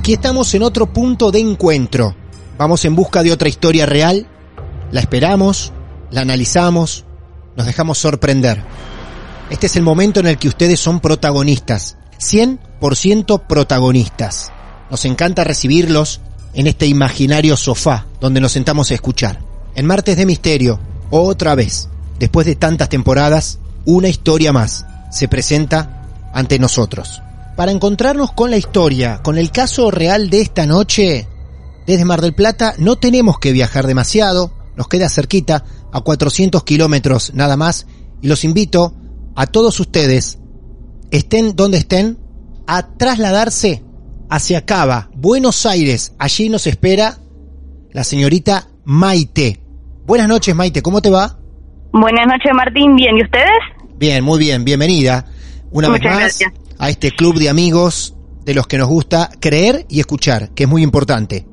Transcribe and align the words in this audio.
Aquí 0.00 0.14
estamos 0.14 0.54
en 0.54 0.62
otro 0.62 0.90
punto 0.90 1.30
de 1.30 1.40
encuentro. 1.40 2.16
Vamos 2.56 2.86
en 2.86 2.96
busca 2.96 3.22
de 3.22 3.32
otra 3.32 3.50
historia 3.50 3.84
real, 3.84 4.26
la 4.92 5.00
esperamos, 5.00 5.74
la 6.10 6.22
analizamos, 6.22 7.04
nos 7.54 7.66
dejamos 7.66 7.98
sorprender. 7.98 8.64
Este 9.50 9.66
es 9.66 9.76
el 9.76 9.82
momento 9.82 10.18
en 10.20 10.28
el 10.28 10.38
que 10.38 10.48
ustedes 10.48 10.80
son 10.80 11.00
protagonistas, 11.00 11.98
100% 12.18 13.46
protagonistas. 13.46 14.50
Nos 14.90 15.04
encanta 15.04 15.44
recibirlos 15.44 16.22
en 16.54 16.66
este 16.66 16.86
imaginario 16.86 17.58
sofá 17.58 18.06
donde 18.22 18.40
nos 18.40 18.52
sentamos 18.52 18.90
a 18.90 18.94
escuchar. 18.94 19.38
En 19.74 19.84
Martes 19.84 20.16
de 20.16 20.24
Misterio, 20.24 20.80
otra 21.10 21.54
vez, 21.54 21.90
después 22.18 22.46
de 22.46 22.56
tantas 22.56 22.88
temporadas, 22.88 23.58
una 23.84 24.08
historia 24.08 24.50
más 24.50 24.86
se 25.10 25.28
presenta 25.28 26.08
ante 26.32 26.58
nosotros. 26.58 27.20
Para 27.60 27.72
encontrarnos 27.72 28.32
con 28.32 28.50
la 28.50 28.56
historia, 28.56 29.20
con 29.22 29.36
el 29.36 29.50
caso 29.50 29.90
real 29.90 30.30
de 30.30 30.40
esta 30.40 30.64
noche, 30.64 31.28
desde 31.86 32.06
Mar 32.06 32.22
del 32.22 32.32
Plata 32.32 32.72
no 32.78 32.96
tenemos 32.96 33.38
que 33.38 33.52
viajar 33.52 33.86
demasiado, 33.86 34.50
nos 34.76 34.88
queda 34.88 35.10
cerquita, 35.10 35.62
a 35.92 36.00
400 36.00 36.64
kilómetros 36.64 37.34
nada 37.34 37.58
más, 37.58 37.86
y 38.22 38.28
los 38.28 38.44
invito 38.44 38.94
a 39.36 39.46
todos 39.46 39.78
ustedes, 39.78 40.38
estén 41.10 41.54
donde 41.54 41.76
estén, 41.76 42.16
a 42.66 42.96
trasladarse 42.96 43.84
hacia 44.30 44.64
Cava, 44.64 45.10
Buenos 45.14 45.66
Aires. 45.66 46.14
Allí 46.18 46.48
nos 46.48 46.66
espera 46.66 47.18
la 47.92 48.04
señorita 48.04 48.68
Maite. 48.84 49.60
Buenas 50.06 50.28
noches, 50.28 50.54
Maite, 50.54 50.80
¿cómo 50.80 51.02
te 51.02 51.10
va? 51.10 51.38
Buenas 51.92 52.26
noches, 52.26 52.52
Martín. 52.54 52.96
Bien, 52.96 53.18
¿y 53.18 53.22
ustedes? 53.22 53.60
Bien, 53.98 54.24
muy 54.24 54.38
bien, 54.38 54.64
bienvenida. 54.64 55.26
Una 55.72 55.90
Muchas 55.90 56.02
vez 56.02 56.10
más 56.10 56.20
gracias. 56.20 56.59
A 56.80 56.88
este 56.88 57.12
club 57.12 57.36
de 57.36 57.48
amigos 57.48 58.16
de 58.44 58.54
los 58.54 58.66
que 58.66 58.78
nos 58.78 58.88
gusta 58.88 59.28
creer 59.40 59.84
y 59.88 60.00
escuchar, 60.00 60.50
que 60.54 60.64
es 60.64 60.68
muy 60.68 60.82
importante. 60.82 61.44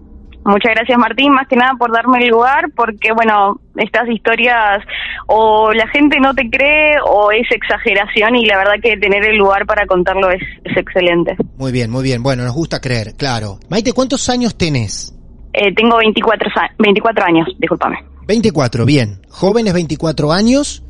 Muchas 0.46 0.72
gracias, 0.76 0.98
Martín, 0.98 1.34
más 1.34 1.46
que 1.50 1.58
nada 1.58 1.74
por 1.78 1.92
darme 1.92 2.20
el 2.24 2.30
lugar, 2.30 2.72
porque, 2.74 3.12
bueno, 3.14 3.60
estas 3.76 4.08
historias 4.08 4.80
o 5.28 5.74
la 5.74 5.86
gente 5.90 6.20
no 6.22 6.34
te 6.34 6.50
cree 6.50 6.96
o 7.06 7.32
es 7.32 7.46
exageración 7.52 8.34
y 8.38 8.46
la 8.46 8.58
verdad 8.58 8.76
que 8.82 8.96
tener 8.96 9.28
el 9.28 9.36
lugar 9.38 9.66
para 9.66 9.86
contarlo 9.86 10.30
es, 10.32 10.42
es 10.64 10.78
excelente. 10.78 11.36
Muy 11.58 11.74
bien, 11.74 11.92
muy 11.92 12.02
bien. 12.04 12.24
Bueno, 12.24 12.46
nos 12.46 12.54
gusta 12.54 12.80
creer, 12.80 13.16
claro. 13.18 13.60
Maite, 13.70 13.92
¿cuántos 13.92 14.30
años 14.30 14.58
tenés? 14.58 15.14
Eh, 15.52 15.74
tengo 15.76 15.98
24, 15.98 16.50
sa- 16.56 16.72
24 16.80 17.26
años, 17.26 17.48
discúlpame. 17.60 17.98
24, 18.26 18.86
bien. 18.86 19.20
Jóvenes 19.30 19.74
24 19.74 20.32
años. 20.32 20.82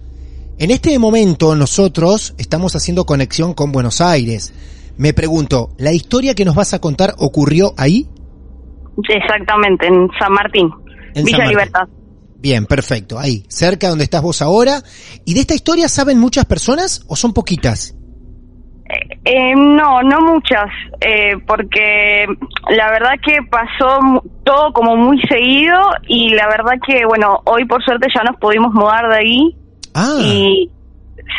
En 0.59 0.71
este 0.71 0.97
momento 0.97 1.55
nosotros 1.55 2.33
estamos 2.39 2.75
haciendo 2.75 3.05
conexión 3.05 3.53
con 3.53 3.71
Buenos 3.71 4.01
Aires. 4.01 4.55
Me 4.97 5.13
pregunto, 5.13 5.69
¿la 5.77 5.93
historia 5.93 6.33
que 6.33 6.45
nos 6.45 6.55
vas 6.55 6.73
a 6.73 6.81
contar 6.81 7.13
ocurrió 7.19 7.73
ahí? 7.77 8.07
Exactamente, 9.07 9.85
en 9.85 10.09
San 10.17 10.33
Martín, 10.33 10.71
En 11.13 11.25
Villa 11.25 11.37
San 11.37 11.45
Martín. 11.45 11.49
Libertad. 11.49 11.87
Bien, 12.39 12.65
perfecto, 12.65 13.19
ahí, 13.19 13.43
cerca 13.49 13.89
donde 13.89 14.05
estás 14.05 14.23
vos 14.23 14.41
ahora. 14.41 14.81
¿Y 15.25 15.35
de 15.35 15.41
esta 15.41 15.53
historia 15.53 15.87
saben 15.89 16.17
muchas 16.17 16.45
personas 16.45 17.05
o 17.07 17.15
son 17.15 17.33
poquitas? 17.33 17.95
Eh, 19.25 19.53
no, 19.55 20.01
no 20.01 20.21
muchas, 20.21 20.71
eh, 21.01 21.35
porque 21.45 22.25
la 22.69 22.89
verdad 22.89 23.13
que 23.23 23.37
pasó 23.51 24.23
todo 24.43 24.73
como 24.73 24.95
muy 24.95 25.21
seguido 25.29 25.77
y 26.07 26.29
la 26.29 26.47
verdad 26.47 26.79
que, 26.83 27.05
bueno, 27.05 27.41
hoy 27.45 27.65
por 27.65 27.83
suerte 27.83 28.07
ya 28.15 28.23
nos 28.23 28.37
pudimos 28.37 28.73
mudar 28.73 29.07
de 29.09 29.17
ahí 29.17 29.55
Ah, 29.99 30.19
y 30.21 30.69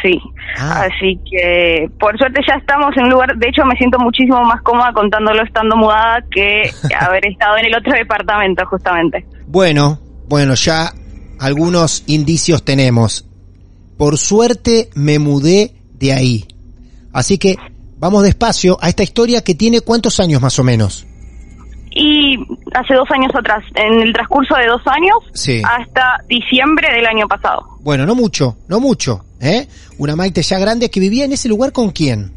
sí, 0.03 0.21
Ah. 0.59 0.87
así 0.87 1.19
que 1.31 1.89
por 2.01 2.19
suerte 2.19 2.41
ya 2.47 2.55
estamos 2.59 2.91
en 2.97 3.05
un 3.05 3.11
lugar, 3.11 3.37
de 3.37 3.49
hecho 3.49 3.65
me 3.65 3.77
siento 3.77 3.99
muchísimo 4.01 4.41
más 4.43 4.61
cómoda 4.63 4.93
contándolo 4.93 5.43
estando 5.45 5.77
mudada 5.77 6.19
que 6.31 6.63
haber 7.01 7.27
estado 7.27 7.57
en 7.59 7.67
el 7.67 7.77
otro 7.77 7.93
departamento 7.93 8.67
justamente. 8.67 9.25
bueno, 9.47 10.01
bueno, 10.29 10.55
ya 10.55 10.93
algunos 11.41 12.03
indicios 12.09 12.65
tenemos. 12.65 13.25
Por 13.97 14.19
suerte 14.19 14.91
me 14.95 15.19
mudé 15.19 15.75
de 15.95 16.13
ahí. 16.13 16.45
Así 17.13 17.39
que 17.39 17.57
vamos 17.99 18.23
despacio 18.25 18.77
a 18.81 18.89
esta 18.89 19.03
historia 19.05 19.43
que 19.43 19.55
tiene 19.55 19.81
cuántos 19.81 20.21
años 20.21 20.43
más 20.43 20.59
o 20.59 20.65
menos. 20.65 21.07
Y 22.01 22.37
hace 22.75 22.95
dos 22.95 23.11
años 23.11 23.33
atrás, 23.35 23.65
en 23.75 24.01
el 24.03 24.13
transcurso 24.13 24.55
de 24.55 24.67
dos 24.67 24.83
años, 24.87 25.17
Sí. 25.35 25.61
hasta 25.65 26.19
diciembre 26.29 26.89
del 26.95 27.05
año 27.07 27.27
pasado. 27.27 27.63
Bueno, 27.81 28.07
no 28.07 28.15
mucho, 28.15 28.57
no 28.69 28.79
mucho, 28.79 29.25
¿eh? 29.41 29.67
Una 29.99 30.15
Maite 30.15 30.43
ya 30.43 30.61
grande 30.61 30.91
que 30.91 31.01
vivía 31.01 31.25
en 31.25 31.33
ese 31.33 31.49
lugar 31.49 31.73
con 31.73 31.91
quién. 31.91 32.31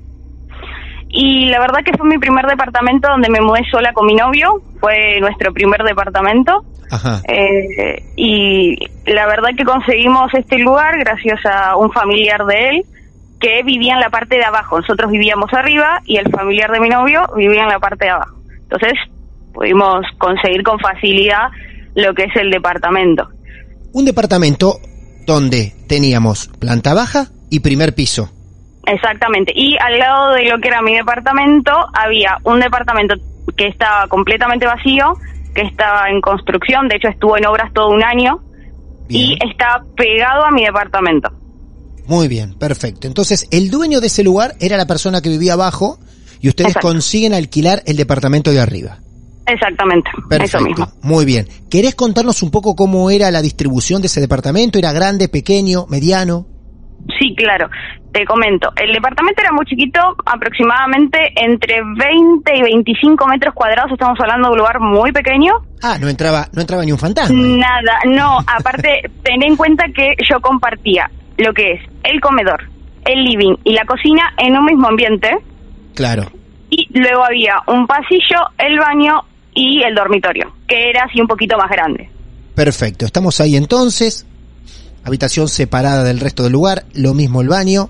Y 1.09 1.45
la 1.45 1.59
verdad 1.59 1.81
que 1.85 1.95
fue 1.95 2.07
mi 2.09 2.17
primer 2.17 2.45
departamento 2.47 3.07
donde 3.09 3.29
me 3.29 3.39
mudé 3.41 3.61
sola 3.69 3.93
con 3.93 4.07
mi 4.07 4.15
novio, 4.15 4.61
fue 4.79 5.19
nuestro 5.19 5.53
primer 5.53 5.83
departamento. 5.83 6.63
Ajá. 6.89 7.21
Eh, 7.27 8.03
y 8.15 8.75
la 9.05 9.27
verdad 9.27 9.49
que 9.55 9.63
conseguimos 9.63 10.33
este 10.33 10.57
lugar 10.57 10.97
gracias 10.97 11.39
a 11.45 11.75
un 11.75 11.91
familiar 11.91 12.45
de 12.45 12.69
él 12.69 12.85
que 13.39 13.61
vivía 13.63 13.93
en 13.93 13.99
la 13.99 14.09
parte 14.09 14.37
de 14.37 14.43
abajo. 14.45 14.79
Nosotros 14.79 15.11
vivíamos 15.11 15.53
arriba 15.53 15.99
y 16.05 16.17
el 16.17 16.31
familiar 16.31 16.71
de 16.71 16.79
mi 16.79 16.89
novio 16.89 17.21
vivía 17.35 17.61
en 17.63 17.69
la 17.69 17.79
parte 17.79 18.05
de 18.05 18.11
abajo. 18.11 18.35
Entonces 18.63 18.93
pudimos 19.53 20.05
conseguir 20.17 20.63
con 20.63 20.79
facilidad 20.79 21.49
lo 21.95 22.13
que 22.13 22.23
es 22.23 22.35
el 22.35 22.49
departamento. 22.49 23.29
Un 23.93 24.05
departamento 24.05 24.79
donde 25.25 25.73
teníamos 25.87 26.47
planta 26.59 26.93
baja 26.93 27.27
y 27.49 27.59
primer 27.59 27.93
piso. 27.93 28.29
Exactamente. 28.85 29.53
Y 29.55 29.77
al 29.77 29.99
lado 29.99 30.33
de 30.33 30.45
lo 30.49 30.59
que 30.59 30.69
era 30.69 30.81
mi 30.81 30.95
departamento 30.95 31.71
había 31.93 32.37
un 32.43 32.59
departamento 32.59 33.15
que 33.55 33.67
estaba 33.67 34.07
completamente 34.07 34.65
vacío, 34.65 35.13
que 35.53 35.61
estaba 35.61 36.09
en 36.09 36.21
construcción, 36.21 36.87
de 36.87 36.95
hecho 36.95 37.09
estuvo 37.09 37.37
en 37.37 37.45
obras 37.45 37.71
todo 37.73 37.89
un 37.89 38.03
año 38.03 38.39
Bien. 39.07 39.23
y 39.23 39.37
estaba 39.49 39.83
pegado 39.95 40.45
a 40.45 40.51
mi 40.51 40.65
departamento. 40.65 41.31
Muy 42.07 42.27
bien, 42.27 42.55
perfecto. 42.57 43.07
Entonces, 43.07 43.47
el 43.51 43.69
dueño 43.69 44.01
de 44.01 44.07
ese 44.07 44.23
lugar 44.23 44.55
era 44.59 44.77
la 44.77 44.87
persona 44.87 45.21
que 45.21 45.29
vivía 45.29 45.53
abajo 45.53 45.99
y 46.41 46.49
ustedes 46.49 46.71
Exacto. 46.71 46.87
consiguen 46.87 47.33
alquilar 47.33 47.83
el 47.85 47.97
departamento 47.97 48.51
de 48.51 48.59
arriba. 48.59 48.99
Exactamente, 49.51 50.09
eso 50.15 50.27
Perfecto, 50.29 50.63
mismo. 50.65 50.87
muy 51.03 51.25
bien. 51.25 51.45
¿Querés 51.69 51.95
contarnos 51.95 52.41
un 52.43 52.51
poco 52.51 52.75
cómo 52.75 53.09
era 53.09 53.31
la 53.31 53.41
distribución 53.41 54.01
de 54.01 54.07
ese 54.07 54.21
departamento? 54.21 54.79
¿Era 54.79 54.93
grande, 54.93 55.27
pequeño, 55.27 55.85
mediano? 55.89 56.45
Sí, 57.19 57.35
claro. 57.35 57.69
Te 58.13 58.25
comento. 58.25 58.71
El 58.75 58.93
departamento 58.93 59.41
era 59.41 59.51
muy 59.53 59.65
chiquito, 59.65 59.99
aproximadamente 60.25 61.17
entre 61.35 61.81
20 61.81 62.57
y 62.57 62.61
25 62.61 63.27
metros 63.27 63.53
cuadrados. 63.53 63.91
Estamos 63.91 64.19
hablando 64.19 64.47
de 64.49 64.51
un 64.53 64.57
lugar 64.59 64.79
muy 64.79 65.11
pequeño. 65.11 65.53
Ah, 65.81 65.97
no 65.99 66.09
entraba, 66.09 66.47
no 66.53 66.61
entraba 66.61 66.83
ni 66.83 66.91
un 66.91 66.97
fantasma. 66.97 67.35
Nada, 67.35 67.99
no. 68.05 68.37
Aparte, 68.47 69.01
ten 69.23 69.41
en 69.43 69.55
cuenta 69.55 69.85
que 69.95 70.13
yo 70.29 70.39
compartía 70.41 71.09
lo 71.37 71.53
que 71.53 71.73
es 71.73 71.81
el 72.03 72.19
comedor, 72.19 72.69
el 73.05 73.23
living 73.23 73.55
y 73.63 73.73
la 73.73 73.85
cocina 73.85 74.33
en 74.37 74.57
un 74.57 74.65
mismo 74.65 74.87
ambiente. 74.87 75.29
Claro. 75.95 76.23
Y 76.69 76.87
luego 76.97 77.23
había 77.25 77.55
un 77.67 77.87
pasillo, 77.87 78.39
el 78.57 78.77
baño 78.77 79.21
y 79.53 79.81
el 79.83 79.95
dormitorio, 79.95 80.53
que 80.67 80.89
era 80.89 81.03
así 81.03 81.19
un 81.19 81.27
poquito 81.27 81.57
más 81.57 81.69
grande. 81.69 82.09
Perfecto, 82.55 83.05
estamos 83.05 83.39
ahí 83.41 83.55
entonces. 83.55 84.25
Habitación 85.03 85.47
separada 85.47 86.03
del 86.03 86.19
resto 86.19 86.43
del 86.43 86.51
lugar, 86.53 86.83
lo 86.93 87.13
mismo 87.13 87.41
el 87.41 87.47
baño. 87.47 87.89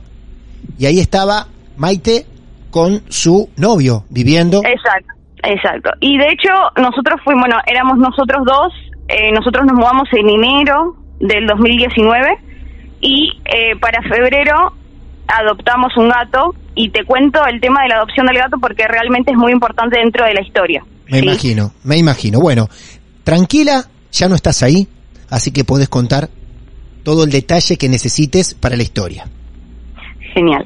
Y 0.78 0.86
ahí 0.86 1.00
estaba 1.00 1.48
Maite 1.78 2.26
con 2.70 3.02
su 3.10 3.50
novio 3.58 4.06
viviendo. 4.10 4.62
Exacto, 4.64 5.14
exacto. 5.44 5.90
Y 6.00 6.18
de 6.18 6.28
hecho, 6.30 6.50
nosotros 6.78 7.20
fuimos, 7.24 7.48
bueno, 7.48 7.62
éramos 7.68 7.98
nosotros 7.98 8.44
dos, 8.46 8.74
eh, 9.08 9.32
nosotros 9.34 9.66
nos 9.66 9.76
mudamos 9.76 10.08
en 10.14 10.30
enero 10.30 10.96
del 11.20 11.46
2019 11.48 12.38
y 13.02 13.30
eh, 13.46 13.76
para 13.80 14.02
febrero 14.04 14.74
adoptamos 15.28 15.96
un 15.98 16.10
gato 16.10 16.56
y 16.76 16.90
te 16.90 17.04
cuento 17.04 17.46
el 17.46 17.60
tema 17.60 17.84
de 17.84 17.90
la 17.90 17.96
adopción 17.96 18.26
del 18.26 18.38
gato 18.38 18.58
porque 18.60 18.88
realmente 18.88 19.32
es 19.32 19.38
muy 19.38 19.52
importante 19.52 20.00
dentro 20.00 20.26
de 20.26 20.34
la 20.34 20.42
historia. 20.42 20.84
Me 21.12 21.20
¿sí? 21.20 21.26
imagino, 21.26 21.72
me 21.84 21.98
imagino. 21.98 22.40
Bueno, 22.40 22.70
tranquila, 23.24 23.84
ya 24.12 24.30
no 24.30 24.36
estás 24.36 24.64
ahí, 24.64 24.88
así 25.30 25.52
que 25.52 25.64
podés 25.64 25.90
contar 25.90 26.30
todo 27.04 27.26
el 27.26 27.32
detalle 27.32 27.78
que 27.78 27.90
necesites 27.90 28.54
para 28.54 28.78
la 28.78 28.84
historia. 28.84 29.26
Genial. 30.34 30.66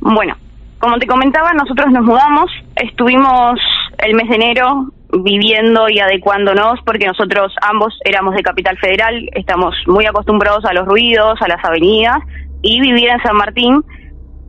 Bueno, 0.00 0.36
como 0.78 0.98
te 0.98 1.06
comentaba, 1.06 1.52
nosotros 1.54 1.90
nos 1.92 2.04
mudamos, 2.04 2.50
estuvimos 2.76 3.58
el 3.98 4.14
mes 4.14 4.28
de 4.28 4.34
enero 4.34 4.92
viviendo 5.22 5.88
y 5.88 5.98
adecuándonos 5.98 6.80
porque 6.84 7.06
nosotros 7.06 7.54
ambos 7.62 7.94
éramos 8.04 8.34
de 8.34 8.42
Capital 8.42 8.76
Federal, 8.78 9.14
estamos 9.32 9.74
muy 9.86 10.04
acostumbrados 10.04 10.64
a 10.66 10.74
los 10.74 10.86
ruidos, 10.86 11.40
a 11.40 11.48
las 11.48 11.64
avenidas 11.64 12.18
y 12.62 12.80
vivir 12.80 13.08
en 13.08 13.20
San 13.22 13.36
Martín 13.36 13.82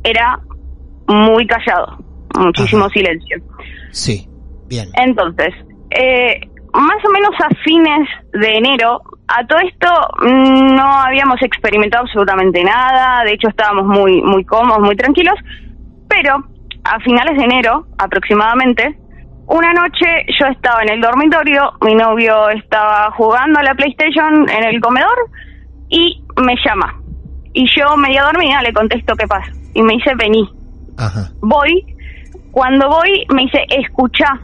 era 0.04 0.40
muy 1.08 1.46
callado, 1.48 1.98
muchísimo 2.38 2.86
Ajá. 2.86 2.94
silencio. 2.94 3.38
Sí, 3.92 4.28
bien. 4.68 4.90
Entonces, 4.96 5.54
eh, 5.92 6.40
más 6.74 7.06
o 7.06 7.12
menos 7.12 7.32
a 7.40 7.50
fines 7.64 8.10
de 8.34 8.58
enero, 8.58 9.02
a 9.28 9.46
todo 9.48 9.60
esto 9.60 9.88
mm, 10.22 10.76
no 10.76 10.84
habíamos 10.84 11.42
experimentado 11.42 12.04
absolutamente 12.04 12.64
nada, 12.64 13.24
de 13.24 13.34
hecho 13.34 13.50
estábamos 13.50 13.86
muy, 13.86 14.22
muy 14.22 14.44
cómodos, 14.44 14.82
muy 14.82 14.96
tranquilos, 14.96 15.36
pero 16.08 16.44
a 16.84 17.00
finales 17.00 17.38
de 17.38 17.44
enero 17.44 17.88
aproximadamente, 17.98 18.98
una 19.48 19.74
noche 19.74 20.26
yo 20.40 20.48
estaba 20.48 20.82
en 20.82 20.90
el 20.94 21.02
dormitorio, 21.02 21.74
mi 21.82 21.96
novio 21.96 22.50
estaba 22.50 23.12
jugando 23.12 23.60
a 23.60 23.64
la 23.64 23.76
PlayStation 23.76 24.50
en 24.50 24.64
el 24.64 24.82
comedor 24.82 25.30
y 25.90 26.24
me 26.42 26.56
llama. 26.66 26.96
Y 27.54 27.68
yo 27.78 27.96
media 27.96 28.24
dormida 28.24 28.62
le 28.62 28.74
contesto 28.74 29.16
qué 29.16 29.28
pasa. 29.28 29.52
Y 29.74 29.82
me 29.82 29.94
dice, 29.94 30.12
vení 30.16 30.50
Ajá. 30.98 31.30
voy, 31.42 31.86
cuando 32.52 32.90
voy 32.90 33.26
me 33.34 33.44
dice, 33.44 33.60
escucha. 33.70 34.42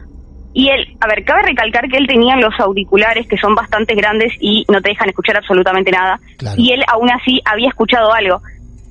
Y 0.54 0.68
él, 0.68 0.96
a 1.00 1.06
ver, 1.06 1.24
cabe 1.24 1.42
recalcar 1.42 1.88
que 1.88 1.96
él 1.96 2.06
tenía 2.06 2.36
los 2.36 2.52
auriculares 2.60 3.26
que 3.26 3.38
son 3.38 3.54
bastante 3.54 3.94
grandes 3.94 4.32
y 4.40 4.64
no 4.70 4.80
te 4.82 4.90
dejan 4.90 5.08
escuchar 5.08 5.36
absolutamente 5.38 5.90
nada. 5.90 6.20
Claro. 6.36 6.56
Y 6.58 6.72
él 6.72 6.82
aún 6.88 7.10
así 7.10 7.40
había 7.44 7.68
escuchado 7.68 8.12
algo. 8.12 8.42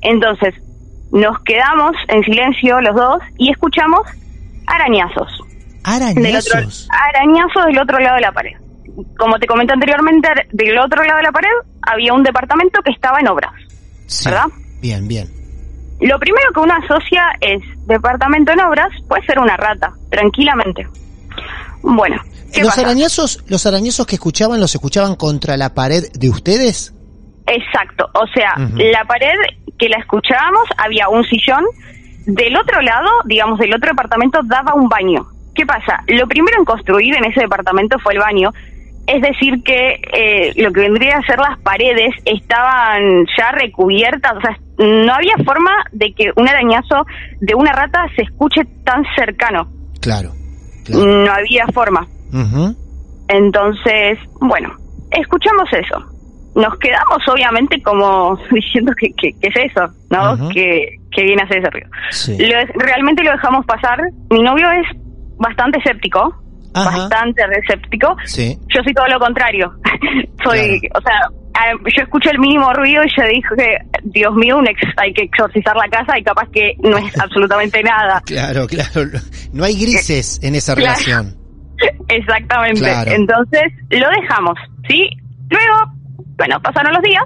Entonces, 0.01 0.55
nos 1.11 1.39
quedamos 1.43 1.91
en 2.07 2.23
silencio 2.23 2.81
los 2.81 2.95
dos 2.95 3.21
y 3.37 3.51
escuchamos 3.51 4.01
arañazos. 4.65 5.29
Del 5.83 6.35
otro, 6.35 6.53
Arañazos. 6.53 6.87
arañazos 6.91 7.65
del 7.65 7.79
otro 7.79 7.99
lado 7.99 8.15
de 8.15 8.21
la 8.21 8.31
pared. 8.31 8.53
Como 9.17 9.39
te 9.39 9.47
comenté 9.47 9.73
anteriormente, 9.73 10.29
del 10.51 10.77
otro 10.79 11.03
lado 11.03 11.17
de 11.17 11.23
la 11.23 11.31
pared 11.31 11.49
había 11.81 12.13
un 12.13 12.23
departamento 12.23 12.81
que 12.83 12.91
estaba 12.91 13.19
en 13.19 13.27
obras. 13.29 13.51
Sí. 14.05 14.29
¿verdad? 14.29 14.45
Bien, 14.81 15.07
bien. 15.07 15.27
Lo 16.01 16.19
primero 16.19 16.51
que 16.53 16.59
uno 16.59 16.73
asocia 16.73 17.23
es 17.41 17.61
departamento 17.87 18.51
en 18.51 18.61
obras, 18.61 18.89
puede 19.07 19.25
ser 19.25 19.39
una 19.39 19.55
rata, 19.57 19.91
tranquilamente. 20.09 20.87
Bueno, 21.83 22.21
¿qué 22.53 22.61
¿Los 22.61 22.69
pasa? 22.69 22.81
arañazos, 22.81 23.43
los 23.47 23.65
arañazos 23.65 24.05
que 24.05 24.15
escuchaban, 24.15 24.59
los 24.59 24.73
escuchaban 24.75 25.15
contra 25.15 25.57
la 25.57 25.73
pared 25.73 26.03
de 26.13 26.29
ustedes? 26.29 26.93
Exacto, 27.47 28.09
o 28.13 28.27
sea, 28.33 28.53
la 28.57 29.03
pared 29.05 29.33
que 29.77 29.89
la 29.89 29.97
escuchábamos 29.97 30.63
había 30.77 31.09
un 31.09 31.23
sillón, 31.23 31.65
del 32.25 32.55
otro 32.55 32.81
lado, 32.81 33.09
digamos, 33.25 33.57
del 33.59 33.73
otro 33.73 33.89
departamento 33.89 34.39
daba 34.43 34.73
un 34.75 34.87
baño. 34.87 35.25
¿Qué 35.55 35.65
pasa? 35.65 36.03
Lo 36.07 36.27
primero 36.27 36.57
en 36.59 36.65
construir 36.65 37.15
en 37.15 37.25
ese 37.25 37.41
departamento 37.41 37.97
fue 37.99 38.13
el 38.13 38.19
baño, 38.19 38.51
es 39.07 39.21
decir 39.21 39.63
que 39.63 39.99
eh, 40.13 40.53
lo 40.55 40.71
que 40.71 40.81
vendría 40.81 41.17
a 41.17 41.25
ser 41.25 41.39
las 41.39 41.59
paredes 41.59 42.11
estaban 42.25 43.25
ya 43.37 43.51
recubiertas, 43.51 44.33
o 44.37 44.41
sea, 44.41 44.57
no 44.77 45.13
había 45.13 45.35
forma 45.43 45.71
de 45.91 46.13
que 46.13 46.31
un 46.35 46.47
arañazo 46.47 47.05
de 47.39 47.55
una 47.55 47.73
rata 47.73 48.05
se 48.15 48.21
escuche 48.21 48.61
tan 48.85 49.03
cercano. 49.15 49.67
Claro. 49.99 50.31
Claro. 50.85 51.05
No 51.05 51.31
había 51.31 51.65
forma. 51.73 52.07
Entonces, 53.27 54.17
bueno, 54.39 54.69
escuchamos 55.11 55.69
eso. 55.71 56.05
Nos 56.55 56.77
quedamos 56.79 57.17
obviamente 57.31 57.81
como 57.81 58.37
diciendo 58.51 58.91
que, 58.99 59.09
que, 59.17 59.31
que 59.39 59.47
es 59.47 59.71
eso, 59.71 59.87
¿no? 60.09 60.49
Que, 60.49 60.97
que 61.11 61.23
viene 61.23 61.41
a 61.41 61.45
hacer 61.45 61.59
ese 61.59 61.69
ruido. 61.69 61.89
Sí. 62.09 62.37
Lo- 62.37 62.83
realmente 62.83 63.23
lo 63.23 63.31
dejamos 63.31 63.65
pasar. 63.65 63.99
Mi 64.29 64.41
novio 64.41 64.69
es 64.71 64.87
bastante 65.37 65.79
escéptico, 65.79 66.33
Ajá. 66.73 66.89
bastante 66.97 67.41
escéptico. 67.63 68.15
Sí. 68.25 68.57
Yo 68.73 68.81
soy 68.83 68.93
todo 68.93 69.07
lo 69.07 69.19
contrario. 69.19 69.71
soy, 70.43 70.81
o 70.93 71.01
sea, 71.01 71.19
yo 71.95 72.03
escucho 72.03 72.29
el 72.31 72.39
mínimo 72.39 72.71
ruido 72.73 73.03
y 73.03 73.09
yo 73.15 73.23
dije, 73.27 73.77
Dios 74.03 74.33
mío, 74.35 74.57
un 74.57 74.67
ex- 74.67 74.81
hay 74.97 75.13
que 75.13 75.23
exorcizar 75.23 75.75
la 75.75 75.87
casa 75.89 76.17
y 76.17 76.23
capaz 76.23 76.47
que 76.51 76.73
no 76.83 76.97
es 76.97 77.19
absolutamente 77.21 77.81
nada. 77.83 78.21
Claro, 78.25 78.67
claro. 78.67 79.09
No 79.53 79.63
hay 79.63 79.75
grises 79.79 80.39
en 80.43 80.55
esa 80.55 80.73
Claro. 80.75 80.91
relación. 80.97 81.35
Exactamente. 82.07 82.79
Claro. 82.81 83.11
Entonces, 83.11 83.63
lo 83.89 84.07
dejamos, 84.21 84.55
¿sí? 84.87 85.09
Luego, 85.49 85.93
bueno, 86.37 86.61
pasaron 86.61 86.93
los 86.93 87.01
días. 87.03 87.23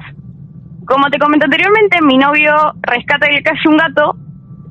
Como 0.86 1.10
te 1.10 1.18
comenté 1.18 1.46
anteriormente, 1.46 1.98
mi 2.04 2.18
novio 2.18 2.54
rescata 2.82 3.28
de 3.28 3.42
calle 3.42 3.60
un 3.68 3.78
gato. 3.78 4.16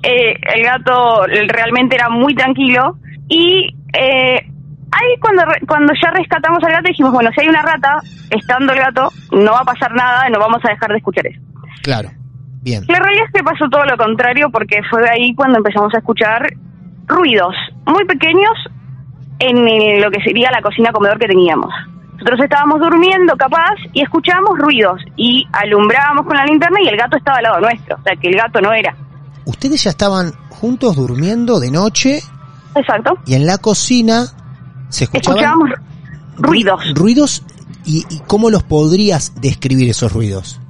Eh, 0.02 0.34
el 0.54 0.62
gato 0.64 1.22
realmente 1.48 1.96
era 1.96 2.08
muy 2.08 2.34
tranquilo. 2.34 2.98
Y 3.28 3.74
eh, 3.92 4.46
ahí 4.94 5.20
cuando, 5.20 5.42
cuando 5.66 5.92
ya 6.00 6.10
rescatamos 6.10 6.62
al 6.64 6.72
gato 6.72 6.88
dijimos, 6.88 7.12
bueno, 7.12 7.30
si 7.34 7.42
hay 7.42 7.48
una 7.48 7.62
rata, 7.62 8.00
estando 8.30 8.72
el 8.72 8.78
gato, 8.78 9.10
no 9.32 9.52
va 9.52 9.60
a 9.60 9.64
pasar 9.64 9.94
nada, 9.94 10.28
no 10.30 10.38
vamos 10.38 10.60
a 10.64 10.70
dejar 10.70 10.90
de 10.90 10.98
escuchar 10.98 11.26
eso. 11.26 11.40
Claro. 11.82 12.10
Bien. 12.62 12.82
La 12.88 12.98
realidad 12.98 13.26
es 13.26 13.32
que 13.32 13.44
pasó 13.44 13.68
todo 13.68 13.84
lo 13.84 13.96
contrario 13.96 14.48
porque 14.50 14.80
fue 14.90 15.08
ahí 15.10 15.34
cuando 15.34 15.58
empezamos 15.58 15.92
a 15.94 15.98
escuchar 15.98 16.54
ruidos 17.06 17.54
muy 17.86 18.04
pequeños 18.06 18.52
en 19.38 20.00
lo 20.00 20.10
que 20.10 20.22
sería 20.22 20.50
la 20.50 20.62
cocina 20.62 20.90
comedor 20.92 21.18
que 21.18 21.26
teníamos. 21.26 21.70
Nosotros 22.14 22.40
estábamos 22.40 22.80
durmiendo 22.80 23.36
capaz 23.36 23.74
y 23.92 24.02
escuchábamos 24.02 24.58
ruidos 24.58 25.02
y 25.16 25.46
alumbrábamos 25.52 26.24
con 26.26 26.36
la 26.36 26.46
linterna 26.46 26.78
y 26.82 26.88
el 26.88 26.96
gato 26.96 27.18
estaba 27.18 27.38
al 27.38 27.42
lado 27.42 27.60
nuestro, 27.60 27.96
o 27.96 28.02
sea 28.02 28.16
que 28.16 28.28
el 28.28 28.36
gato 28.36 28.60
no 28.60 28.72
era. 28.72 28.96
Ustedes 29.44 29.84
ya 29.84 29.90
estaban 29.90 30.32
juntos 30.48 30.96
durmiendo 30.96 31.60
de 31.60 31.70
noche 31.70 32.20
Exacto. 32.74 33.18
y 33.26 33.34
en 33.34 33.44
la 33.44 33.58
cocina 33.58 34.26
se 34.94 35.04
escuchaban 35.04 35.38
Escuchábamos 35.38 35.70
ruidos. 36.38 36.94
ruidos 36.94 37.42
y, 37.84 38.04
y 38.10 38.20
cómo 38.26 38.50
los 38.50 38.62
podrías 38.62 39.40
describir 39.40 39.88
esos 39.90 40.12
ruidos. 40.12 40.60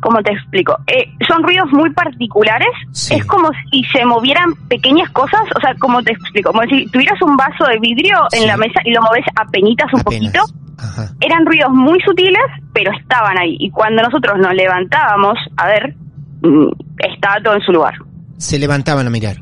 ¿Cómo 0.00 0.22
te 0.22 0.32
explico? 0.32 0.76
Eh, 0.86 1.06
son 1.26 1.42
ruidos 1.42 1.72
muy 1.72 1.90
particulares. 1.94 2.68
Sí. 2.92 3.14
Es 3.14 3.24
como 3.24 3.48
si 3.70 3.82
se 3.84 4.04
movieran 4.04 4.54
pequeñas 4.68 5.08
cosas. 5.10 5.40
O 5.56 5.60
sea, 5.60 5.74
¿cómo 5.78 6.02
te 6.02 6.12
explico? 6.12 6.52
Como 6.52 6.62
si 6.68 6.86
tuvieras 6.88 7.20
un 7.22 7.36
vaso 7.36 7.64
de 7.64 7.78
vidrio 7.80 8.18
Sí. 8.30 8.40
en 8.42 8.46
la 8.48 8.56
mesa 8.58 8.80
y 8.84 8.92
lo 8.92 9.00
moves 9.02 9.24
a 9.34 9.44
penitas 9.46 9.90
un 9.94 10.00
Apenas. 10.00 10.32
poquito. 10.32 10.58
Ajá. 10.76 11.08
eran 11.20 11.46
ruidos 11.46 11.70
muy 11.70 11.98
sutiles, 12.00 12.42
pero 12.74 12.90
estaban 13.00 13.38
ahí. 13.38 13.56
Y 13.60 13.70
cuando 13.70 14.02
nosotros 14.02 14.38
nos 14.38 14.52
levantábamos, 14.54 15.38
a 15.56 15.68
ver, 15.68 15.94
mm, 16.42 16.68
estaba 16.98 17.40
todo 17.42 17.54
en 17.54 17.60
su 17.62 17.72
lugar. 17.72 17.94
Se 18.36 18.58
levantaban 18.58 19.06
a 19.06 19.10
mirar. 19.10 19.36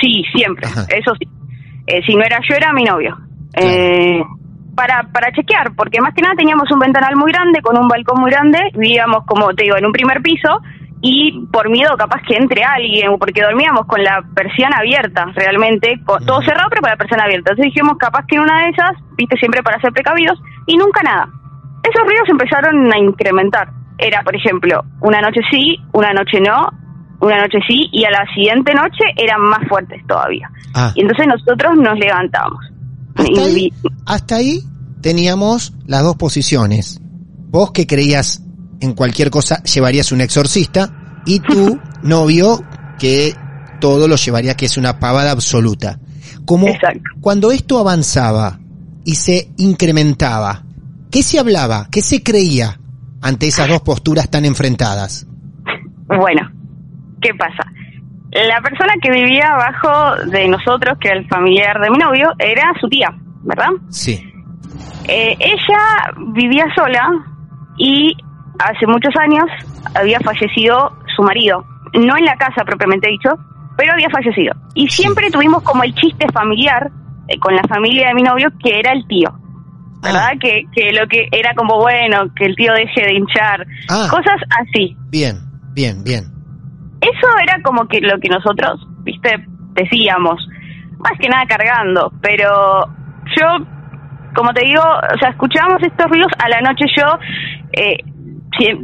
Sí, 0.00 0.22
siempre, 0.34 0.66
Ajá. 0.66 0.86
eso 0.96 1.12
sí. 1.18 1.28
Eh, 1.88 2.00
si 2.06 2.14
no 2.14 2.22
era 2.24 2.38
yo, 2.48 2.54
era 2.54 2.72
mi 2.72 2.84
novio. 2.84 3.18
Eh, 3.54 4.22
para, 4.74 5.02
para 5.12 5.32
chequear, 5.32 5.74
porque 5.76 6.00
más 6.00 6.14
que 6.14 6.22
nada 6.22 6.34
teníamos 6.36 6.70
un 6.70 6.78
ventanal 6.78 7.16
muy 7.16 7.30
grande, 7.30 7.60
con 7.60 7.78
un 7.78 7.88
balcón 7.88 8.20
muy 8.20 8.30
grande, 8.30 8.58
vivíamos, 8.74 9.24
como 9.26 9.52
te 9.54 9.64
digo, 9.64 9.76
en 9.76 9.86
un 9.86 9.92
primer 9.92 10.22
piso, 10.22 10.60
y 11.02 11.46
por 11.52 11.68
miedo 11.68 11.96
capaz 11.98 12.22
que 12.26 12.36
entre 12.36 12.62
alguien, 12.64 13.10
o 13.10 13.18
porque 13.18 13.42
dormíamos 13.42 13.86
con 13.86 14.02
la 14.02 14.22
persiana 14.34 14.78
abierta 14.78 15.26
realmente, 15.34 16.00
con, 16.04 16.24
todo 16.24 16.40
cerrado 16.42 16.68
pero 16.70 16.80
con 16.80 16.90
la 16.90 16.96
persiana 16.96 17.24
abierta. 17.24 17.50
Entonces 17.50 17.74
dijimos 17.74 17.98
capaz 17.98 18.24
que 18.26 18.36
en 18.36 18.42
una 18.42 18.62
de 18.62 18.70
esas, 18.70 18.92
viste 19.16 19.36
siempre 19.36 19.62
para 19.62 19.80
ser 19.80 19.92
precavidos, 19.92 20.40
y 20.66 20.76
nunca 20.76 21.02
nada. 21.02 21.28
Esos 21.82 22.06
ruidos 22.06 22.28
empezaron 22.28 22.92
a 22.92 22.98
incrementar. 22.98 23.68
Era, 23.98 24.22
por 24.22 24.34
ejemplo, 24.34 24.84
una 25.00 25.20
noche 25.20 25.40
sí, 25.50 25.76
una 25.92 26.12
noche 26.12 26.40
no, 26.40 26.68
una 27.20 27.38
noche 27.38 27.58
sí, 27.66 27.88
y 27.92 28.04
a 28.04 28.10
la 28.10 28.24
siguiente 28.32 28.72
noche 28.72 29.04
eran 29.16 29.40
más 29.42 29.66
fuertes 29.68 30.06
todavía. 30.06 30.48
Ah. 30.74 30.92
Y 30.94 31.02
entonces 31.02 31.26
nosotros 31.26 31.76
nos 31.76 31.98
levantamos. 31.98 32.71
Hasta 33.14 33.42
ahí, 33.44 33.66
Y- 33.66 33.72
hasta 34.06 34.36
ahí 34.36 34.62
teníamos 35.00 35.72
las 35.86 36.02
dos 36.02 36.16
posiciones. 36.16 37.00
Vos 37.50 37.70
que 37.72 37.86
creías 37.86 38.42
en 38.80 38.94
cualquier 38.94 39.30
cosa 39.30 39.62
llevarías 39.64 40.12
un 40.12 40.20
exorcista 40.20 41.20
y 41.26 41.40
tu 41.40 41.78
novio 42.02 42.62
que 42.98 43.34
todo 43.80 44.08
lo 44.08 44.16
llevaría 44.16 44.54
que 44.56 44.66
es 44.66 44.76
una 44.76 44.98
pavada 44.98 45.30
absoluta. 45.32 45.98
Como 46.44 46.68
Exacto. 46.68 47.00
cuando 47.20 47.52
esto 47.52 47.78
avanzaba 47.78 48.58
y 49.04 49.14
se 49.16 49.50
incrementaba, 49.58 50.64
¿qué 51.10 51.22
se 51.22 51.38
hablaba? 51.38 51.88
¿Qué 51.90 52.00
se 52.02 52.22
creía 52.22 52.78
ante 53.20 53.46
esas 53.48 53.68
dos 53.68 53.82
posturas 53.82 54.28
tan 54.30 54.44
enfrentadas? 54.44 55.26
Bueno, 56.06 56.50
¿qué 57.20 57.30
pasa? 57.38 57.64
La 58.32 58.62
persona 58.62 58.94
que 59.02 59.10
vivía 59.10 59.52
abajo 59.52 60.24
de 60.30 60.48
nosotros, 60.48 60.96
que 60.98 61.08
era 61.08 61.18
el 61.18 61.28
familiar 61.28 61.78
de 61.80 61.90
mi 61.90 61.98
novio, 61.98 62.32
era 62.38 62.72
su 62.80 62.88
tía, 62.88 63.12
¿verdad? 63.42 63.68
Sí. 63.90 64.32
Eh, 65.06 65.36
ella 65.38 66.12
vivía 66.32 66.64
sola 66.74 67.10
y 67.76 68.16
hace 68.58 68.86
muchos 68.86 69.14
años 69.20 69.44
había 69.94 70.18
fallecido 70.20 70.96
su 71.14 71.22
marido. 71.22 71.64
No 71.92 72.16
en 72.16 72.24
la 72.24 72.36
casa 72.36 72.64
propiamente 72.64 73.10
dicho, 73.10 73.30
pero 73.76 73.92
había 73.92 74.08
fallecido. 74.08 74.54
Y 74.74 74.88
siempre 74.88 75.30
tuvimos 75.30 75.62
como 75.62 75.82
el 75.84 75.94
chiste 75.94 76.26
familiar 76.32 76.90
eh, 77.28 77.38
con 77.38 77.54
la 77.54 77.62
familia 77.68 78.08
de 78.08 78.14
mi 78.14 78.22
novio 78.22 78.48
que 78.62 78.78
era 78.78 78.92
el 78.92 79.06
tío. 79.08 79.30
¿Verdad? 80.02 80.30
Ah. 80.32 80.38
Que, 80.40 80.64
que 80.74 80.92
lo 80.92 81.06
que 81.06 81.28
era 81.30 81.54
como 81.54 81.76
bueno, 81.80 82.24
que 82.34 82.46
el 82.46 82.56
tío 82.56 82.72
deje 82.72 83.02
de 83.02 83.14
hinchar. 83.14 83.66
Ah. 83.90 84.08
Cosas 84.10 84.40
así. 84.58 84.96
Bien, 85.10 85.38
bien, 85.74 86.02
bien. 86.02 86.31
Eso 87.02 87.26
era 87.42 87.60
como 87.62 87.86
que 87.88 88.00
lo 88.00 88.18
que 88.20 88.28
nosotros, 88.28 88.86
viste, 89.02 89.44
decíamos. 89.74 90.46
Más 90.98 91.18
que 91.18 91.28
nada 91.28 91.44
cargando. 91.46 92.12
Pero 92.22 92.86
yo, 93.36 93.46
como 94.34 94.52
te 94.54 94.64
digo, 94.64 94.82
o 94.82 95.18
sea, 95.18 95.30
escuchábamos 95.30 95.82
estos 95.82 96.08
ruidos 96.08 96.32
a 96.38 96.48
la 96.48 96.60
noche 96.60 96.84
yo. 96.96 97.18
Eh, 97.72 97.98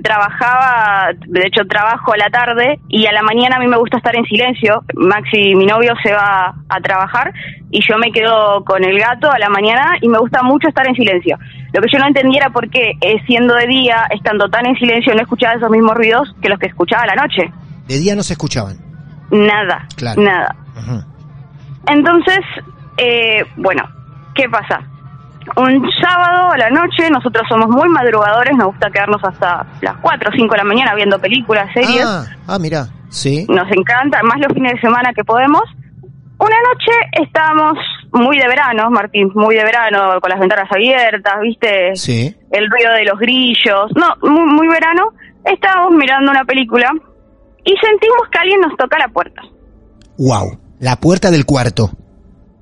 trabajaba, 0.02 1.12
de 1.26 1.40
hecho 1.46 1.64
trabajo 1.68 2.12
a 2.12 2.16
la 2.16 2.30
tarde 2.30 2.80
y 2.88 3.06
a 3.06 3.12
la 3.12 3.22
mañana 3.22 3.56
a 3.56 3.58
mí 3.58 3.66
me 3.66 3.76
gusta 3.76 3.98
estar 3.98 4.16
en 4.16 4.24
silencio. 4.24 4.82
Maxi, 4.94 5.54
mi 5.54 5.66
novio, 5.66 5.94
se 6.02 6.12
va 6.12 6.54
a 6.68 6.80
trabajar 6.80 7.32
y 7.70 7.80
yo 7.86 7.98
me 7.98 8.10
quedo 8.10 8.64
con 8.64 8.82
el 8.84 8.98
gato 8.98 9.30
a 9.30 9.38
la 9.38 9.48
mañana 9.48 9.96
y 10.00 10.08
me 10.08 10.18
gusta 10.18 10.42
mucho 10.42 10.68
estar 10.68 10.86
en 10.88 10.94
silencio. 10.94 11.38
Lo 11.72 11.82
que 11.82 11.88
yo 11.92 11.98
no 11.98 12.06
entendía 12.06 12.40
era 12.42 12.50
por 12.50 12.68
qué, 12.70 12.92
eh, 13.00 13.22
siendo 13.26 13.54
de 13.54 13.66
día, 13.66 14.06
estando 14.10 14.48
tan 14.48 14.66
en 14.66 14.76
silencio, 14.76 15.14
no 15.14 15.22
escuchaba 15.22 15.54
esos 15.54 15.70
mismos 15.70 15.94
ruidos 15.94 16.34
que 16.40 16.48
los 16.48 16.58
que 16.58 16.66
escuchaba 16.66 17.02
a 17.02 17.14
la 17.14 17.22
noche. 17.22 17.52
De 17.88 17.98
día 17.98 18.14
no 18.14 18.22
se 18.22 18.34
escuchaban. 18.34 18.76
Nada, 19.30 19.86
Claro. 19.96 20.20
nada. 20.22 20.54
Entonces, 21.86 22.40
eh, 22.96 23.44
bueno, 23.56 23.82
¿qué 24.34 24.48
pasa? 24.48 24.80
Un 25.56 25.82
sábado 26.02 26.52
a 26.52 26.58
la 26.58 26.68
noche, 26.70 27.08
nosotros 27.10 27.44
somos 27.48 27.68
muy 27.68 27.88
madrugadores, 27.88 28.54
nos 28.56 28.66
gusta 28.68 28.90
quedarnos 28.90 29.22
hasta 29.24 29.64
las 29.80 29.96
4 30.02 30.28
o 30.28 30.32
5 30.36 30.52
de 30.52 30.58
la 30.58 30.64
mañana 30.64 30.94
viendo 30.94 31.18
películas, 31.18 31.70
series, 31.72 32.04
Ah, 32.06 32.26
ah, 32.46 32.58
mira, 32.58 32.88
sí. 33.08 33.46
nos 33.48 33.70
encanta, 33.72 34.22
más 34.22 34.38
los 34.40 34.52
fines 34.52 34.74
de 34.74 34.80
semana 34.80 35.12
que 35.14 35.24
podemos. 35.24 35.62
Una 36.38 36.56
noche 36.70 36.92
estábamos 37.24 37.78
muy 38.12 38.38
de 38.38 38.46
verano, 38.46 38.90
Martín, 38.90 39.30
muy 39.34 39.54
de 39.56 39.64
verano, 39.64 40.20
con 40.20 40.30
las 40.30 40.38
ventanas 40.38 40.70
abiertas, 40.70 41.34
¿viste? 41.40 41.96
Sí. 41.96 42.36
El 42.52 42.70
ruido 42.70 42.92
de 42.92 43.04
los 43.04 43.18
grillos, 43.18 43.90
no, 43.96 44.14
muy, 44.28 44.46
muy 44.52 44.68
verano. 44.68 45.12
Estábamos 45.44 45.92
mirando 45.92 46.30
una 46.30 46.44
película 46.44 46.92
y 47.64 47.74
sentimos 47.76 48.22
que 48.30 48.38
alguien 48.38 48.60
nos 48.60 48.76
toca 48.76 48.98
la 48.98 49.08
puerta. 49.08 49.42
Wow. 50.18 50.58
La 50.80 50.96
puerta 50.96 51.30
del 51.30 51.44
cuarto. 51.44 51.90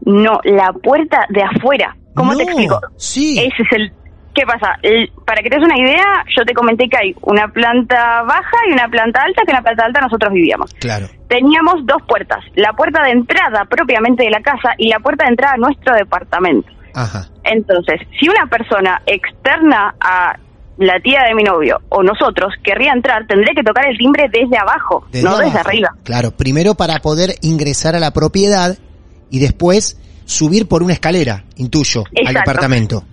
No, 0.05 0.39
la 0.45 0.73
puerta 0.73 1.27
de 1.31 1.43
afuera. 1.43 1.97
¿Cómo 2.15 2.37
te 2.37 2.45
explico? 2.45 2.81
sí. 2.97 3.39
Ese 3.39 3.63
es 3.63 3.73
el... 3.73 3.93
¿Qué 4.35 4.43
pasa? 4.45 4.77
El- 4.83 5.11
para 5.25 5.43
que 5.43 5.49
te 5.49 5.57
des 5.57 5.65
una 5.65 5.79
idea, 5.79 6.05
yo 6.37 6.45
te 6.45 6.53
comenté 6.53 6.89
que 6.91 6.97
hay 6.99 7.15
una 7.23 7.49
planta 7.49 8.23
baja 8.23 8.57
y 8.69 8.73
una 8.75 8.87
planta 8.87 9.23
alta, 9.23 9.43
que 9.47 9.51
en 9.51 9.57
la 9.57 9.63
planta 9.63 9.85
alta 9.87 10.01
nosotros 10.03 10.31
vivíamos. 10.33 10.75
Claro. 10.75 11.07
Teníamos 11.27 11.77
dos 11.87 12.03
puertas, 12.07 12.45
la 12.55 12.73
puerta 12.75 13.03
de 13.05 13.13
entrada 13.13 13.65
propiamente 13.65 14.25
de 14.25 14.31
la 14.31 14.41
casa 14.41 14.75
y 14.77 14.89
la 14.91 15.01
puerta 15.01 15.25
de 15.25 15.31
entrada 15.31 15.55
a 15.55 15.57
nuestro 15.57 15.95
departamento. 15.95 16.69
Ajá. 16.95 17.27
Entonces, 17.45 18.01
si 18.21 18.29
una 18.29 18.45
persona 18.47 19.01
externa 19.07 19.95
a 20.01 20.37
la 20.79 21.01
tía 21.01 21.25
de 21.29 21.35
mi 21.35 21.43
novio 21.43 21.81
o 21.89 22.03
nosotros 22.03 22.53
querría 22.63 22.93
entrar, 22.93 23.27
tendría 23.27 23.55
que 23.55 23.63
tocar 23.63 23.89
el 23.89 23.97
timbre 23.97 24.25
desde 24.31 24.59
abajo, 24.59 25.07
Desde 25.11 25.29
no 25.29 25.39
desde 25.39 25.59
arriba. 25.59 25.89
Claro, 26.05 26.31
primero 26.33 26.75
para 26.75 26.99
poder 26.99 27.31
ingresar 27.43 27.97
a 27.97 28.01
la 28.01 28.13
propiedad 28.13 28.77
y 29.31 29.41
después 29.41 29.99
subir 30.25 30.69
por 30.69 30.83
una 30.83 30.93
escalera, 30.93 31.45
intuyo, 31.57 32.05
al 32.27 32.35
departamento. 32.35 33.05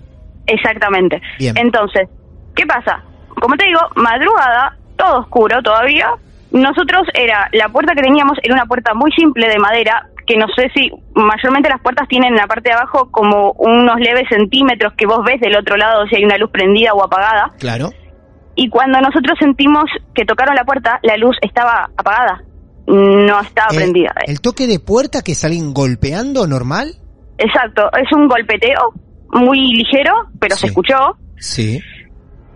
Exactamente. 0.46 1.22
Bien. 1.40 1.58
Entonces, 1.58 2.10
¿qué 2.56 2.66
pasa? 2.66 3.04
Como 3.40 3.56
te 3.56 3.66
digo, 3.66 3.80
madrugada, 3.96 4.78
todo 4.98 5.20
oscuro 5.20 5.62
todavía. 5.64 6.10
Nosotros 6.52 7.08
era, 7.14 7.50
la 7.54 7.70
puerta 7.70 7.94
que 7.96 8.02
teníamos 8.02 8.38
era 8.44 8.54
una 8.54 8.66
puerta 8.66 8.94
muy 8.94 9.12
simple 9.12 9.48
de 9.48 9.58
madera, 9.58 10.08
que 10.26 10.38
no 10.38 10.46
sé 10.56 10.70
si, 10.74 10.90
mayormente 11.16 11.70
las 11.70 11.82
puertas 11.82 12.08
tienen 12.08 12.30
en 12.34 12.38
la 12.38 12.48
parte 12.48 12.70
de 12.70 12.76
abajo 12.76 13.10
como 13.12 13.52
unos 13.54 14.00
leves 14.00 14.24
centímetros 14.30 14.94
que 14.98 15.06
vos 15.06 15.20
ves 15.26 15.40
del 15.42 15.56
otro 15.58 15.76
lado 15.78 16.06
si 16.08 16.16
hay 16.18 16.24
una 16.24 16.38
luz 16.38 16.50
prendida 16.52 16.94
o 16.94 17.04
apagada. 17.04 17.52
Claro. 17.60 17.90
Y 18.56 18.70
cuando 18.70 19.00
nosotros 19.02 19.38
sentimos 19.40 19.84
que 20.14 20.26
tocaron 20.26 20.56
la 20.56 20.64
puerta, 20.64 21.00
la 21.02 21.18
luz 21.18 21.36
estaba 21.42 21.90
apagada, 21.98 22.44
no 22.88 23.40
estaba 23.42 23.70
prendida. 23.70 24.14
el 24.28 24.42
toque 24.42 24.68
de 24.68 24.80
puerta 24.80 25.22
que 25.22 25.34
salen 25.36 25.74
golpeando 25.74 26.46
normal. 26.48 26.94
Exacto, 27.38 27.90
es 28.00 28.12
un 28.16 28.28
golpeteo 28.28 28.94
muy 29.32 29.58
ligero, 29.74 30.14
pero 30.40 30.56
Sí. 30.56 30.62
se 30.62 30.68
escuchó. 30.68 31.18
Sí. 31.38 31.82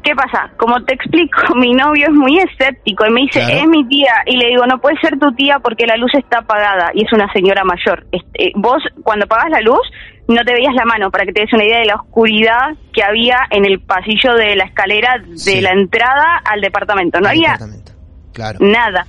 ¿Qué 0.08 0.16
pasa? 0.16 0.50
Como 0.56 0.82
te 0.86 0.94
explico, 0.94 1.38
mi 1.56 1.74
novio 1.74 2.06
es 2.08 2.14
muy 2.14 2.40
escéptico 2.40 3.06
y 3.06 3.12
me 3.12 3.22
dice, 3.24 3.40
Claro. 3.42 3.56
es 3.58 3.68
mi 3.68 3.86
tía. 3.90 4.14
Y 4.26 4.38
le 4.38 4.48
digo, 4.48 4.66
no 4.66 4.80
puede 4.80 4.96
ser 5.02 5.20
tu 5.20 5.34
tía 5.34 5.60
porque 5.60 5.86
la 5.86 5.98
luz 5.98 6.12
está 6.16 6.40
apagada 6.40 6.92
y 6.94 7.04
es 7.06 7.12
una 7.12 7.30
señora 7.34 7.64
mayor. 7.66 8.08
Este, 8.14 8.54
vos, 8.56 8.82
cuando 9.04 9.26
apagas 9.26 9.50
la 9.52 9.60
luz, 9.60 9.82
no 10.30 10.44
te 10.46 10.54
veías 10.54 10.74
la 10.76 10.86
mano, 10.86 11.12
para 11.12 11.26
que 11.26 11.34
te 11.34 11.42
des 11.42 11.52
una 11.52 11.66
idea 11.66 11.80
de 11.80 11.86
la 11.88 11.96
oscuridad 11.96 12.76
que 12.94 13.04
había 13.04 13.40
en 13.50 13.66
el 13.66 13.82
pasillo 13.82 14.34
de 14.36 14.56
la 14.56 14.64
escalera 14.64 15.18
de 15.26 15.38
Sí. 15.38 15.60
la 15.60 15.72
entrada 15.72 16.42
al 16.46 16.62
departamento. 16.62 17.20
No 17.20 17.28
al 17.28 17.32
había 17.36 17.52
departamento. 17.52 17.92
Claro. 18.34 18.60
nada. 18.62 19.06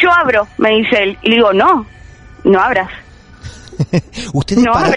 Yo 0.00 0.12
abro, 0.12 0.46
me 0.58 0.70
dice 0.70 1.02
él. 1.02 1.18
Y 1.22 1.30
le 1.30 1.34
digo, 1.36 1.52
no, 1.52 1.84
no 2.44 2.60
abras. 2.60 2.88
¿Ustedes 4.34 4.62
No, 4.64 4.72
para, 4.72 4.92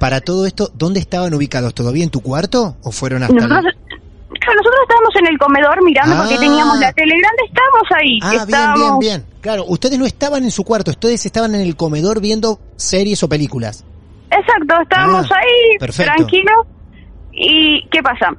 para 0.00 0.20
todo 0.20 0.46
esto, 0.46 0.70
dónde 0.74 1.00
estaban 1.00 1.32
ubicados? 1.34 1.74
¿Todavía 1.74 2.04
en 2.04 2.10
tu 2.10 2.20
cuarto 2.20 2.76
o 2.82 2.90
fueron 2.92 3.22
hasta 3.22 3.34
Nosotros, 3.34 3.64
el- 3.66 3.87
claro, 4.48 4.56
nosotros 4.56 4.80
estábamos 4.82 5.16
en 5.16 5.26
el 5.28 5.38
comedor 5.38 5.84
mirando 5.84 6.16
porque 6.16 6.34
Ah. 6.34 6.40
teníamos 6.40 6.78
la 6.80 6.92
tele 6.92 7.14
grande, 7.18 7.42
estábamos 7.46 7.88
ahí. 7.96 8.18
Ah, 8.22 8.34
estábamos, 8.44 8.98
bien, 8.98 9.20
bien. 9.22 9.40
Claro, 9.40 9.64
ustedes 9.68 9.98
no 9.98 10.06
estaban 10.06 10.42
en 10.44 10.50
su 10.50 10.64
cuarto, 10.64 10.90
ustedes 10.90 11.24
estaban 11.26 11.54
en 11.54 11.60
el 11.62 11.76
comedor 11.76 12.20
viendo 12.20 12.58
series 12.76 13.22
o 13.22 13.28
películas. 13.28 13.84
Exacto, 14.30 14.82
estábamos 14.82 15.30
Ah, 15.30 15.36
ahí, 15.38 15.78
perfecto. 15.78 16.12
tranquilos. 16.14 16.66
¿Y 17.32 17.86
qué 17.90 18.02
pasa? 18.02 18.30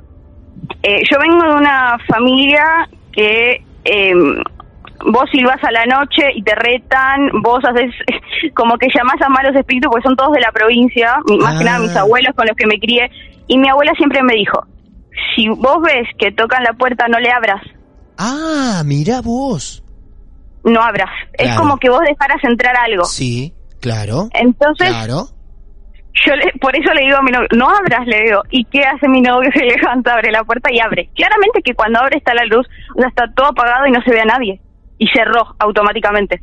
Eh, 0.84 1.02
yo 1.10 1.18
vengo 1.20 1.42
de 1.44 1.56
una 1.56 1.98
familia 2.08 2.64
que 3.12 3.64
eh, 3.86 4.14
vos 5.06 5.24
silbas 5.32 5.64
a 5.64 5.72
la 5.72 5.86
noche 5.86 6.24
y 6.36 6.44
te 6.44 6.54
retan, 6.56 7.42
vos 7.42 7.60
haces 7.64 7.92
como 8.56 8.78
que 8.78 8.88
llamás 8.94 9.16
a 9.22 9.30
malos 9.30 9.56
espíritus 9.56 9.90
porque 9.92 10.08
son 10.08 10.16
todos 10.16 10.34
de 10.34 10.42
la 10.42 10.52
provincia, 10.52 11.16
más 11.40 11.58
que 11.58 11.64
nada 11.66 11.80
mis 11.80 11.96
abuelos 11.96 12.36
con 12.36 12.46
los 12.46 12.56
que 12.58 12.68
me 12.68 12.78
crié. 12.80 13.10
Y 13.48 13.58
mi 13.58 13.68
abuela 13.70 13.94
siempre 13.98 14.22
me 14.22 14.34
dijo, 14.34 14.64
si 15.36 15.48
vos 15.50 15.82
ves 15.84 16.08
que 16.18 16.32
tocan 16.32 16.64
la 16.64 16.74
puerta, 16.74 17.08
no 17.08 17.20
le 17.20 17.32
abras, 17.32 17.62
Ah, 18.18 18.82
mira 18.86 19.22
vos. 19.22 19.84
no 20.64 20.82
abras. 20.82 21.10
Es 21.34 21.56
como 21.56 21.78
que 21.78 21.90
vos 21.90 22.02
dejaras 22.08 22.44
entrar 22.44 22.76
algo. 22.78 23.06
Sí, 23.06 23.54
claro. 23.80 24.30
Entonces, 24.34 24.90
Claro. 24.90 25.28
Yo 26.26 26.36
le- 26.36 26.52
por 26.60 26.76
eso 26.76 26.92
le 26.94 27.04
digo 27.06 27.18
a 27.18 27.22
mi 27.22 27.32
novio, 27.32 27.48
no 27.56 27.70
abras, 27.70 28.06
le 28.06 28.24
digo. 28.26 28.42
¿Y 28.50 28.66
qué 28.66 28.82
hace 28.82 29.08
mi 29.08 29.22
novio? 29.22 29.50
Se 29.54 29.64
levanta, 29.64 30.14
abre 30.14 30.32
la 30.32 30.44
puerta 30.44 30.70
y 30.74 30.80
abre. 30.82 31.10
Claramente 31.16 31.62
que 31.64 31.74
cuando 31.74 32.00
abre 32.00 32.18
está 32.18 32.34
la 32.34 32.44
luz, 32.46 32.68
sea, 32.98 33.08
está 33.08 33.24
todo 33.34 33.48
apagado 33.48 33.88
y 33.88 33.92
no 33.92 34.02
se 34.02 34.12
ve 34.12 34.20
a 34.22 34.26
nadie. 34.26 34.60
Y 34.98 35.08
cerró 35.16 35.56
automáticamente. 35.60 36.42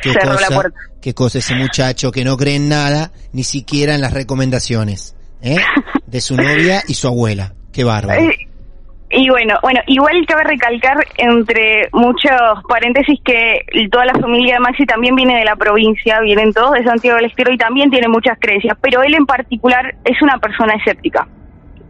Qué 0.00 0.12
Cerró 0.12 0.32
cosa, 0.34 0.48
la 0.50 0.54
puerta. 0.54 0.78
qué 1.02 1.14
cosa 1.14 1.38
ese 1.38 1.54
muchacho 1.56 2.12
que 2.12 2.24
no 2.24 2.36
cree 2.36 2.56
en 2.56 2.68
nada, 2.68 3.10
ni 3.32 3.42
siquiera 3.42 3.94
en 3.96 4.00
las 4.00 4.12
recomendaciones, 4.12 5.16
¿eh? 5.42 5.56
De 6.06 6.20
su 6.20 6.36
novia 6.36 6.82
y 6.86 6.94
su 6.94 7.08
abuela. 7.08 7.52
Qué 7.74 7.84
bárbaro. 7.84 8.20
Eh, 8.22 8.36
Y 9.10 9.28
bueno, 9.28 9.54
bueno, 9.62 9.80
igual 9.86 10.24
cabe 10.26 10.42
recalcar 10.44 10.96
entre 11.18 11.88
muchos 11.92 12.32
paréntesis 12.68 13.20
que 13.24 13.60
toda 13.90 14.06
la 14.06 14.14
familia 14.14 14.54
de 14.54 14.60
Maxi 14.60 14.86
también 14.86 15.14
viene 15.14 15.38
de 15.38 15.44
la 15.44 15.54
provincia, 15.54 16.18
vienen 16.20 16.52
todos 16.52 16.72
de 16.72 16.82
Santiago 16.84 17.16
del 17.16 17.26
Estero 17.26 17.52
y 17.52 17.56
también 17.58 17.90
tiene 17.90 18.08
muchas 18.08 18.36
creencias, 18.40 18.76
pero 18.80 19.02
él 19.04 19.14
en 19.14 19.24
particular 19.26 19.94
es 20.04 20.20
una 20.20 20.38
persona 20.38 20.74
escéptica. 20.74 21.28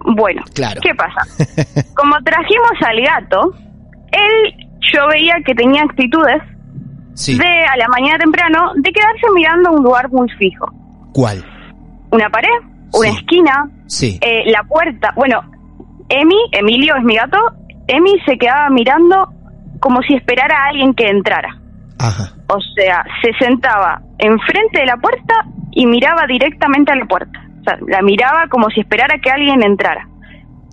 Bueno, 0.00 0.42
Claro. 0.54 0.80
¿qué 0.82 0.94
pasa? 0.94 1.22
Como 1.94 2.14
trajimos 2.24 2.72
al 2.86 3.00
gato, 3.00 3.54
él 4.12 4.68
yo 4.92 5.06
veía 5.08 5.36
que 5.46 5.54
tenía 5.54 5.82
actitudes 5.82 6.42
Sí. 7.14 7.38
de 7.38 7.46
a 7.46 7.76
la 7.78 7.88
mañana 7.88 8.18
temprano 8.18 8.72
de 8.74 8.90
quedarse 8.92 9.26
mirando 9.34 9.70
un 9.72 9.82
lugar 9.84 10.10
muy 10.10 10.28
fijo. 10.36 10.66
¿Cuál? 11.14 11.42
Una 12.10 12.28
pared, 12.28 12.50
una 12.92 13.08
Sí. 13.10 13.16
esquina, 13.18 13.70
Sí. 13.86 14.18
eh, 14.20 14.42
la 14.50 14.62
puerta. 14.64 15.10
Bueno, 15.16 15.40
Emi, 16.20 16.36
Emilio 16.52 16.94
es 16.96 17.04
mi 17.04 17.16
gato, 17.16 17.38
Emi 17.86 18.12
se 18.26 18.36
quedaba 18.38 18.68
mirando 18.70 19.28
como 19.80 20.00
si 20.02 20.14
esperara 20.14 20.54
a 20.64 20.68
alguien 20.70 20.94
que 20.94 21.06
entrara. 21.08 21.60
Ajá. 21.98 22.32
O 22.48 22.58
sea, 22.74 23.04
se 23.22 23.32
sentaba 23.44 24.00
enfrente 24.18 24.80
de 24.80 24.86
la 24.86 24.96
puerta 24.96 25.34
y 25.72 25.86
miraba 25.86 26.22
directamente 26.26 26.92
a 26.92 26.96
la 26.96 27.06
puerta. 27.06 27.38
O 27.60 27.64
sea, 27.64 27.78
la 27.88 28.02
miraba 28.02 28.46
como 28.50 28.68
si 28.70 28.80
esperara 28.80 29.18
que 29.22 29.30
alguien 29.30 29.62
entrara. 29.62 30.08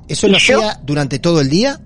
¿Eso 0.07 0.27
lo 0.27 0.37
hacía 0.37 0.77
durante 0.83 1.19
todo 1.19 1.39
el 1.41 1.49
día? 1.49 1.77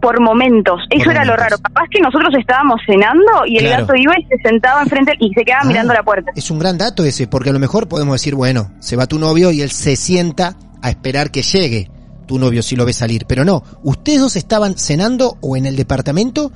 Por 0.00 0.20
momentos. 0.20 0.80
Eso 0.90 1.10
era 1.10 1.24
lo 1.24 1.36
raro. 1.36 1.58
Capaz 1.58 1.84
que 1.90 2.00
nosotros 2.00 2.30
estábamos 2.38 2.80
cenando 2.86 3.44
y 3.46 3.58
el 3.58 3.68
gato 3.68 3.94
iba 3.94 4.14
y 4.18 4.24
se 4.24 4.38
sentaba 4.42 4.82
enfrente 4.82 5.12
y 5.20 5.32
se 5.34 5.44
quedaba 5.44 5.62
Ah, 5.64 5.68
mirando 5.68 5.92
la 5.92 6.02
puerta. 6.02 6.30
Es 6.34 6.50
un 6.50 6.58
gran 6.58 6.78
dato 6.78 7.04
ese, 7.04 7.26
porque 7.26 7.50
a 7.50 7.52
lo 7.52 7.58
mejor 7.58 7.88
podemos 7.88 8.14
decir, 8.14 8.34
bueno, 8.34 8.70
se 8.80 8.96
va 8.96 9.06
tu 9.06 9.18
novio 9.18 9.50
y 9.50 9.60
él 9.60 9.70
se 9.70 9.96
sienta 9.96 10.54
a 10.82 10.90
esperar 10.90 11.30
que 11.30 11.42
llegue 11.42 11.90
tu 12.28 12.38
novio 12.38 12.62
si 12.62 12.76
lo 12.76 12.84
ve 12.84 12.92
salir. 12.92 13.24
Pero 13.26 13.44
no, 13.44 13.64
ustedes 13.82 14.20
dos 14.20 14.36
estaban 14.36 14.78
cenando 14.78 15.36
o 15.40 15.56
en 15.56 15.66
el 15.66 15.74
departamento 15.74 16.52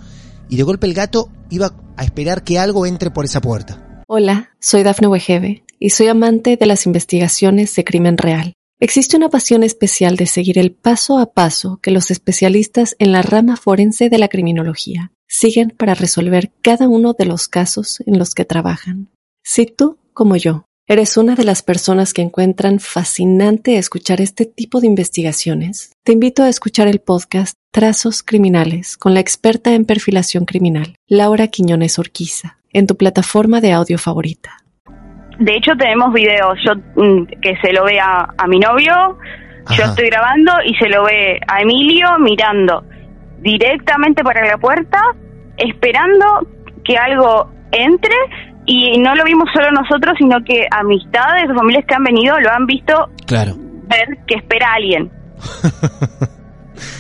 y 0.49 0.57
de 0.57 0.63
golpe 0.63 0.87
el 0.87 0.95
gato 0.95 1.29
iba 1.51 1.75
a 1.97 2.05
esperar 2.05 2.45
que 2.45 2.61
algo 2.61 2.87
entre 2.87 3.11
por 3.11 3.25
esa 3.25 3.41
puerta. 3.41 4.03
Hola, 4.07 4.51
soy 4.61 4.85
Dafne 4.85 5.09
Wegebe 5.09 5.65
y 5.81 5.91
soy 5.91 6.07
amante 6.07 6.57
de 6.57 6.67
las 6.67 6.87
investigaciones 6.87 7.75
de 7.75 7.83
crimen 7.83 8.17
real. 8.17 8.53
Existe 8.79 9.17
una 9.17 9.29
pasión 9.29 9.63
especial 9.63 10.17
de 10.17 10.27
seguir 10.27 10.59
el 10.59 10.73
paso 10.73 11.19
a 11.19 11.33
paso 11.33 11.79
que 11.81 11.93
los 11.93 12.11
especialistas 12.11 12.97
en 12.99 13.13
la 13.13 13.23
rama 13.23 13.57
forense 13.57 14.09
de 14.11 14.19
la 14.19 14.29
criminología 14.29 15.13
siguen 15.29 15.71
para 15.71 15.95
resolver 15.95 16.53
cada 16.63 16.89
uno 16.89 17.15
de 17.15 17.25
los 17.25 17.49
casos 17.49 18.03
en 18.07 18.19
los 18.19 18.35
que 18.35 18.45
trabajan. 18.45 19.09
Si 19.45 19.67
tú, 19.67 19.99
como 20.13 20.37
yo, 20.37 20.67
eres 20.89 21.17
una 21.17 21.35
de 21.35 21.45
las 21.45 21.63
personas 21.63 22.13
que 22.13 22.23
encuentran 22.23 22.81
fascinante 22.81 23.79
escuchar 23.79 24.21
este 24.21 24.47
tipo 24.47 24.81
de 24.81 24.89
investigaciones, 24.89 25.93
te 26.03 26.13
invito 26.13 26.43
a 26.43 26.49
escuchar 26.49 26.89
el 26.89 27.01
podcast 27.01 27.57
Trazos 27.71 28.23
Criminales 28.23 28.97
con 28.97 29.15
la 29.15 29.21
experta 29.21 29.73
en 29.75 29.85
perfilación 29.85 30.45
criminal, 30.45 30.97
Laura 31.07 31.47
Quiñones 31.47 31.99
Orquiza, 31.99 32.59
en 32.73 32.87
tu 32.87 32.97
plataforma 32.97 33.61
de 33.61 33.73
audio 33.73 33.99
favorita. 33.99 34.59
De 35.39 35.57
hecho, 35.57 35.73
tenemos 35.79 36.13
videos 36.13 36.59
yo 36.65 36.75
mm, 36.75 37.27
que 37.41 37.57
se 37.63 37.73
lo 37.73 37.85
ve 37.85 37.99
a, 37.99 38.35
a 38.37 38.47
mi 38.47 38.59
novio, 38.59 39.19
yo 39.77 39.85
estoy 39.85 40.07
grabando 40.07 40.53
y 40.67 40.75
se 40.75 40.89
lo 40.89 41.05
ve 41.05 41.41
a 41.47 41.63
Emilio 41.63 42.19
mirando 42.19 42.85
directamente 43.39 44.25
para 44.25 44.45
la 44.47 44.59
puerta, 44.59 45.01
esperando 45.57 46.27
que 46.85 46.97
algo 46.97 47.49
entre 47.71 48.15
y 48.67 48.99
no 48.99 49.15
lo 49.15 49.25
vimos 49.25 49.49
solo 49.55 49.71
nosotros, 49.73 50.15
sino 50.19 50.43
que 50.45 50.67
amistades 50.71 51.51
o 51.51 51.55
familias 51.55 51.85
que 51.87 51.95
han 51.95 52.05
venido 52.05 52.39
lo 52.41 52.51
han 52.51 52.67
visto 52.67 53.09
Claro. 53.27 53.55
ver 53.89 54.19
que 54.27 54.37
espera 54.37 54.69
a 54.71 54.75
alguien. 54.75 55.11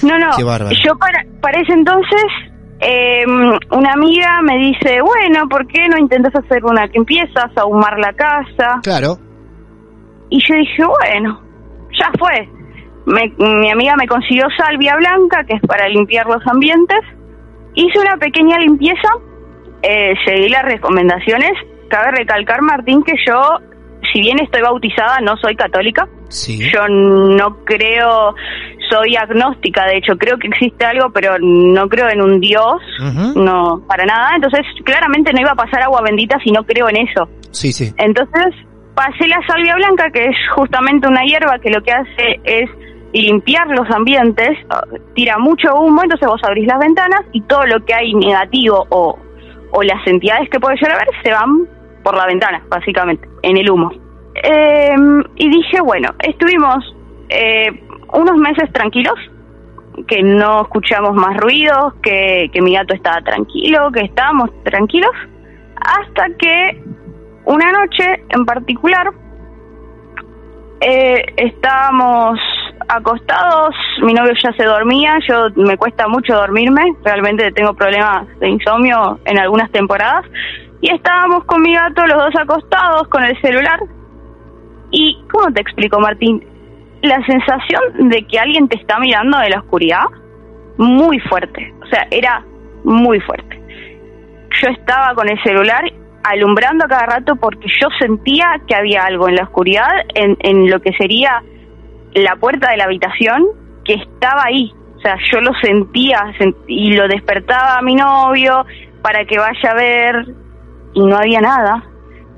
No, 0.02 0.19
no, 0.19 0.31
Qué 0.37 0.76
yo 0.87 0.97
para, 0.99 1.25
para 1.40 1.61
ese 1.61 1.73
entonces 1.73 2.25
eh, 2.81 3.25
una 3.71 3.92
amiga 3.92 4.40
me 4.42 4.59
dice, 4.59 5.00
bueno, 5.02 5.49
¿por 5.49 5.66
qué 5.69 5.87
no 5.88 5.99
intentas 5.99 6.35
hacer 6.35 6.64
una 6.64 6.88
que 6.88 6.99
empiezas 6.99 7.57
a 7.57 7.61
ahumar 7.61 7.99
la 7.99 8.12
casa? 8.12 8.81
Claro. 8.83 9.19
Y 10.31 10.40
yo 10.40 10.54
dije, 10.57 10.83
bueno, 10.85 11.40
ya 11.99 12.11
fue. 12.19 12.49
Me- 13.07 13.33
mi 13.38 13.71
amiga 13.71 13.95
me 13.97 14.07
consiguió 14.09 14.47
salvia 14.57 14.97
blanca, 14.97 15.45
que 15.45 15.54
es 15.54 15.62
para 15.62 15.88
limpiar 15.88 16.26
los 16.26 16.45
ambientes. 16.47 16.99
Hice 17.75 17.99
una 18.00 18.16
pequeña 18.16 18.59
limpieza, 18.59 19.09
eh, 19.83 20.15
seguí 20.25 20.49
las 20.49 20.65
recomendaciones. 20.65 21.53
Cabe 21.89 22.13
recalcar, 22.13 22.63
Martín, 22.63 23.02
que 23.02 23.13
yo, 23.26 23.59
si 24.13 24.21
bien 24.21 24.41
estoy 24.41 24.63
bautizada, 24.63 25.19
no 25.21 25.37
soy 25.37 25.54
católica. 25.56 26.09
Sí. 26.28 26.59
Yo 26.71 26.89
no 26.89 27.63
creo, 27.65 28.35
soy 28.91 29.17
agnóstica, 29.17 29.85
de 29.87 29.99
hecho, 29.99 30.17
creo 30.17 30.39
que 30.39 30.49
existe 30.49 30.85
algo, 30.85 31.11
pero 31.13 31.37
no 31.39 31.89
creo 31.89 32.09
en 32.09 32.23
un 32.23 32.41
Dios, 32.41 32.80
no, 33.35 33.83
para 33.87 34.06
nada. 34.06 34.30
Entonces, 34.37 34.65
claramente 34.85 35.33
no 35.33 35.43
iba 35.43 35.50
a 35.50 35.56
pasar 35.56 35.83
agua 35.83 36.00
bendita 36.02 36.39
si 36.43 36.50
no 36.50 36.65
creo 36.65 36.89
en 36.89 36.97
eso. 37.09 37.28
Sí, 37.50 37.73
sí. 37.73 37.93
Entonces 37.99 38.54
pasé 38.95 39.26
la 39.26 39.41
salvia 39.47 39.75
blanca, 39.76 40.11
que 40.11 40.26
es 40.26 40.37
justamente 40.54 41.09
una 41.09 41.23
hierba 41.25 41.59
que 41.59 41.71
lo 41.71 41.83
que 41.83 41.93
hace 41.93 42.41
es 42.45 42.71
limpiar 43.13 43.67
los 43.69 43.91
ambientes, 43.91 44.50
tira 45.15 45.39
mucho 45.39 45.75
humo, 45.75 46.02
entonces 46.02 46.26
vos 46.26 46.41
abrís 46.45 46.67
las 46.67 46.78
ventanas 46.78 47.21
y 47.33 47.43
todo 47.43 47.67
lo 47.67 47.85
que 47.85 47.95
hay 47.95 48.15
negativo 48.15 48.87
o, 48.89 49.19
o 49.73 49.82
las 49.82 50.06
entidades 50.06 50.49
que 50.50 50.61
puede 50.61 50.76
llegar 50.76 50.93
a 50.93 50.99
ver 50.99 51.08
se 51.23 51.32
van 51.32 51.69
por 52.02 52.17
la 52.17 52.26
ventana, 52.26 52.63
básicamente, 52.69 53.28
en 53.43 53.56
el 53.56 53.71
humo. 53.71 53.91
Eh, 54.35 54.95
y 55.37 55.49
dije, 55.49 55.80
bueno, 55.80 56.08
estuvimos 56.21 56.95
eh, 57.28 57.69
unos 58.13 58.37
meses 58.37 58.73
tranquilos, 58.73 59.19
que 60.06 60.23
no 60.23 60.63
escuchamos 60.63 61.15
más 61.15 61.37
ruidos, 61.37 61.95
que, 62.02 62.50
que 62.52 62.63
mi 62.63 62.75
gato 62.75 62.95
estaba 62.95 63.21
tranquilo, 63.23 63.91
que 63.93 64.00
estábamos 64.00 64.50
tranquilos, 64.65 65.13
hasta 65.76 66.26
que 66.39 66.82
una 67.45 67.73
noche 67.73 68.25
en 68.28 68.45
particular 68.45 69.13
eh, 70.80 71.25
estábamos 71.37 72.39
acostados, 72.88 73.75
mi 74.02 74.12
novio 74.14 74.32
ya 74.42 74.52
se 74.52 74.64
dormía, 74.64 75.18
yo 75.28 75.49
me 75.56 75.76
cuesta 75.76 76.08
mucho 76.08 76.34
dormirme, 76.34 76.82
realmente 77.04 77.52
tengo 77.52 77.75
problemas 77.75 78.26
de 78.38 78.49
insomnio 78.49 79.18
en 79.25 79.38
algunas 79.38 79.71
temporadas, 79.71 80.25
y 80.80 80.92
estábamos 80.92 81.45
con 81.45 81.62
mi 81.62 81.75
gato 81.75 82.06
los 82.06 82.18
dos 82.18 82.34
acostados 82.36 83.08
con 83.08 83.25
el 83.25 83.40
celular. 83.40 83.80
Y, 84.90 85.16
¿cómo 85.30 85.52
te 85.52 85.60
explico, 85.60 86.00
Martín? 86.00 86.45
La 87.02 87.25
sensación 87.25 88.08
de 88.10 88.26
que 88.26 88.38
alguien 88.38 88.68
te 88.68 88.76
está 88.76 88.99
mirando 88.99 89.38
de 89.38 89.50
la 89.50 89.60
oscuridad, 89.60 90.04
muy 90.78 91.18
fuerte, 91.21 91.73
o 91.82 91.86
sea, 91.86 92.06
era 92.10 92.45
muy 92.84 93.21
fuerte. 93.21 93.60
Yo 94.62 94.68
estaba 94.71 95.14
con 95.14 95.28
el 95.28 95.40
celular 95.42 95.84
alumbrando 96.25 96.84
a 96.84 96.88
cada 96.88 97.06
rato 97.06 97.36
porque 97.36 97.66
yo 97.80 97.88
sentía 97.99 98.60
que 98.66 98.75
había 98.75 99.04
algo 99.04 99.28
en 99.28 99.36
la 99.36 99.45
oscuridad, 99.45 99.90
en, 100.14 100.36
en 100.40 100.71
lo 100.71 100.80
que 100.80 100.92
sería 100.95 101.42
la 102.15 102.37
puerta 102.37 102.71
de 102.71 102.77
la 102.77 102.85
habitación, 102.85 103.45
que 103.85 103.95
estaba 103.95 104.45
ahí. 104.45 104.73
O 104.97 105.01
sea, 105.01 105.17
yo 105.33 105.41
lo 105.41 105.53
sentía 105.61 106.19
sent- 106.39 106.57
y 106.69 106.93
lo 106.93 107.09
despertaba 107.09 107.79
a 107.79 107.83
mi 107.83 107.95
novio 107.97 108.65
para 109.03 109.25
que 109.25 109.39
vaya 109.39 109.71
a 109.71 109.75
ver 109.75 110.27
y 110.95 111.01
no 111.05 111.17
había 111.17 111.41
nada. 111.41 111.85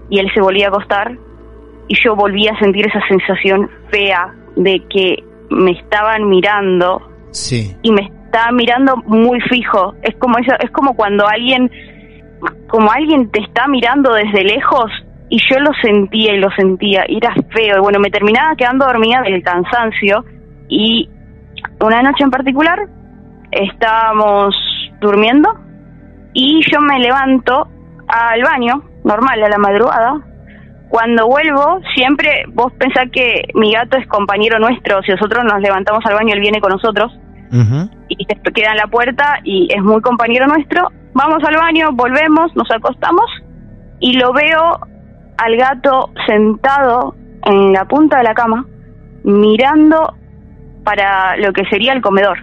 Y 0.08 0.18
él 0.18 0.30
se 0.34 0.40
volvía 0.40 0.66
a 0.66 0.68
acostar 0.68 1.18
y 1.88 1.94
yo 2.02 2.16
volvía 2.16 2.52
a 2.52 2.58
sentir 2.58 2.86
esa 2.86 3.00
sensación 3.08 3.70
fea 3.90 4.34
de 4.56 4.82
que 4.88 5.22
me 5.50 5.72
estaban 5.72 6.28
mirando 6.28 7.02
Sí. 7.32 7.76
y 7.82 7.90
me 7.92 8.02
estaba 8.02 8.52
mirando 8.52 8.96
muy 9.06 9.40
fijo. 9.42 9.94
Es 10.02 10.14
como 10.16 10.38
eso, 10.38 10.54
es 10.60 10.70
como 10.70 10.94
cuando 10.96 11.26
alguien, 11.26 11.70
como 12.68 12.90
alguien 12.90 13.30
te 13.30 13.40
está 13.40 13.66
mirando 13.68 14.14
desde 14.14 14.42
lejos 14.44 14.90
y 15.34 15.38
yo 15.50 15.58
lo 15.58 15.72
sentía 15.82 16.32
y 16.32 16.38
lo 16.38 16.48
sentía 16.52 17.04
y 17.08 17.16
era 17.16 17.34
feo. 17.50 17.78
Y 17.78 17.80
bueno, 17.80 17.98
me 17.98 18.08
terminaba 18.08 18.54
quedando 18.54 18.86
dormida 18.86 19.20
del 19.22 19.42
cansancio 19.42 20.24
y 20.68 21.08
una 21.80 22.02
noche 22.02 22.22
en 22.22 22.30
particular 22.30 22.78
estábamos 23.50 24.54
durmiendo 25.00 25.52
y 26.34 26.62
yo 26.70 26.80
me 26.80 27.00
levanto 27.00 27.66
al 28.06 28.42
baño, 28.44 28.84
normal, 29.02 29.42
a 29.42 29.48
la 29.48 29.58
madrugada. 29.58 30.20
Cuando 30.88 31.26
vuelvo, 31.26 31.80
siempre 31.96 32.44
vos 32.52 32.72
pensás 32.74 33.10
que 33.10 33.48
mi 33.54 33.72
gato 33.72 33.96
es 33.96 34.06
compañero 34.06 34.60
nuestro, 34.60 35.02
si 35.02 35.10
nosotros 35.10 35.42
nos 35.42 35.60
levantamos 35.60 36.06
al 36.06 36.14
baño, 36.14 36.34
él 36.34 36.40
viene 36.40 36.60
con 36.60 36.70
nosotros 36.70 37.12
y 38.08 38.24
se 38.24 38.52
queda 38.52 38.70
en 38.70 38.76
la 38.76 38.86
puerta 38.86 39.40
y 39.42 39.68
es 39.74 39.82
muy 39.82 40.00
compañero 40.00 40.46
nuestro. 40.46 40.90
Vamos 41.12 41.42
al 41.42 41.56
baño, 41.56 41.90
volvemos, 41.92 42.54
nos 42.54 42.70
acostamos 42.70 43.26
y 43.98 44.12
lo 44.12 44.32
veo 44.32 44.93
al 45.38 45.56
gato 45.56 46.10
sentado 46.26 47.14
en 47.44 47.72
la 47.72 47.84
punta 47.86 48.18
de 48.18 48.24
la 48.24 48.34
cama 48.34 48.66
mirando 49.24 50.14
para 50.84 51.36
lo 51.36 51.52
que 51.52 51.64
sería 51.70 51.92
el 51.92 52.02
comedor, 52.02 52.38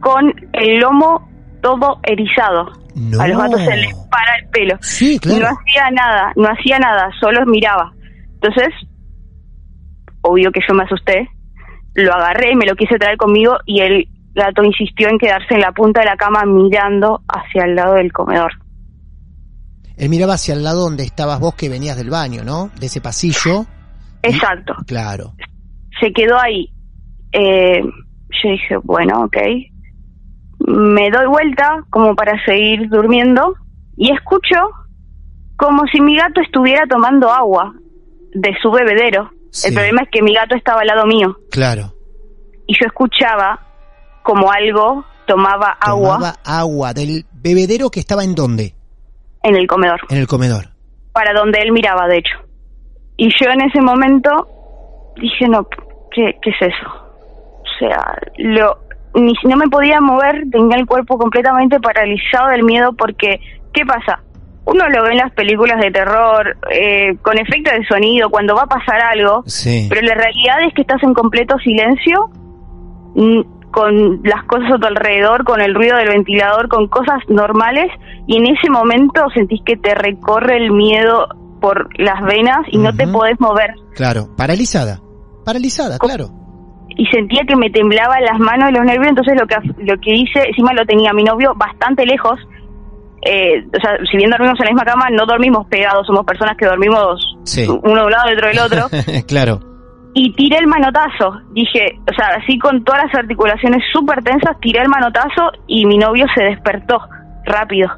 con 0.00 0.34
el 0.52 0.78
lomo 0.78 1.28
todo 1.62 1.98
erizado. 2.02 2.72
No. 2.94 3.20
A 3.20 3.28
los 3.28 3.38
gatos 3.38 3.60
se 3.62 3.76
les 3.76 3.94
para 4.10 4.36
el 4.40 4.48
pelo. 4.48 4.76
Sí, 4.80 5.18
claro. 5.18 5.40
No 5.40 5.46
hacía 5.48 5.90
nada, 5.90 6.32
no 6.36 6.48
hacía 6.48 6.78
nada, 6.78 7.10
solo 7.20 7.44
miraba. 7.44 7.92
Entonces, 8.34 8.68
obvio 10.22 10.50
que 10.50 10.60
yo 10.66 10.74
me 10.74 10.84
asusté 10.84 11.28
lo 11.96 12.12
agarré 12.14 12.52
y 12.52 12.56
me 12.56 12.66
lo 12.66 12.76
quise 12.76 12.98
traer 12.98 13.16
conmigo 13.16 13.56
y 13.64 13.80
el 13.80 14.08
gato 14.34 14.62
insistió 14.62 15.08
en 15.08 15.18
quedarse 15.18 15.54
en 15.54 15.60
la 15.60 15.72
punta 15.72 16.00
de 16.00 16.06
la 16.06 16.16
cama 16.16 16.42
mirando 16.44 17.22
hacia 17.26 17.64
el 17.64 17.74
lado 17.74 17.94
del 17.94 18.12
comedor. 18.12 18.52
Él 19.96 20.08
miraba 20.08 20.34
hacia 20.34 20.54
el 20.54 20.62
lado 20.62 20.82
donde 20.82 21.04
estabas 21.04 21.40
vos 21.40 21.54
que 21.54 21.68
venías 21.68 21.96
del 21.96 22.10
baño, 22.10 22.44
¿no? 22.44 22.70
De 22.78 22.86
ese 22.86 23.00
pasillo. 23.00 23.66
Exacto. 24.22 24.74
Claro. 24.86 25.34
Se 26.00 26.12
quedó 26.12 26.38
ahí. 26.38 26.70
Eh, 27.32 27.80
yo 27.82 28.50
dije, 28.50 28.76
bueno, 28.82 29.24
ok. 29.24 29.36
Me 30.66 31.10
doy 31.10 31.26
vuelta 31.26 31.84
como 31.90 32.14
para 32.14 32.32
seguir 32.44 32.88
durmiendo 32.88 33.54
y 33.96 34.12
escucho 34.12 34.56
como 35.56 35.84
si 35.90 36.00
mi 36.00 36.16
gato 36.16 36.40
estuviera 36.40 36.86
tomando 36.88 37.30
agua 37.30 37.74
de 38.34 38.50
su 38.60 38.70
bebedero. 38.70 39.30
Sí. 39.50 39.68
El 39.68 39.74
problema 39.74 40.02
es 40.02 40.08
que 40.10 40.22
mi 40.22 40.34
gato 40.34 40.54
estaba 40.54 40.82
al 40.82 40.86
lado 40.88 41.06
mío 41.06 41.36
Claro. 41.50 41.94
y 42.66 42.74
yo 42.74 42.86
escuchaba 42.86 43.58
como 44.22 44.50
algo 44.50 45.04
tomaba 45.26 45.70
agua 45.80 46.14
Tomaba 46.16 46.36
agua 46.44 46.92
del 46.92 47.24
bebedero 47.32 47.90
que 47.90 48.00
estaba 48.00 48.22
en 48.24 48.34
dónde? 48.34 48.74
En 49.48 49.56
el 49.56 49.66
comedor, 49.66 50.00
En 50.10 50.18
el 50.18 50.26
comedor. 50.26 50.64
para 51.12 51.32
donde 51.32 51.60
él 51.60 51.72
miraba, 51.72 52.06
de 52.08 52.18
hecho. 52.18 52.36
Y 53.16 53.28
yo 53.42 53.50
en 53.50 53.62
ese 53.62 53.80
momento 53.80 54.48
dije, 55.20 55.48
no, 55.48 55.66
¿qué, 56.10 56.36
qué 56.42 56.50
es 56.50 56.56
eso? 56.60 56.88
O 57.60 57.78
sea, 57.78 58.16
lo, 58.38 58.78
ni 59.14 59.34
si 59.36 59.46
no 59.48 59.56
me 59.56 59.68
podía 59.68 60.00
mover, 60.00 60.44
tenía 60.52 60.76
el 60.76 60.86
cuerpo 60.86 61.16
completamente 61.18 61.80
paralizado 61.80 62.48
del 62.50 62.62
miedo 62.64 62.92
porque, 62.92 63.40
¿qué 63.72 63.84
pasa? 63.86 64.20
Uno 64.66 64.88
lo 64.88 65.04
ve 65.04 65.12
en 65.12 65.18
las 65.18 65.32
películas 65.32 65.80
de 65.80 65.90
terror, 65.92 66.56
eh, 66.72 67.16
con 67.22 67.38
efecto 67.38 67.70
de 67.70 67.86
sonido, 67.86 68.28
cuando 68.30 68.54
va 68.56 68.62
a 68.62 68.66
pasar 68.66 69.00
algo, 69.00 69.42
Sí. 69.46 69.86
pero 69.88 70.02
la 70.02 70.14
realidad 70.14 70.56
es 70.66 70.74
que 70.74 70.82
estás 70.82 71.02
en 71.04 71.14
completo 71.14 71.56
silencio, 71.60 72.30
con 73.76 74.22
las 74.24 74.42
cosas 74.46 74.72
a 74.72 74.78
tu 74.78 74.86
alrededor, 74.86 75.44
con 75.44 75.60
el 75.60 75.74
ruido 75.74 75.98
del 75.98 76.08
ventilador, 76.08 76.66
con 76.68 76.88
cosas 76.88 77.18
normales, 77.28 77.88
y 78.26 78.38
en 78.38 78.46
ese 78.46 78.70
momento 78.70 79.20
sentís 79.34 79.60
que 79.66 79.76
te 79.76 79.94
recorre 79.94 80.56
el 80.56 80.72
miedo 80.72 81.28
por 81.60 81.86
las 82.00 82.22
venas 82.24 82.60
y 82.72 82.78
no 82.78 82.96
te 82.96 83.06
podés 83.06 83.38
mover. 83.38 83.74
Claro. 83.94 84.28
Paralizada. 84.34 85.02
Paralizada, 85.44 85.98
claro. 85.98 86.30
Y 86.88 87.04
sentía 87.08 87.42
que 87.46 87.54
me 87.54 87.68
temblaban 87.68 88.22
las 88.24 88.38
manos 88.38 88.70
y 88.70 88.76
los 88.76 88.86
nervios, 88.86 89.08
entonces 89.08 89.34
lo 89.38 89.46
que, 89.46 89.56
lo 89.84 90.00
que 90.00 90.14
hice, 90.14 90.48
encima 90.48 90.72
lo 90.72 90.86
tenía 90.86 91.12
mi 91.12 91.24
novio 91.24 91.52
bastante 91.54 92.06
lejos, 92.06 92.38
eh, 93.28 93.62
o 93.66 93.80
sea, 93.82 93.98
si 94.10 94.16
bien 94.16 94.30
dormimos 94.30 94.58
en 94.58 94.64
la 94.64 94.70
misma 94.72 94.84
cama, 94.86 95.08
no 95.10 95.26
dormimos 95.26 95.66
pegados, 95.66 96.06
somos 96.06 96.24
personas 96.24 96.56
que 96.56 96.64
dormimos 96.64 97.36
Sí. 97.44 97.66
uno 97.68 98.00
de 98.00 98.06
un 98.06 98.10
lado 98.10 98.30
y 98.30 98.36
otro 98.36 98.48
del 98.48 98.58
otro. 98.58 98.88
claro. 99.28 99.75
Y 100.18 100.32
tiré 100.32 100.56
el 100.56 100.66
manotazo. 100.66 101.42
Dije, 101.52 101.98
o 102.10 102.14
sea, 102.16 102.28
así 102.42 102.58
con 102.58 102.82
todas 102.84 103.02
las 103.04 103.14
articulaciones 103.14 103.82
súper 103.92 104.24
tensas, 104.24 104.56
tiré 104.62 104.80
el 104.80 104.88
manotazo 104.88 105.50
y 105.66 105.84
mi 105.84 105.98
novio 105.98 106.24
se 106.34 106.42
despertó 106.42 106.98
rápido. 107.44 107.90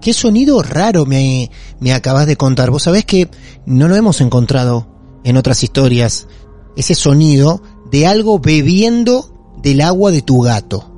Qué 0.00 0.14
sonido 0.14 0.62
raro 0.62 1.04
me, 1.04 1.50
me 1.78 1.92
acabas 1.92 2.26
de 2.26 2.36
contar. 2.36 2.70
Vos 2.70 2.84
sabés 2.84 3.04
que 3.04 3.28
no 3.66 3.88
lo 3.88 3.94
hemos 3.94 4.22
encontrado 4.22 4.86
en 5.22 5.36
otras 5.36 5.62
historias. 5.62 6.28
Ese 6.78 6.94
sonido 6.94 7.60
de 7.90 8.06
algo 8.06 8.38
bebiendo 8.38 9.24
del 9.58 9.82
agua 9.82 10.10
de 10.12 10.22
tu 10.22 10.40
gato. 10.40 10.92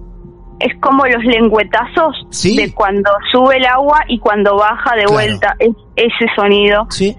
Es 0.60 0.72
como 0.80 1.04
los 1.06 1.24
lengüetazos 1.24 2.24
Sí. 2.30 2.56
de 2.56 2.72
cuando 2.72 3.10
sube 3.32 3.56
el 3.56 3.64
agua 3.66 4.00
y 4.08 4.18
cuando 4.20 4.56
baja 4.56 4.92
de 4.94 5.04
Claro. 5.04 5.12
vuelta. 5.12 5.56
Es 5.58 5.70
ese 5.96 6.26
sonido. 6.36 6.86
Sí. 6.90 7.16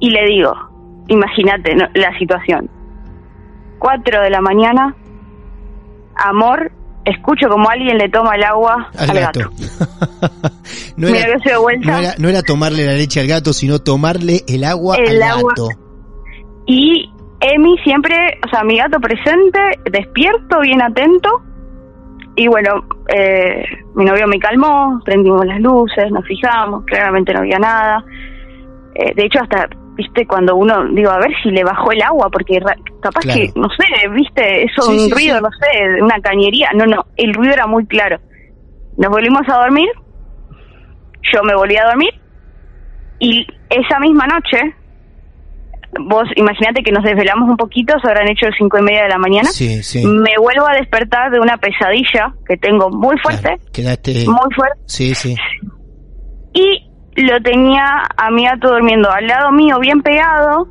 Y 0.00 0.10
le 0.10 0.26
digo, 0.26 0.52
imagínate 1.08 1.74
¿no? 1.76 1.86
la 1.94 2.16
situación. 2.18 2.68
Cuatro 3.80 4.22
de 4.22 4.30
la 4.30 4.40
mañana, 4.40 4.94
amor, 6.14 6.70
escucho 7.04 7.48
como 7.48 7.68
alguien 7.68 7.96
le 7.98 8.08
toma 8.10 8.36
el 8.36 8.44
agua 8.44 8.90
Al, 8.96 9.12
gato. 9.18 9.40
no, 10.96 11.08
Mi 11.10 11.16
era, 11.18 11.36
dio 11.44 11.62
vuelta. 11.62 11.90
no, 11.90 11.98
era, 11.98 12.14
no 12.18 12.28
era 12.28 12.42
tomarle 12.42 12.84
la 12.86 12.92
leche 12.92 13.20
al 13.20 13.26
gato, 13.26 13.52
sino 13.52 13.78
tomarle 13.78 14.42
el 14.46 14.64
agua 14.64 14.96
El 14.96 15.16
al 15.22 15.30
agua. 15.38 15.52
gato. 15.56 15.68
Y 16.66 17.10
Emi 17.40 17.78
siempre, 17.78 18.38
o 18.46 18.48
sea, 18.50 18.62
mi 18.64 18.76
gato 18.76 19.00
presente, 19.00 19.58
despierto, 19.90 20.60
bien 20.60 20.82
atento. 20.82 21.42
Y 22.36 22.46
bueno, 22.48 22.84
eh, 23.08 23.64
mi 23.94 24.04
novio 24.04 24.26
me 24.28 24.38
calmó, 24.38 25.00
prendimos 25.04 25.44
las 25.46 25.58
luces, 25.60 26.10
nos 26.10 26.24
fijamos, 26.26 26.84
claramente 26.84 27.32
no 27.32 27.40
había 27.40 27.58
nada. 27.58 28.04
Eh, 28.94 29.14
de 29.14 29.24
hecho, 29.24 29.40
hasta, 29.42 29.68
viste, 30.00 30.26
cuando 30.26 30.56
uno, 30.56 30.84
digo, 30.92 31.10
a 31.10 31.18
ver 31.18 31.30
si 31.42 31.50
le 31.50 31.62
bajó 31.64 31.92
el 31.92 32.02
agua, 32.02 32.28
porque 32.30 32.58
capaz 33.02 33.20
Claro. 33.20 33.40
que, 33.40 33.52
no 33.58 33.68
sé, 33.70 34.08
viste, 34.10 34.64
eso, 34.64 34.82
Sí, 34.82 34.92
un 34.92 34.98
sí, 35.00 35.10
ruido, 35.12 35.36
sí. 35.36 35.42
no 35.42 35.50
sé, 35.50 36.02
una 36.02 36.20
cañería. 36.20 36.70
No, 36.74 36.86
no, 36.86 37.04
el 37.16 37.34
ruido 37.34 37.52
era 37.54 37.66
muy 37.66 37.86
claro. 37.86 38.18
Nos 38.96 39.10
volvimos 39.10 39.42
a 39.48 39.58
dormir, 39.62 39.88
yo 41.32 41.42
me 41.42 41.54
volví 41.54 41.76
a 41.76 41.84
dormir, 41.86 42.10
y 43.18 43.46
esa 43.68 43.98
misma 44.00 44.26
noche, 44.26 44.58
vos 46.08 46.24
imaginate 46.36 46.82
que 46.82 46.92
nos 46.92 47.04
desvelamos 47.04 47.48
un 47.48 47.56
poquito, 47.56 47.94
se 48.00 48.08
habrán 48.08 48.28
hecho 48.28 48.46
cinco 48.56 48.78
y 48.78 48.82
media 48.82 49.02
de 49.04 49.08
la 49.10 49.18
mañana. 49.18 49.48
Me 49.94 50.32
vuelvo 50.38 50.66
a 50.68 50.74
despertar 50.74 51.30
de 51.30 51.40
una 51.40 51.56
pesadilla 51.58 52.32
que 52.46 52.56
tengo 52.56 52.90
muy 52.90 53.16
fuerte, 53.18 53.42
Claro, 53.48 53.62
quedaste. 53.72 54.24
muy 54.26 54.54
fuerte, 54.54 54.78
Sí, 54.86 55.14
sí. 55.14 55.36
y 56.52 56.89
lo 57.16 57.40
tenía 57.42 58.02
a 58.16 58.30
mi 58.30 58.44
gato 58.44 58.70
durmiendo 58.72 59.10
al 59.10 59.26
lado 59.26 59.50
mío, 59.52 59.78
bien 59.80 60.00
pegado, 60.02 60.66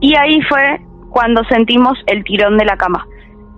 y 0.00 0.14
ahí 0.16 0.40
fue 0.48 0.80
cuando 1.10 1.42
sentimos 1.44 1.98
el 2.06 2.22
tirón 2.24 2.56
de 2.56 2.64
la 2.64 2.76
cama. 2.76 3.06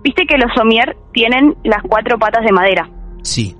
Viste 0.03 0.25
que 0.25 0.37
los 0.37 0.51
somier 0.55 0.97
tienen 1.13 1.55
las 1.63 1.81
cuatro 1.87 2.17
patas 2.19 2.43
de 2.43 2.51
madera. 2.51 2.89
Sí. 3.21 3.55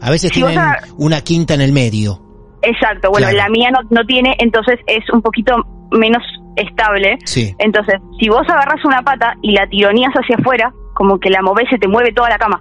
A 0.00 0.10
veces 0.10 0.30
Si 0.32 0.40
tienen 0.40 0.58
a- 0.58 0.78
una 0.98 1.20
quinta 1.20 1.54
en 1.54 1.60
el 1.60 1.72
medio. 1.72 2.18
Exacto, 2.62 3.10
bueno, 3.10 3.28
Claro. 3.28 3.36
la 3.44 3.48
mía 3.50 3.70
no, 3.70 3.78
no 3.90 4.04
tiene, 4.06 4.34
entonces 4.38 4.80
es 4.86 5.04
un 5.12 5.22
poquito 5.22 5.54
menos 5.92 6.22
estable. 6.56 7.18
Sí. 7.24 7.54
Entonces, 7.58 8.00
si 8.18 8.28
vos 8.28 8.42
agarras 8.48 8.84
una 8.84 9.02
pata 9.02 9.34
y 9.42 9.52
la 9.52 9.68
tironías 9.68 10.10
hacia 10.14 10.36
afuera, 10.36 10.72
como 10.94 11.18
que 11.20 11.30
la 11.30 11.42
movés, 11.42 11.66
se 11.70 11.78
te 11.78 11.86
mueve 11.86 12.12
toda 12.12 12.30
la 12.30 12.38
cama. 12.38 12.60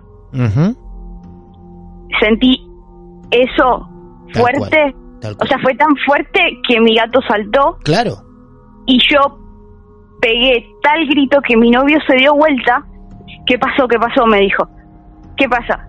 Sentí 2.20 2.68
eso 3.32 3.90
Tal 5.26 5.36
cual, 5.36 5.46
o 5.46 5.50
sea, 5.50 5.60
fue 5.60 5.74
tan 5.76 5.96
fuerte 6.06 6.40
que 6.68 6.80
mi 6.80 6.96
gato 6.96 7.20
saltó 7.28 7.78
Claro. 7.84 8.14
y 8.86 9.00
yo 9.12 9.40
pegué 10.22 10.68
tal 10.82 11.06
grito 11.08 11.40
que 11.42 11.58
mi 11.58 11.70
novio 11.72 11.98
se 12.08 12.16
dio 12.18 12.34
vuelta. 12.36 12.84
¿Qué 13.46 13.58
pasó? 13.60 13.88
¿Qué 13.88 13.98
pasó? 14.00 14.26
Me 14.26 14.40
dijo. 14.40 14.68
¿Qué 15.38 15.48
pasa? 15.50 15.88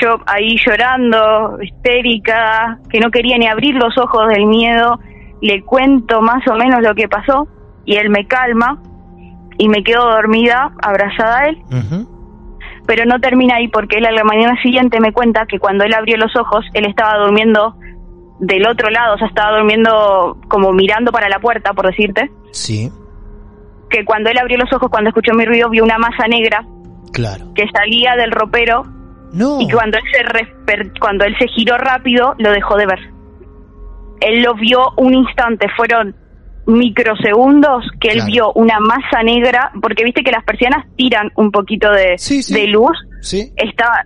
Yo 0.00 0.16
ahí 0.26 0.56
llorando, 0.66 1.58
histérica, 1.62 2.78
que 2.90 2.98
no 3.00 3.10
quería 3.10 3.38
ni 3.38 3.46
abrir 3.46 3.74
los 3.76 3.96
ojos 3.98 4.28
del 4.28 4.46
miedo, 4.46 4.98
le 5.40 5.62
cuento 5.62 6.20
más 6.22 6.46
o 6.48 6.54
menos 6.54 6.80
lo 6.82 6.94
que 6.94 7.08
pasó 7.08 7.46
y 7.84 7.96
él 7.96 8.10
me 8.10 8.26
calma 8.26 8.80
y 9.58 9.68
me 9.68 9.82
quedo 9.84 10.04
dormida, 10.10 10.72
abrazada 10.82 11.38
a 11.38 11.48
él, 11.48 11.58
pero 12.86 13.04
no 13.04 13.20
termina 13.20 13.56
ahí 13.56 13.68
porque 13.68 13.98
él 13.98 14.06
a 14.06 14.12
la 14.12 14.24
mañana 14.24 14.60
siguiente 14.62 14.98
me 15.00 15.12
cuenta 15.12 15.46
que 15.46 15.58
cuando 15.58 15.84
él 15.84 15.94
abrió 15.94 16.16
los 16.16 16.34
ojos, 16.36 16.64
él 16.74 16.86
estaba 16.86 17.18
durmiendo 17.18 17.76
del 18.40 18.66
otro 18.66 18.90
lado, 18.90 19.14
o 19.14 19.18
sea, 19.18 19.28
estaba 19.28 19.56
durmiendo 19.58 20.36
como 20.48 20.72
mirando 20.72 21.10
para 21.12 21.28
la 21.28 21.38
puerta, 21.38 21.72
por 21.72 21.86
decirte, 21.86 22.30
Sí, 22.52 22.90
que 23.90 24.04
cuando 24.04 24.30
él 24.30 24.38
abrió 24.38 24.58
los 24.58 24.72
ojos, 24.72 24.90
cuando 24.90 25.08
escuchó 25.10 25.32
mi 25.34 25.44
ruido, 25.44 25.70
vio 25.70 25.84
una 25.84 25.96
masa 25.98 26.26
negra 26.28 26.64
claro. 27.12 27.46
que 27.54 27.64
salía 27.72 28.14
del 28.16 28.30
ropero 28.32 28.82
No. 29.32 29.60
y 29.60 29.68
cuando 29.70 29.96
él 29.98 30.04
se 30.12 30.98
cuando 31.00 31.24
él 31.24 31.34
se 31.38 31.46
giró 31.48 31.76
rápido, 31.78 32.34
lo 32.38 32.50
dejó 32.50 32.76
de 32.76 32.86
ver. 32.86 32.98
Él 34.20 34.42
lo 34.42 34.54
vio 34.54 34.80
un 34.96 35.14
instante, 35.14 35.66
fueron 35.76 36.14
microsegundos 36.66 37.84
que 38.00 38.08
él 38.08 38.14
Claro. 38.16 38.30
vio 38.32 38.52
una 38.54 38.78
masa 38.80 39.22
negra, 39.22 39.70
porque 39.80 40.04
viste 40.04 40.22
que 40.22 40.30
las 40.32 40.44
persianas 40.44 40.84
tiran 40.96 41.30
un 41.36 41.50
poquito 41.50 41.90
de, 41.90 42.14
Sí, 42.18 42.42
sí. 42.42 42.54
de 42.54 42.66
luz, 42.68 42.96
Sí. 43.20 43.52
estaba 43.56 44.02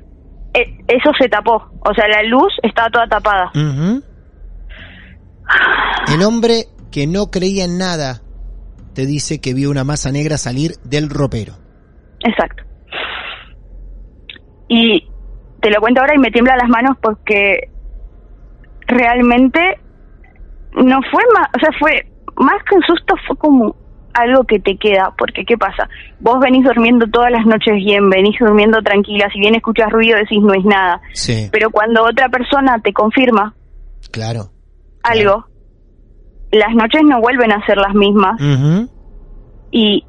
eh, 0.52 0.78
eso 0.88 1.10
se 1.18 1.28
tapó, 1.28 1.70
o 1.80 1.94
sea, 1.94 2.08
la 2.08 2.22
luz 2.24 2.52
estaba 2.64 2.90
toda 2.90 3.06
tapada. 3.06 3.50
El 6.12 6.22
hombre 6.22 6.66
que 6.90 7.06
no 7.06 7.30
creía 7.30 7.64
en 7.64 7.78
nada 7.78 8.20
te 8.94 9.06
dice 9.06 9.40
que 9.40 9.54
vio 9.54 9.70
una 9.70 9.84
masa 9.84 10.10
negra 10.10 10.38
salir 10.38 10.72
del 10.84 11.08
ropero. 11.08 11.54
Exacto. 12.20 12.64
Y 14.68 15.06
te 15.60 15.70
lo 15.70 15.80
cuento 15.80 16.00
ahora 16.00 16.14
y 16.14 16.18
me 16.18 16.30
tiemblan 16.30 16.58
las 16.58 16.68
manos 16.68 16.96
porque 17.00 17.70
realmente 18.86 19.60
no 20.72 21.00
fue 21.10 21.22
más, 21.34 21.48
o 21.56 21.60
sea, 21.60 21.70
fue 21.78 22.06
más 22.36 22.62
que 22.68 22.76
un 22.76 22.82
susto, 22.82 23.14
fue 23.26 23.36
como 23.36 23.76
algo 24.14 24.44
que 24.44 24.58
te 24.58 24.76
queda, 24.76 25.12
porque 25.16 25.44
¿qué 25.44 25.56
pasa? 25.56 25.88
Vos 26.20 26.40
venís 26.40 26.64
durmiendo 26.64 27.06
todas 27.06 27.30
las 27.30 27.46
noches 27.46 27.74
bien, 27.76 28.08
venís 28.10 28.36
durmiendo 28.38 28.80
tranquila, 28.82 29.28
si 29.32 29.38
bien 29.38 29.54
escuchas 29.54 29.90
ruido 29.90 30.18
decís 30.18 30.40
no 30.42 30.52
es 30.54 30.64
nada, 30.64 31.00
Sí, 31.12 31.48
pero 31.52 31.70
cuando 31.70 32.04
otra 32.04 32.28
persona 32.28 32.78
te 32.82 32.92
confirma 32.92 33.54
claro. 34.10 34.50
Algo, 35.02 35.46
las 36.52 36.74
noches 36.74 37.02
no 37.04 37.20
vuelven 37.20 37.52
a 37.52 37.64
ser 37.66 37.78
las 37.78 37.94
mismas. 37.94 38.40
Y 39.70 40.04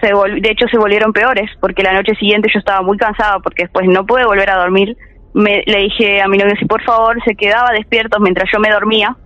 se 0.00 0.12
vol- 0.12 0.40
de 0.40 0.50
hecho 0.50 0.66
se 0.68 0.78
volvieron 0.78 1.12
peores 1.12 1.50
porque 1.60 1.82
la 1.82 1.94
noche 1.94 2.14
siguiente 2.16 2.50
yo 2.52 2.58
estaba 2.58 2.82
muy 2.82 2.98
cansada 2.98 3.38
porque 3.40 3.64
después 3.64 3.86
no 3.88 4.04
pude 4.04 4.24
volver 4.26 4.50
a 4.50 4.58
dormir. 4.58 4.96
Me, 5.32 5.62
le 5.66 5.78
dije 5.78 6.20
a 6.22 6.28
mi 6.28 6.38
novio 6.38 6.54
si 6.58 6.64
por 6.64 6.82
favor 6.82 7.22
se 7.24 7.34
quedaba 7.34 7.70
despierto 7.72 8.18
mientras 8.20 8.50
yo 8.52 8.58
me 8.58 8.70
dormía. 8.70 9.16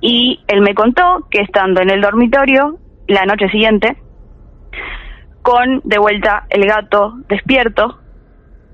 Y 0.00 0.40
él 0.48 0.60
me 0.60 0.74
contó 0.74 1.26
que 1.30 1.40
estando 1.40 1.80
en 1.80 1.90
el 1.90 2.00
dormitorio 2.00 2.78
la 3.06 3.24
noche 3.26 3.48
siguiente 3.48 3.96
con 5.42 5.80
de 5.84 5.98
vuelta 5.98 6.46
el 6.50 6.66
gato 6.66 7.14
despierto 7.28 8.00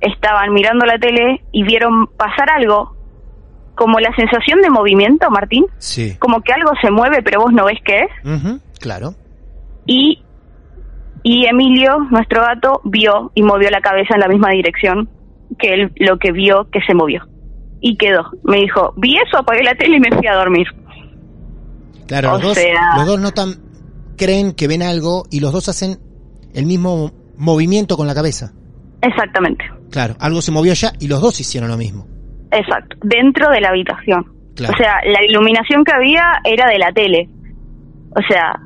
estaban 0.00 0.52
mirando 0.52 0.87
la 0.87 0.98
tele 0.98 1.42
y 1.52 1.62
vieron 1.64 2.06
pasar 2.16 2.48
algo 2.50 2.96
como 3.80 3.98
la 3.98 4.14
sensación 4.14 4.60
de 4.60 4.68
movimiento, 4.68 5.30
Martín, 5.30 5.64
Sí. 5.78 6.16
como 6.18 6.42
que 6.42 6.52
algo 6.52 6.70
se 6.82 6.90
mueve 6.90 7.22
pero 7.24 7.40
vos 7.40 7.50
no 7.52 7.64
ves 7.64 7.78
qué 7.82 8.00
es 8.00 8.60
claro. 8.78 9.14
y 9.86 10.22
y 11.22 11.46
Emilio, 11.46 11.98
nuestro 12.10 12.42
gato, 12.42 12.80
vio 12.84 13.32
y 13.34 13.42
movió 13.42 13.70
la 13.70 13.80
cabeza 13.80 14.14
en 14.14 14.20
la 14.20 14.28
misma 14.28 14.50
dirección 14.50 15.08
que 15.58 15.72
él 15.72 15.92
lo 15.96 16.18
que 16.18 16.30
vio 16.32 16.68
que 16.70 16.80
se 16.86 16.94
movió 16.94 17.22
y 17.80 17.96
quedó. 17.96 18.24
Me 18.44 18.58
dijo, 18.58 18.92
vi 18.98 19.16
eso, 19.16 19.38
apagué 19.38 19.62
la 19.62 19.74
tele 19.74 19.96
y 19.96 20.00
me 20.00 20.10
fui 20.16 20.26
a 20.26 20.34
dormir. 20.34 20.66
Claro, 22.06 22.28
O 22.30 22.32
los 22.34 22.42
dos, 22.42 22.54
sea- 22.54 22.96
los 22.96 23.06
dos 23.06 23.20
notan, 23.20 23.54
creen 24.18 24.52
que 24.52 24.68
ven 24.68 24.82
algo 24.82 25.24
y 25.30 25.40
los 25.40 25.52
dos 25.52 25.68
hacen 25.70 25.98
el 26.54 26.66
mismo 26.66 27.12
movimiento 27.38 27.96
con 27.96 28.06
la 28.06 28.14
cabeza. 28.14 28.52
Exactamente, 29.02 29.64
Claro, 29.90 30.14
algo 30.20 30.40
se 30.42 30.52
movió 30.52 30.72
allá 30.72 30.92
y 31.00 31.08
los 31.08 31.20
dos 31.20 31.40
hicieron 31.40 31.68
lo 31.70 31.76
mismo. 31.76 32.06
Exacto, 32.50 32.96
dentro 33.02 33.50
de 33.50 33.60
la 33.60 33.68
habitación. 33.68 34.26
Claro. 34.56 34.74
O 34.74 34.76
sea, 34.76 35.00
la 35.04 35.24
iluminación 35.24 35.84
que 35.84 35.92
había 35.92 36.40
era 36.44 36.68
de 36.68 36.78
la 36.78 36.92
tele. 36.92 37.28
O 38.10 38.22
sea, 38.28 38.60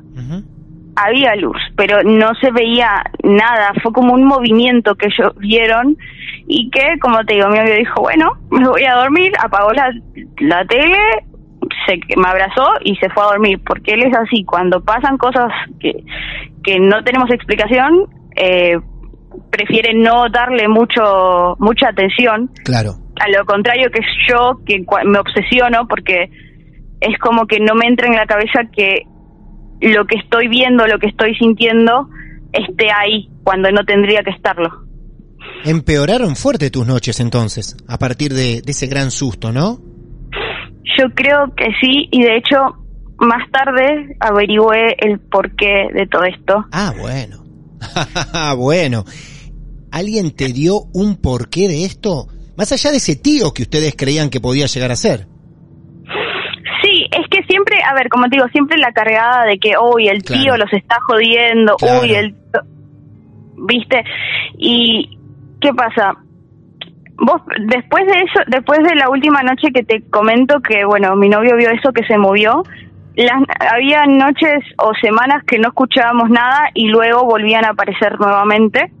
había 0.95 1.35
luz, 1.35 1.57
pero 1.75 2.03
no 2.03 2.33
se 2.41 2.51
veía 2.51 3.03
nada. 3.23 3.73
Fue 3.83 3.91
como 3.91 4.13
un 4.13 4.25
movimiento 4.25 4.95
que 4.95 5.07
ellos 5.07 5.35
vieron 5.37 5.97
y 6.47 6.69
que, 6.69 6.97
como 6.99 7.23
te 7.25 7.35
digo, 7.35 7.49
mi 7.49 7.57
novio 7.57 7.75
dijo, 7.75 8.01
bueno, 8.01 8.31
me 8.49 8.67
voy 8.67 8.83
a 8.83 8.95
dormir, 8.95 9.31
apagó 9.43 9.71
la, 9.73 9.91
la 10.39 10.65
tele, 10.65 10.97
se, 11.85 11.99
me 12.17 12.27
abrazó 12.27 12.67
y 12.83 12.95
se 12.95 13.09
fue 13.09 13.23
a 13.23 13.27
dormir, 13.27 13.59
porque 13.65 13.93
él 13.93 14.03
es 14.03 14.17
así, 14.17 14.43
cuando 14.45 14.83
pasan 14.83 15.17
cosas 15.17 15.51
que, 15.79 16.03
que 16.63 16.79
no 16.79 17.03
tenemos 17.03 17.29
explicación, 17.31 18.07
eh, 18.35 18.77
prefiere 19.51 19.93
no 19.93 20.29
darle 20.29 20.67
mucho 20.67 21.55
mucha 21.59 21.89
atención 21.89 22.49
Claro. 22.63 22.91
A 23.19 23.29
lo 23.29 23.45
contrario 23.45 23.89
que 23.91 24.01
yo 24.29 24.59
que 24.65 24.83
me 25.05 25.19
obsesiono 25.19 25.87
porque 25.87 26.29
es 27.01 27.17
como 27.19 27.45
que 27.47 27.59
no 27.59 27.75
me 27.75 27.87
entra 27.87 28.07
en 28.07 28.15
la 28.15 28.25
cabeza 28.25 28.69
que 28.75 29.03
lo 29.81 30.05
que 30.05 30.17
estoy 30.17 30.47
viendo, 30.47 30.87
lo 30.87 30.99
que 30.99 31.07
estoy 31.07 31.35
sintiendo 31.35 32.09
esté 32.53 32.87
ahí 32.91 33.29
cuando 33.43 33.71
no 33.71 33.83
tendría 33.83 34.23
que 34.23 34.31
estarlo. 34.31 34.85
Empeoraron 35.63 36.35
fuerte 36.35 36.69
tus 36.69 36.85
noches 36.85 37.19
entonces, 37.19 37.75
a 37.87 37.97
partir 37.97 38.33
de, 38.33 38.61
de 38.61 38.71
ese 38.71 38.87
gran 38.87 39.11
susto, 39.11 39.51
¿no? 39.51 39.79
Yo 40.97 41.09
creo 41.13 41.53
que 41.55 41.67
sí 41.81 42.07
y 42.11 42.23
de 42.23 42.37
hecho 42.37 42.85
más 43.19 43.49
tarde 43.51 44.15
averigüé 44.19 44.95
el 44.99 45.19
porqué 45.19 45.87
de 45.93 46.07
todo 46.07 46.23
esto. 46.23 46.65
Ah, 46.71 46.93
bueno. 46.97 47.43
bueno. 48.57 49.05
¿Alguien 49.91 50.31
te 50.31 50.51
dio 50.51 50.81
un 50.93 51.15
porqué 51.17 51.67
de 51.67 51.85
esto? 51.85 52.27
Más 52.57 52.71
allá 52.71 52.91
de 52.91 52.97
ese 52.97 53.15
tío 53.15 53.53
que 53.53 53.63
ustedes 53.63 53.95
creían 53.97 54.29
que 54.29 54.39
podía 54.39 54.65
llegar 54.67 54.91
a 54.91 54.95
ser. 54.95 55.27
Sí, 56.83 57.05
es 57.11 57.27
que 57.29 57.43
siempre, 57.47 57.77
a 57.83 57.93
ver, 57.95 58.09
como 58.09 58.25
te 58.29 58.37
digo, 58.37 58.47
siempre 58.49 58.77
la 58.77 58.91
cargada 58.91 59.45
de 59.45 59.57
que, 59.57 59.71
uy, 59.77 60.07
el 60.07 60.23
Claro. 60.23 60.41
tío 60.43 60.57
los 60.57 60.73
está 60.73 60.97
jodiendo, 61.07 61.75
Claro. 61.77 62.01
uy, 62.01 62.13
el... 62.13 62.35
¿Viste? 63.67 64.03
Y, 64.57 65.17
¿qué 65.61 65.73
pasa? 65.73 66.13
Vos, 67.17 67.41
después 67.67 68.05
de 68.05 68.13
eso, 68.13 68.41
después 68.47 68.79
de 68.83 68.95
la 68.95 69.09
última 69.09 69.41
noche 69.41 69.69
que 69.73 69.83
te 69.83 70.01
comento 70.09 70.59
que, 70.61 70.83
bueno, 70.85 71.15
mi 71.15 71.29
novio 71.29 71.55
vio 71.55 71.69
eso 71.69 71.91
que 71.93 72.05
se 72.05 72.17
movió, 72.17 72.63
las, 73.15 73.41
había 73.71 74.05
noches 74.05 74.63
o 74.77 74.91
semanas 75.01 75.43
que 75.47 75.57
no 75.57 75.69
escuchábamos 75.69 76.29
nada 76.29 76.69
y 76.73 76.87
luego 76.89 77.23
volvían 77.23 77.63
a 77.65 77.69
aparecer 77.69 78.19
nuevamente. 78.19 78.91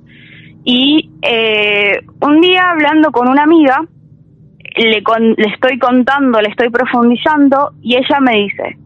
Y 0.65 1.11
eh, 1.21 1.99
un 2.21 2.41
día 2.41 2.71
hablando 2.71 3.11
con 3.11 3.29
una 3.29 3.43
amiga, 3.43 3.85
le, 4.77 5.03
con- 5.03 5.35
le 5.37 5.47
estoy 5.53 5.77
contando, 5.77 6.41
le 6.41 6.49
estoy 6.49 6.69
profundizando 6.69 7.73
y 7.81 7.95
ella 7.95 8.19
me 8.19 8.31
dice, 8.37 8.77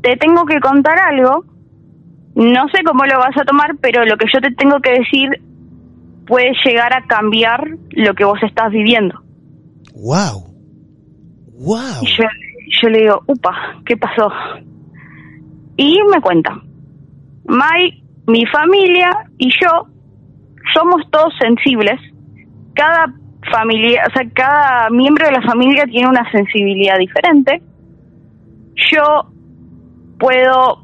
te 0.00 0.16
tengo 0.16 0.46
que 0.46 0.60
contar 0.60 0.98
algo, 1.00 1.44
no 2.36 2.68
sé 2.68 2.84
cómo 2.84 3.04
lo 3.04 3.18
vas 3.18 3.36
a 3.36 3.44
tomar, 3.44 3.76
pero 3.80 4.04
lo 4.04 4.16
que 4.16 4.26
yo 4.32 4.40
te 4.40 4.52
tengo 4.52 4.78
que 4.80 4.92
decir 4.92 5.28
puede 6.26 6.52
llegar 6.64 6.92
a 6.96 7.04
cambiar 7.06 7.68
lo 7.90 8.14
que 8.14 8.24
vos 8.24 8.38
estás 8.42 8.70
viviendo. 8.70 9.20
¡Wow! 9.94 10.54
¡Wow! 11.58 12.02
Y 12.02 12.06
yo, 12.06 12.24
yo 12.82 12.88
le 12.90 12.98
digo, 13.00 13.22
upa, 13.26 13.80
¿qué 13.84 13.96
pasó? 13.96 14.30
Y 15.76 15.98
me 16.12 16.20
cuenta, 16.20 16.62
Mai, 17.46 18.02
mi 18.26 18.44
familia 18.46 19.10
y 19.38 19.50
yo 19.50 19.88
somos 20.74 21.02
todos 21.10 21.32
sensibles. 21.40 22.00
Cada 22.74 23.12
familia, 23.52 24.02
o 24.08 24.12
sea, 24.12 24.28
cada 24.34 24.90
miembro 24.90 25.26
de 25.26 25.32
la 25.32 25.42
familia 25.42 25.84
tiene 25.86 26.08
una 26.08 26.28
sensibilidad 26.30 26.98
diferente. 26.98 27.62
Yo 28.92 29.30
puedo 30.18 30.82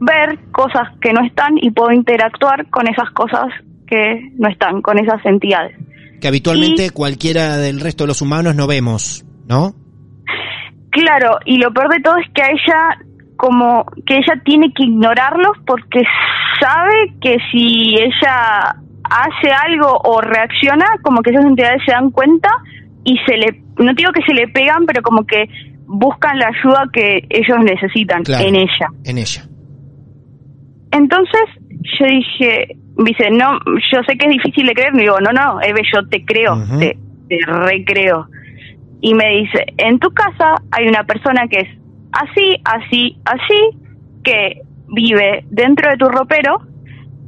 ver 0.00 0.38
cosas 0.52 0.88
que 1.00 1.12
no 1.12 1.24
están 1.24 1.54
y 1.60 1.70
puedo 1.70 1.92
interactuar 1.92 2.68
con 2.70 2.88
esas 2.88 3.10
cosas 3.10 3.46
que 3.86 4.30
no 4.38 4.48
están, 4.48 4.80
con 4.82 4.98
esas 4.98 5.24
entidades. 5.26 5.76
Que 6.20 6.28
habitualmente 6.28 6.86
Y- 6.86 6.90
cualquiera 6.90 7.56
del 7.56 7.80
resto 7.80 8.04
de 8.04 8.08
los 8.08 8.22
humanos 8.22 8.54
no 8.54 8.66
vemos, 8.66 9.24
¿no? 9.46 9.72
Claro, 10.90 11.38
y 11.44 11.58
lo 11.58 11.72
peor 11.72 11.88
de 11.90 12.00
todo 12.00 12.16
es 12.16 12.28
que 12.34 12.42
a 12.42 12.46
ella, 12.46 13.04
como 13.36 13.84
que 14.06 14.14
ella 14.16 14.40
tiene 14.44 14.72
que 14.74 14.84
ignorarlos 14.84 15.56
porque 15.66 16.02
sabe 16.60 17.14
que 17.20 17.36
si 17.52 17.94
ella 17.96 18.76
hace 19.10 19.50
algo 19.52 19.98
o 20.04 20.20
reacciona, 20.20 20.86
como 21.02 21.20
que 21.22 21.30
esas 21.30 21.44
entidades 21.44 21.82
se 21.84 21.92
dan 21.92 22.10
cuenta 22.10 22.48
y 23.04 23.18
se 23.26 23.36
le, 23.36 23.62
no 23.78 23.92
digo 23.94 24.12
que 24.12 24.22
se 24.22 24.34
le 24.34 24.48
pegan, 24.48 24.86
pero 24.86 25.02
como 25.02 25.26
que 25.26 25.48
buscan 25.86 26.38
la 26.38 26.46
ayuda 26.48 26.84
que 26.92 27.26
ellos 27.28 27.58
necesitan 27.62 28.22
Claro. 28.22 28.46
en 28.46 28.54
ella. 28.56 28.88
En 29.04 29.18
ella. 29.18 29.42
Entonces 30.92 31.40
yo 31.98 32.06
dije, 32.06 32.76
dice, 33.04 33.30
no, 33.30 33.58
yo 33.92 34.02
sé 34.06 34.16
que 34.16 34.26
es 34.26 34.32
difícil 34.32 34.66
de 34.66 34.74
creer, 34.74 34.94
y 34.94 34.98
digo, 35.00 35.18
no, 35.20 35.32
no, 35.32 35.60
Eve, 35.62 35.82
yo 35.92 36.06
te 36.08 36.24
creo, 36.24 36.62
te 36.78 37.38
recreo. 37.46 38.26
Y 39.00 39.14
me 39.14 39.28
dice, 39.40 39.64
en 39.78 39.98
tu 39.98 40.10
casa 40.10 40.56
hay 40.70 40.86
una 40.86 41.04
persona 41.04 41.48
que 41.48 41.60
es 41.60 41.68
así, 42.12 42.56
así, 42.64 43.16
así, 43.24 43.78
que 44.22 44.60
vive 44.88 45.44
dentro 45.50 45.90
de 45.90 45.96
tu 45.96 46.06
ropero, 46.08 46.58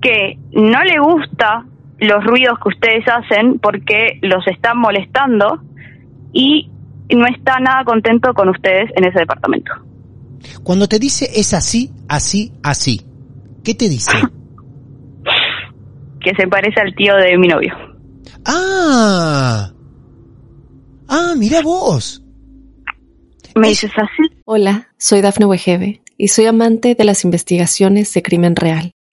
que 0.01 0.37
no 0.53 0.83
le 0.83 0.99
gusta 0.99 1.65
los 2.03 2.25
ruidos 2.25 2.59
que 2.63 2.69
ustedes 2.69 3.05
hacen 3.07 3.59
porque 3.59 4.19
los 4.23 4.47
están 4.49 4.79
molestando 4.79 5.63
y 6.33 6.71
no 7.11 7.27
está 7.27 7.61
nada 7.61 7.85
contento 7.85 8.33
con 8.35 8.49
ustedes 8.49 8.91
en 8.97 9.05
ese 9.05 9.21
departamento. 9.21 9.73
Cuando 10.63 10.89
te 10.89 10.99
dice 10.99 11.29
es 11.35 11.55
así, 11.55 11.91
así, 12.09 12.53
así, 12.63 13.03
¿qué 13.65 13.75
te 13.75 13.89
dice? 13.89 14.13
Que 16.21 16.37
se 16.37 16.47
parece 16.47 16.81
al 16.81 16.95
tío 16.95 17.17
de 17.17 17.37
mi 17.37 17.49
novio. 17.49 17.75
¡Ah! 18.47 19.73
¡Ah, 21.09 21.35
mira 21.37 21.61
vos! 21.63 22.23
Me 23.57 23.71
dices 23.71 23.91
así. 23.97 24.33
Hola, 24.45 24.87
soy 24.99 25.21
Dafne 25.21 25.47
Wegebe 25.47 26.01
y 26.17 26.29
soy 26.29 26.47
amante 26.47 26.95
de 26.95 27.05
las 27.05 27.25
investigaciones 27.25 28.15
de 28.15 28.23
crimen 28.23 28.55
real. 28.55 28.93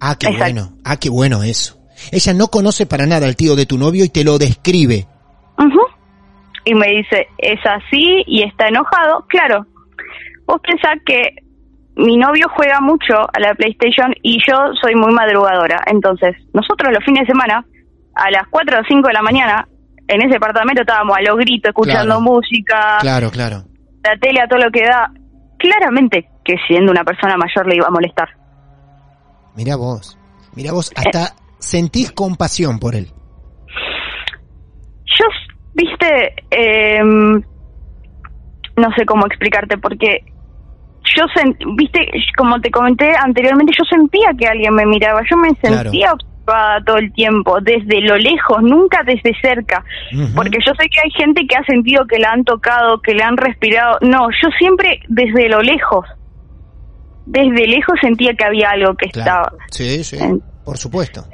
Ah, 0.00 0.16
qué 0.18 0.28
Exacto. 0.28 0.44
bueno. 0.54 0.72
Ah, 0.84 0.96
qué 0.96 1.10
bueno 1.10 1.42
eso. 1.42 1.76
Ella 2.12 2.32
no 2.34 2.48
conoce 2.48 2.86
para 2.86 3.06
nada 3.06 3.26
al 3.26 3.36
tío 3.36 3.56
de 3.56 3.66
tu 3.66 3.76
novio 3.78 4.04
y 4.04 4.08
te 4.08 4.24
lo 4.24 4.38
describe. 4.38 5.06
Ujú. 5.58 5.80
Y 6.64 6.74
me 6.74 6.86
dice, 6.88 7.26
es 7.38 7.58
así 7.66 8.22
y 8.26 8.42
está 8.44 8.68
enojado. 8.68 9.24
Claro, 9.28 9.66
vos 10.46 10.60
pensás 10.62 10.96
que 11.04 11.34
mi 11.96 12.16
novio 12.16 12.46
juega 12.54 12.80
mucho 12.80 13.14
a 13.18 13.40
la 13.40 13.54
PlayStation 13.54 14.14
y 14.22 14.38
yo 14.46 14.54
soy 14.80 14.94
muy 14.94 15.12
madrugadora. 15.12 15.82
Entonces, 15.86 16.36
nosotros 16.52 16.92
los 16.92 17.04
fines 17.04 17.22
de 17.22 17.32
semana, 17.32 17.64
a 18.14 18.30
las 18.30 18.46
4 18.50 18.78
o 18.78 18.82
5 18.86 19.08
de 19.08 19.14
la 19.14 19.22
mañana, 19.22 19.66
en 20.06 20.20
ese 20.22 20.34
departamento 20.34 20.82
estábamos 20.82 21.16
a 21.16 21.22
los 21.22 21.36
gritos, 21.38 21.70
escuchando 21.70 22.04
Claro. 22.16 22.20
música, 22.20 22.98
Claro, 23.00 23.30
claro. 23.30 23.64
la 24.04 24.16
tele 24.20 24.40
a 24.40 24.46
todo 24.48 24.60
lo 24.60 24.70
que 24.70 24.82
da. 24.84 25.10
Claramente 25.58 26.28
que 26.44 26.54
siendo 26.68 26.92
una 26.92 27.02
persona 27.02 27.36
mayor 27.36 27.66
le 27.66 27.76
iba 27.76 27.86
a 27.88 27.90
molestar. 27.90 28.28
Mira 29.58 29.74
vos. 29.74 30.16
Mira 30.54 30.70
vos, 30.72 30.92
hasta 30.94 31.34
sentís 31.58 32.12
compasión 32.12 32.78
por 32.78 32.94
él. 32.94 33.08
Yo, 35.04 35.24
viste, 35.74 36.32
eh, 36.48 37.02
no 37.02 38.88
sé 38.96 39.04
cómo 39.04 39.26
explicarte, 39.26 39.76
porque 39.78 40.22
yo, 41.16 41.24
viste, 41.76 42.08
como 42.36 42.60
te 42.60 42.70
comenté 42.70 43.10
anteriormente, 43.16 43.72
yo 43.76 43.84
sentía 43.90 44.28
que 44.38 44.46
alguien 44.46 44.74
me 44.74 44.86
miraba, 44.86 45.22
yo 45.28 45.36
me 45.36 45.52
Claro. 45.56 45.90
sentía 45.90 46.12
observada 46.12 46.84
todo 46.86 46.98
el 46.98 47.12
tiempo, 47.12 47.58
desde 47.60 48.00
lo 48.02 48.16
lejos, 48.16 48.62
nunca 48.62 49.02
desde 49.04 49.32
cerca, 49.42 49.84
porque 50.36 50.58
yo 50.64 50.72
sé 50.78 50.86
que 50.88 51.00
hay 51.02 51.10
gente 51.10 51.44
que 51.48 51.56
ha 51.56 51.64
sentido 51.64 52.06
que 52.06 52.20
la 52.20 52.30
han 52.30 52.44
tocado, 52.44 53.00
que 53.02 53.12
le 53.12 53.24
han 53.24 53.36
respirado, 53.36 53.98
no, 54.02 54.28
yo 54.30 54.48
siempre 54.56 55.00
desde 55.08 55.48
lo 55.48 55.62
lejos, 55.62 56.06
desde 57.30 57.66
lejos 57.66 57.94
sentía 58.00 58.34
que 58.34 58.44
había 58.44 58.70
algo 58.70 58.94
que 58.94 59.08
Claro. 59.10 59.42
estaba. 59.42 59.64
Sí, 59.70 60.02
sí, 60.04 60.16
En- 60.18 60.42
por 60.64 60.76
supuesto. 60.78 61.24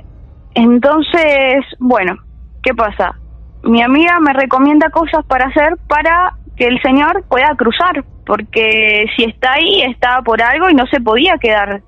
Entonces, 0.55 1.65
bueno, 1.79 2.17
¿qué 2.63 2.75
pasa? 2.75 3.15
Mi 3.63 3.83
amiga 3.83 4.19
me 4.21 4.33
recomienda 4.33 4.91
cosas 4.91 5.25
para 5.27 5.47
hacer 5.47 5.77
para 5.89 6.35
que 6.57 6.67
el 6.67 6.81
señor 6.83 7.25
pueda 7.29 7.55
cruzar, 7.57 8.05
porque 8.27 9.07
si 9.17 9.25
está 9.25 9.55
ahí, 9.55 9.83
está 9.83 10.21
por 10.23 10.41
algo 10.43 10.69
y 10.71 10.75
no 10.75 10.87
se 10.87 11.01
podía 11.01 11.35
quedar. 11.41 11.83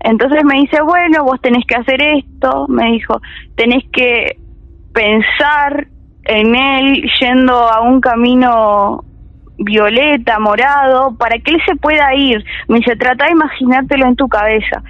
Entonces 0.00 0.44
me 0.44 0.54
dice, 0.60 0.80
bueno, 0.82 1.24
vos 1.24 1.40
tenés 1.40 1.64
que 1.66 1.74
hacer 1.76 2.00
esto, 2.02 2.66
me 2.68 2.92
dijo, 2.92 3.20
tenés 3.56 3.84
que 3.92 4.36
pensar 4.92 5.86
en 6.24 6.54
él 6.54 7.02
yendo 7.20 7.54
a 7.54 7.80
un 7.82 8.00
camino 8.00 9.04
violeta, 9.58 10.38
morado, 10.38 11.16
para 11.16 11.38
que 11.38 11.52
él 11.52 11.62
se 11.66 11.76
pueda 11.76 12.14
ir. 12.14 12.44
Me 12.68 12.78
dice, 12.78 12.96
trata 12.96 13.26
de 13.26 13.32
imaginártelo 13.32 14.06
en 14.06 14.16
tu 14.16 14.28
cabeza. 14.28 14.82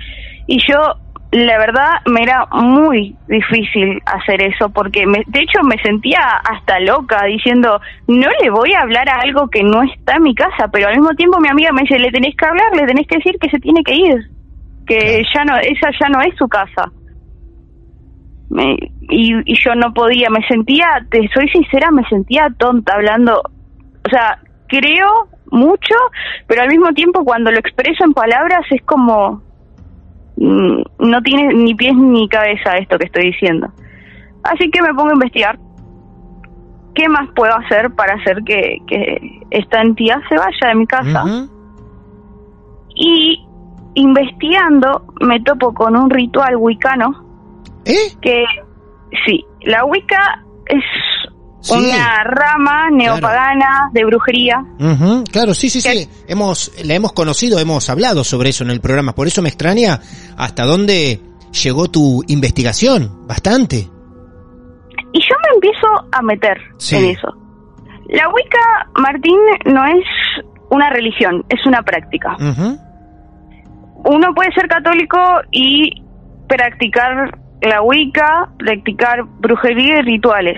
Y 0.47 0.59
yo, 0.69 0.97
la 1.31 1.59
verdad, 1.59 1.91
me 2.07 2.23
era 2.23 2.47
muy 2.53 3.19
difícil 3.27 4.01
hacer 4.07 4.43
eso, 4.43 4.71
porque 4.71 5.07
me- 5.07 5.25
de 5.27 5.41
hecho 5.41 5.63
me 5.65 5.79
sentía 5.83 6.21
hasta 6.45 6.79
loca 6.81 7.25
diciendo, 7.25 7.81
no 8.07 8.29
le 8.43 8.51
voy 8.51 8.73
a 8.75 8.81
hablar 8.83 9.09
a 9.09 9.21
algo 9.21 9.49
que 9.49 9.63
no 9.63 9.83
está 9.83 10.17
en 10.17 10.23
mi 10.25 10.35
casa, 10.35 10.69
pero 10.73 10.89
al 10.89 10.95
mismo 10.97 11.15
tiempo 11.15 11.41
mi 11.41 11.49
amiga 11.49 11.73
me 11.73 11.83
dice, 11.83 11.99
le 11.99 12.11
tenés 12.11 12.35
que 12.37 12.47
hablar, 12.47 12.75
le 12.77 12.87
tenés 12.87 13.07
que 13.07 13.17
decir 13.19 13.37
que 13.41 13.49
se 13.51 13.59
tiene 13.61 13.83
que 13.83 13.95
ir, 13.95 14.31
que 14.87 15.25
ya 15.35 15.45
no, 15.45 15.57
esa 15.59 15.91
ya 16.01 16.09
no 16.09 16.21
es 16.23 16.35
su 16.37 16.49
casa. 16.49 16.93
Me- 18.49 18.77
y, 19.01 19.33
y 19.51 19.57
yo 19.65 19.75
no 19.75 19.95
podía, 19.95 20.29
me 20.29 20.47
sentía, 20.47 21.07
te 21.11 21.29
soy 21.33 21.49
sincera, 21.49 21.91
me 21.91 22.05
sentía 22.09 22.49
tonta 22.59 22.95
hablando, 22.95 23.41
o 24.05 24.11
sea, 24.11 24.39
creo 24.73 25.29
mucho, 25.51 25.95
pero 26.47 26.63
al 26.63 26.69
mismo 26.69 26.93
tiempo 26.95 27.25
cuando 27.25 27.51
lo 27.51 27.59
expreso 27.59 28.05
en 28.05 28.15
palabras 28.15 28.65
es 28.71 28.83
como, 28.83 29.43
mm, 30.37 30.83
no 30.99 31.23
tiene 31.23 31.55
ni 31.55 31.75
pies 31.75 31.95
ni 31.95 32.27
cabeza 32.29 32.77
esto 32.79 32.99
que 32.99 33.07
estoy 33.07 33.27
diciendo. 33.33 33.69
Así 34.45 34.71
que 34.71 34.83
me 34.83 34.95
pongo 34.95 35.11
a 35.11 35.15
investigar. 35.15 35.59
¿Qué 36.95 37.09
más 37.09 37.29
puedo 37.35 37.55
hacer 37.55 37.91
para 37.93 38.15
hacer 38.15 38.43
que, 38.45 38.79
que 38.87 39.41
esta 39.51 39.81
entidad 39.81 40.19
se 40.29 40.37
vaya 40.37 40.69
de 40.69 40.75
mi 40.75 40.87
casa? 40.87 41.25
Y 42.95 43.47
investigando 43.95 45.07
me 45.21 45.41
topo 45.41 45.73
con 45.73 45.97
un 45.97 46.11
ritual 46.11 46.57
wicano 46.57 47.25
¿Eh? 47.85 48.13
que, 48.21 48.45
sí, 49.27 49.45
la 49.63 49.85
Wicca 49.85 50.45
es 50.67 50.85
Sí. 51.63 51.75
una 51.75 52.25
rama 52.25 52.91
neopagana 52.91 53.89
de 53.93 54.05
brujería. 54.05 54.63
Claro, 55.31 55.55
sí, 55.55 55.71
sí, 55.71 55.81
sí. 55.81 56.09
Hemos, 56.29 56.73
la 56.85 56.95
hemos 56.95 57.13
conocido, 57.13 57.59
hemos 57.61 57.89
hablado 57.89 58.25
sobre 58.25 58.51
eso 58.51 58.65
en 58.65 58.71
el 58.71 58.81
programa. 58.81 59.15
Por 59.15 59.29
eso 59.29 59.43
me 59.43 59.49
extraña 59.49 60.01
hasta 60.37 60.65
dónde 60.65 61.21
llegó 61.63 61.89
tu 61.89 62.23
investigación. 62.27 63.27
Bastante. 63.29 63.77
Y 65.15 65.21
yo 65.21 65.37
me 65.43 65.55
empiezo 65.55 65.87
a 66.11 66.23
meter 66.23 66.59
Sí. 66.79 66.97
en 66.97 67.05
eso. 67.17 67.29
La 68.09 68.29
Wicca, 68.29 68.91
Martín, 69.01 69.39
no 69.67 69.85
es 69.87 70.05
una 70.71 70.91
religión, 70.91 71.45
es 71.49 71.65
una 71.65 71.83
práctica. 71.83 72.37
Uno 74.05 74.35
puede 74.35 74.53
ser 74.53 74.67
católico 74.69 75.19
y 75.53 76.03
practicar 76.49 77.39
la 77.63 77.83
Wicca, 77.83 78.49
practicar 78.59 79.23
brujería 79.41 80.01
y 80.01 80.03
rituales. 80.03 80.57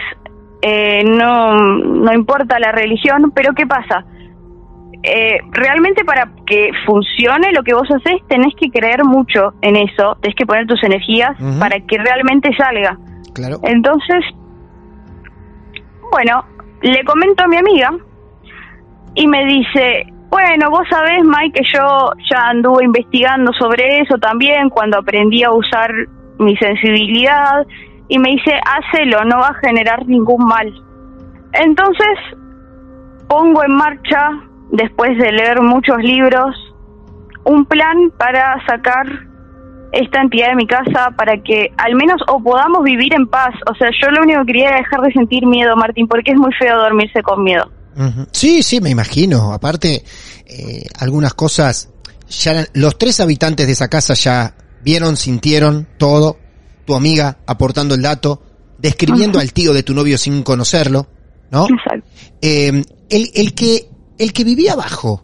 Eh, 0.67 1.05
no, 1.05 1.55
no 1.55 2.15
importa 2.15 2.59
la 2.59 2.73
religión, 2.73 3.33
pero 3.35 3.53
¿qué 3.53 3.67
pasa? 3.67 4.03
Eh, 5.03 5.39
realmente 5.51 6.07
para 6.07 6.31
que 6.47 6.71
funcione 6.87 7.53
lo 7.53 7.63
que 7.63 7.75
vos 7.75 7.87
haces 7.91 8.23
tenés 8.29 8.55
que 8.59 8.71
creer 8.71 9.05
mucho 9.05 9.53
en 9.61 9.77
eso, 9.77 10.17
tenés 10.23 10.35
que 10.35 10.47
poner 10.47 10.67
tus 10.67 10.83
energías 10.83 11.33
para 11.61 11.79
que 11.81 11.99
realmente 11.99 12.49
salga. 12.57 12.97
Claro. 13.35 13.59
Entonces, 13.65 14.25
bueno, 16.11 16.47
le 16.81 17.05
comento 17.05 17.45
a 17.45 17.47
mi 17.47 17.59
amiga 17.59 17.91
y 19.17 19.27
me 19.27 19.45
dice, 19.45 20.07
bueno, 20.31 20.71
vos 20.71 20.89
sabés, 20.89 21.23
Mike, 21.25 21.61
que 21.61 21.69
yo 21.75 22.13
ya 22.31 22.49
anduve 22.49 22.85
investigando 22.85 23.53
sobre 23.53 24.01
eso 24.01 24.17
también 24.17 24.71
cuando 24.71 24.97
aprendí 24.97 25.43
a 25.43 25.53
usar 25.53 25.93
mi 26.39 26.57
sensibilidad 26.57 27.67
y 28.09 28.19
me 28.19 28.31
dice, 28.31 28.53
hacelo, 28.65 29.25
no 29.25 29.39
va 29.39 29.49
a 29.49 29.67
generar 29.67 30.07
ningún 30.07 30.45
mal. 30.45 30.73
Entonces, 31.53 32.19
pongo 33.29 33.65
en 33.65 33.73
marcha, 33.73 34.31
después 34.71 35.17
de 35.19 35.33
leer 35.33 35.61
muchos 35.63 35.99
libros, 35.99 36.55
un 37.45 37.65
plan 37.67 38.11
para 38.19 38.57
sacar 38.67 39.07
esta 39.93 40.21
entidad 40.21 40.49
de 40.49 40.57
mi 40.57 40.67
casa 40.67 41.11
para 41.17 41.41
que 41.43 41.73
al 41.77 41.95
menos 41.95 42.21
o 42.29 42.43
podamos 42.43 42.83
vivir 42.83 43.15
en 43.15 43.27
paz. 43.29 43.55
O 43.71 43.75
sea, 43.77 43.89
yo 44.03 44.11
lo 44.11 44.23
único 44.23 44.41
que 44.41 44.47
quería 44.47 44.69
era 44.71 44.79
dejar 44.79 45.01
de 45.01 45.13
sentir 45.13 45.47
miedo, 45.47 45.77
Martín, 45.77 46.09
porque 46.09 46.33
es 46.33 46.37
muy 46.37 46.53
feo 46.59 46.77
dormirse 46.77 47.23
con 47.23 47.43
miedo. 47.43 47.71
Sí, 48.33 48.63
sí, 48.65 48.81
me 48.81 48.91
imagino. 48.91 49.53
Aparte, 49.53 50.05
eh, 50.47 50.85
algunas 50.99 51.35
cosas, 51.35 51.91
ya 52.29 52.65
los 52.75 52.99
tres 52.99 53.21
habitantes 53.21 53.67
de 53.67 53.73
esa 53.73 53.89
casa 53.89 54.15
ya 54.15 54.55
vieron, 54.83 55.17
sintieron 55.17 55.87
todo. 55.97 56.39
Tu 56.85 56.95
amiga 56.95 57.39
aportando 57.47 57.95
el 57.95 58.03
dato, 58.03 58.43
describiendo 58.79 59.39
al 59.39 59.53
tío 59.53 59.73
de 59.73 59.83
tu 59.83 59.95
novio 59.95 60.19
sin 60.19 60.43
conocerlo, 60.43 61.07
¿no? 61.51 61.67
Exacto. 61.69 62.09
Eh, 62.43 62.83
el, 63.11 63.31
el 63.35 63.55
que, 63.55 63.89
el 64.19 64.33
que 64.33 64.45
vivía 64.45 64.73
abajo, 64.75 65.23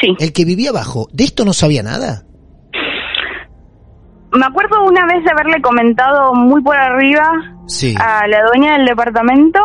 Sí. 0.00 0.08
el 0.18 0.32
que 0.32 0.44
vivía 0.44 0.70
abajo, 0.70 1.08
¿de 1.12 1.24
esto 1.24 1.44
no 1.44 1.52
sabía 1.52 1.82
nada? 1.82 2.24
Me 4.32 4.46
acuerdo 4.46 4.84
una 4.84 5.04
vez 5.06 5.24
de 5.24 5.30
haberle 5.32 5.60
comentado 5.60 6.32
muy 6.34 6.62
por 6.62 6.76
arriba 6.76 7.24
Sí. 7.66 7.94
a 7.98 8.26
la 8.28 8.42
dueña 8.46 8.76
del 8.78 8.86
departamento 8.86 9.58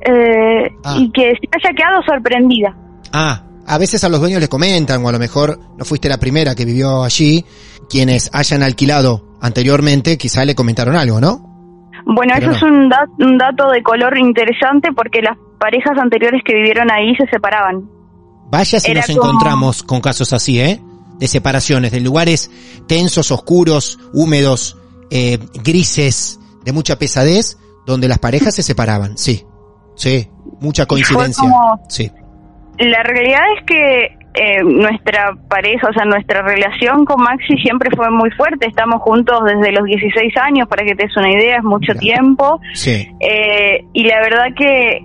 eh, 0.00 0.70
Ah. 0.84 0.96
y 0.98 1.10
que 1.12 1.32
se 1.32 1.48
haya 1.68 1.74
quedado 1.76 2.02
sorprendida. 2.06 2.74
Ah, 3.12 3.42
a 3.66 3.78
veces 3.78 4.02
a 4.04 4.08
los 4.08 4.20
dueños 4.20 4.40
les 4.40 4.48
comentan, 4.48 5.04
o 5.04 5.08
a 5.08 5.12
lo 5.12 5.18
mejor 5.18 5.58
no 5.76 5.84
fuiste 5.84 6.08
la 6.08 6.16
primera 6.18 6.54
que 6.54 6.64
vivió 6.64 7.02
allí, 7.04 7.44
quienes 7.88 8.30
hayan 8.32 8.62
alquilado 8.62 9.24
anteriormente 9.40 10.16
quizá 10.18 10.44
le 10.44 10.54
comentaron 10.54 10.96
algo, 10.96 11.20
¿no? 11.20 11.46
Bueno, 12.06 12.32
Pero 12.38 12.52
eso 12.52 12.66
no. 12.66 12.66
es 12.66 12.72
un, 12.84 12.90
dat- 12.90 13.24
un 13.26 13.38
dato 13.38 13.70
de 13.70 13.82
color 13.82 14.16
interesante 14.18 14.90
porque 14.94 15.20
las 15.20 15.36
parejas 15.58 15.98
anteriores 16.00 16.42
que 16.44 16.54
vivieron 16.54 16.90
ahí 16.90 17.14
se 17.16 17.26
separaban. 17.26 17.88
Vaya 18.50 18.80
si 18.80 18.90
Era 18.90 19.00
nos 19.02 19.10
como- 19.16 19.22
encontramos 19.30 19.82
con 19.82 20.00
casos 20.00 20.32
así, 20.32 20.58
¿eh? 20.60 20.80
De 21.18 21.26
separaciones, 21.28 21.92
de 21.92 22.00
lugares 22.00 22.50
tensos, 22.86 23.30
oscuros, 23.30 23.98
húmedos, 24.14 24.78
eh, 25.10 25.38
grises, 25.64 26.38
de 26.64 26.72
mucha 26.72 26.98
pesadez, 26.98 27.58
donde 27.86 28.08
las 28.08 28.18
parejas 28.18 28.54
se 28.54 28.62
separaban, 28.62 29.18
sí. 29.18 29.44
Sí, 29.96 30.28
mucha 30.60 30.86
coincidencia. 30.86 31.42
como- 31.42 31.80
Sí. 31.88 32.10
La 32.78 33.02
realidad 33.02 33.40
es 33.58 33.64
que 33.66 34.17
eh, 34.34 34.62
nuestra 34.62 35.32
pareja, 35.48 35.88
o 35.88 35.92
sea, 35.92 36.04
nuestra 36.04 36.42
relación 36.42 37.04
con 37.04 37.22
Maxi 37.22 37.56
siempre 37.62 37.90
fue 37.96 38.10
muy 38.10 38.30
fuerte. 38.32 38.68
Estamos 38.68 39.00
juntos 39.02 39.38
desde 39.44 39.72
los 39.72 39.84
16 39.84 40.32
años, 40.38 40.68
para 40.68 40.84
que 40.84 40.94
te 40.94 41.04
des 41.06 41.16
una 41.16 41.30
idea, 41.32 41.56
es 41.56 41.64
mucho 41.64 41.92
Mira. 41.94 42.00
tiempo. 42.00 42.60
Sí. 42.74 43.08
Eh, 43.20 43.84
y 43.92 44.04
la 44.04 44.20
verdad 44.20 44.46
que 44.56 45.04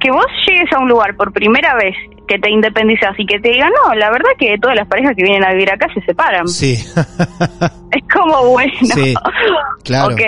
que 0.00 0.10
vos 0.10 0.26
llegues 0.48 0.72
a 0.72 0.80
un 0.80 0.88
lugar 0.88 1.14
por 1.16 1.32
primera 1.32 1.74
vez, 1.76 1.94
que 2.26 2.36
te 2.36 2.50
independizas 2.50 3.14
y 3.16 3.24
que 3.24 3.38
te 3.38 3.50
digan, 3.50 3.70
no, 3.86 3.94
la 3.94 4.10
verdad 4.10 4.30
que 4.36 4.58
todas 4.58 4.76
las 4.76 4.88
parejas 4.88 5.14
que 5.16 5.22
vienen 5.22 5.44
a 5.44 5.52
vivir 5.52 5.70
acá 5.70 5.86
se 5.94 6.00
separan. 6.02 6.48
Sí. 6.48 6.76
Es 7.92 8.02
como 8.12 8.48
bueno. 8.48 8.72
Sí, 8.82 9.14
claro. 9.84 10.14
Ok. 10.14 10.20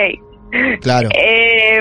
claro. 0.81 1.09
Eh, 1.17 1.79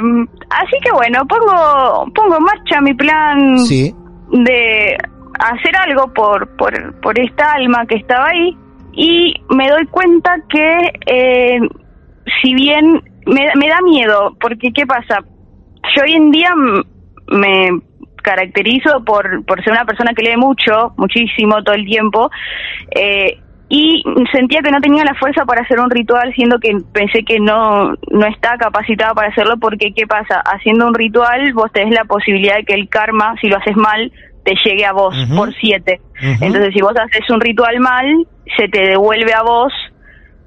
así 0.50 0.76
que 0.82 0.90
bueno, 0.92 1.20
pongo, 1.28 2.06
pongo 2.14 2.36
en 2.38 2.42
marcha 2.42 2.80
mi 2.80 2.94
plan 2.94 3.58
Sí. 3.60 3.94
de 4.30 4.96
hacer 5.38 5.76
algo 5.76 6.12
por, 6.12 6.56
por, 6.56 7.00
por 7.00 7.18
esta 7.18 7.52
alma 7.52 7.86
que 7.86 7.96
estaba 7.96 8.26
ahí 8.28 8.56
y 8.92 9.34
me 9.50 9.68
doy 9.68 9.86
cuenta 9.86 10.36
que 10.48 10.92
eh, 11.06 11.60
si 12.42 12.54
bien 12.54 13.02
me, 13.26 13.50
me 13.56 13.68
da 13.68 13.80
miedo, 13.82 14.36
porque 14.40 14.72
¿qué 14.72 14.86
pasa? 14.86 15.20
Yo 15.94 16.02
hoy 16.02 16.14
en 16.14 16.30
día 16.30 16.50
me 17.28 17.80
caracterizo 18.22 19.04
por, 19.04 19.44
por 19.44 19.62
ser 19.62 19.72
una 19.72 19.84
persona 19.84 20.12
que 20.14 20.22
lee 20.22 20.36
mucho, 20.36 20.94
muchísimo, 20.96 21.62
todo 21.62 21.74
el 21.74 21.84
tiempo, 21.84 22.30
eh, 22.94 23.38
y 23.68 24.02
sentía 24.32 24.60
que 24.62 24.70
no 24.70 24.80
tenía 24.80 25.04
la 25.04 25.14
fuerza 25.14 25.44
para 25.44 25.62
hacer 25.62 25.80
un 25.80 25.90
ritual, 25.90 26.32
siendo 26.34 26.58
que 26.58 26.76
pensé 26.92 27.24
que 27.24 27.40
no, 27.40 27.94
no 28.10 28.26
está 28.26 28.56
capacitada 28.56 29.14
para 29.14 29.28
hacerlo, 29.28 29.56
porque 29.58 29.92
¿qué 29.94 30.06
pasa? 30.06 30.40
Haciendo 30.44 30.86
un 30.86 30.94
ritual, 30.94 31.52
vos 31.54 31.72
tenés 31.72 31.94
la 31.94 32.04
posibilidad 32.04 32.56
de 32.56 32.64
que 32.64 32.74
el 32.74 32.88
karma, 32.88 33.34
si 33.40 33.48
lo 33.48 33.56
haces 33.56 33.76
mal, 33.76 34.12
te 34.44 34.54
llegue 34.64 34.84
a 34.84 34.92
vos 34.92 35.14
por 35.34 35.54
siete. 35.54 36.00
Entonces, 36.20 36.72
si 36.74 36.80
vos 36.80 36.94
haces 36.96 37.28
un 37.30 37.40
ritual 37.40 37.80
mal, 37.80 38.06
se 38.56 38.68
te 38.68 38.80
devuelve 38.88 39.32
a 39.32 39.42
vos 39.42 39.72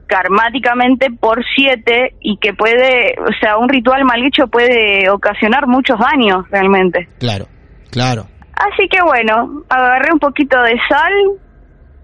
karmáticamente 0.08 1.10
por 1.12 1.44
siete 1.56 2.16
y 2.22 2.38
que 2.38 2.54
puede, 2.54 3.16
o 3.20 3.34
sea, 3.40 3.58
un 3.58 3.68
ritual 3.68 4.06
mal 4.06 4.24
hecho 4.26 4.48
puede 4.48 5.10
ocasionar 5.10 5.68
muchos 5.68 6.00
daños 6.00 6.46
realmente. 6.50 7.10
Claro, 7.20 7.46
claro. 7.92 8.26
Así 8.54 8.88
que 8.90 9.02
bueno, 9.04 9.64
agarré 9.70 10.14
un 10.14 10.20
poquito 10.20 10.62
de 10.62 10.78
sal 10.90 11.14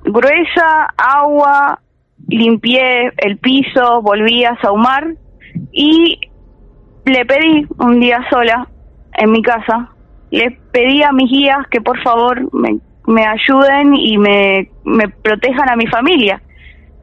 gruesa, 0.04 0.88
agua, 0.98 1.80
limpié 2.28 3.12
el 3.18 3.38
piso, 3.38 4.02
volví 4.02 4.44
a 4.44 4.58
saumar 4.62 5.08
y 5.72 6.20
le 7.06 7.26
pedí 7.26 7.66
un 7.80 8.00
día 8.00 8.20
sola 8.30 8.68
en 9.14 9.32
mi 9.32 9.42
casa, 9.42 9.90
le 10.34 10.50
pedí 10.72 11.04
a 11.04 11.12
mis 11.12 11.30
guías 11.30 11.60
que 11.70 11.80
por 11.80 12.02
favor 12.02 12.52
me, 12.56 12.80
me 13.06 13.24
ayuden 13.24 13.96
y 13.96 14.18
me, 14.18 14.68
me 14.84 15.08
protejan 15.08 15.70
a 15.70 15.76
mi 15.76 15.86
familia. 15.86 16.42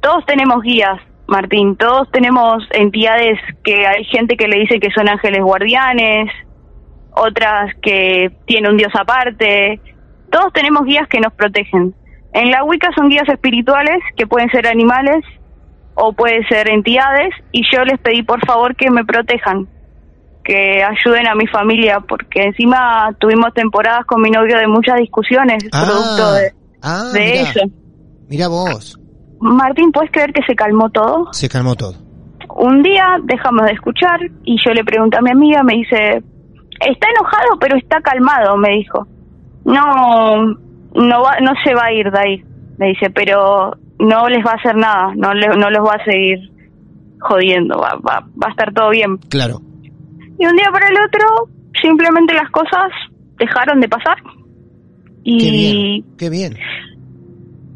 Todos 0.01 0.27
tenemos 0.27 0.63
guías, 0.63 0.99
Martín, 1.29 1.77
todos 1.77 2.11
tenemos 2.11 2.65
entidades 2.73 3.39
que 3.63 3.87
hay 3.87 4.05
gente 4.07 4.37
que 4.37 4.49
le 4.49 4.59
dice 4.59 4.81
que 4.81 4.91
son 4.91 5.09
ángeles 5.09 5.43
guardianes, 5.43 6.29
otras 7.13 7.73
que 7.81 8.33
tiene 8.47 8.69
un 8.69 8.77
dios 8.77 8.93
aparte. 8.99 9.81
Todos 10.33 10.53
tenemos 10.53 10.85
guías 10.85 11.07
que 11.07 11.21
nos 11.21 11.33
protegen. 11.33 11.95
En 12.33 12.51
la 12.51 12.65
Wicca 12.65 12.91
son 12.97 13.11
guías 13.11 13.29
espirituales 13.29 14.01
que 14.17 14.27
pueden 14.27 14.51
ser 14.51 14.67
animales 14.67 15.25
o 15.95 16.13
pueden 16.15 16.43
ser 16.49 16.69
entidades 16.69 17.33
y 17.53 17.63
yo 17.73 17.85
les 17.85 18.01
pedí 18.01 18.25
por 18.25 18.45
favor 18.45 18.75
que 18.75 18.91
me 18.91 19.05
protejan, 19.05 19.69
que 20.45 20.83
ayuden 20.83 21.27
a 21.29 21.35
mi 21.35 21.47
familia 21.47 22.01
porque 22.01 22.43
encima 22.45 23.15
tuvimos 23.19 23.53
temporadas 23.55 24.05
con 24.07 24.21
mi 24.23 24.31
novio 24.31 24.57
de 24.57 24.67
muchas 24.67 24.97
discusiones 24.99 25.65
producto 25.71 26.33
de, 26.35 26.53
ah, 26.83 27.11
de 27.13 27.21
mirá, 27.21 27.43
eso. 27.51 27.61
Mirá 28.29 28.49
vos, 28.49 28.99
Martín, 29.41 29.93
¿puedes 29.93 30.11
creer 30.11 30.33
que 30.33 30.43
se 30.47 30.55
calmó 30.55 30.91
todo? 30.91 31.33
se 31.33 31.49
calmó 31.49 31.75
todo. 31.75 31.95
un 32.57 32.83
día 32.83 33.17
dejamos 33.25 33.67
de 33.67 33.73
escuchar 33.73 34.19
y 34.45 34.57
yo 34.65 34.73
le 34.73 34.85
pregunté 34.85 35.19
a 35.19 35.23
mi 35.23 35.31
amiga, 35.31 35.63
me 35.63 35.75
dice, 35.75 36.23
está 36.87 37.07
enojado 37.11 37.59
pero 37.61 37.77
está 37.77 38.01
calmado, 38.01 38.57
me 38.57 38.71
dijo. 38.71 39.07
No, 39.65 40.43
no 40.95 41.23
va, 41.23 41.39
no 41.41 41.53
se 41.65 41.75
va 41.75 41.85
a 41.87 41.93
ir 41.93 42.11
de 42.11 42.19
ahí, 42.19 42.45
me 42.79 42.89
dice, 42.89 43.11
pero 43.11 43.73
no 43.99 44.29
les 44.29 44.45
va 44.45 44.53
a 44.53 44.57
hacer 44.57 44.75
nada, 44.77 45.13
no, 45.15 45.33
le- 45.35 45.49
no 45.57 45.71
los 45.71 45.87
va 45.87 45.95
a 46.01 46.05
seguir 46.05 46.39
jodiendo, 47.21 47.79
va, 47.79 47.95
va, 47.97 48.21
va 48.43 48.47
a 48.49 48.51
estar 48.51 48.73
todo 48.73 48.91
bien. 48.91 49.19
Claro. 49.29 49.61
Y 50.41 50.47
un 50.47 50.57
día 50.57 50.69
para 50.73 50.89
el 50.89 50.95
otro, 50.95 51.49
simplemente 51.81 52.35
las 52.35 52.51
cosas 52.51 52.91
dejaron 53.39 53.79
de 53.81 53.89
pasar. 53.89 54.17
Qué 54.23 55.21
Y 55.25 55.51
bien, 55.51 56.17
qué 56.17 56.31
bien. 56.31 56.57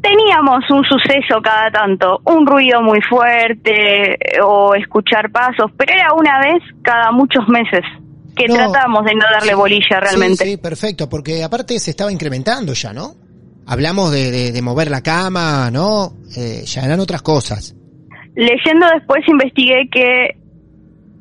teníamos 0.01 0.63
un 0.69 0.83
suceso 0.83 1.41
cada 1.43 1.69
tanto, 1.71 2.21
un 2.25 2.45
ruido 2.45 2.81
muy 2.81 2.99
fuerte 3.09 4.13
eh, 4.13 4.41
o 4.43 4.75
escuchar 4.75 5.31
pasos, 5.31 5.71
pero 5.77 5.93
era 5.93 6.13
una 6.13 6.39
vez 6.39 6.61
cada 6.83 7.11
muchos 7.11 7.47
meses 7.47 7.81
que 8.35 8.47
No. 8.47 8.55
tratamos 8.55 9.05
de 9.05 9.15
no 9.15 9.21
darle 9.31 9.49
Sí, 9.49 9.55
bolilla 9.55 9.99
realmente. 9.99 10.43
Sí, 10.43 10.51
sí, 10.51 10.57
perfecto, 10.57 11.07
porque 11.09 11.43
aparte 11.43 11.79
se 11.79 11.91
estaba 11.91 12.11
incrementando 12.11 12.73
ya, 12.73 12.93
¿no? 12.93 13.13
Hablamos 13.67 14.11
de, 14.11 14.29
de- 14.31 14.51
de 14.51 14.61
mover 14.61 14.91
la 14.91 15.01
cama, 15.01 15.71
¿no? 15.71 16.13
Eh, 16.37 16.63
ya 16.65 16.81
eran 16.81 16.99
otras 16.99 17.21
cosas. 17.21 17.75
Leyendo 18.35 18.85
después 18.93 19.21
investigué 19.27 19.87
que 19.91 20.37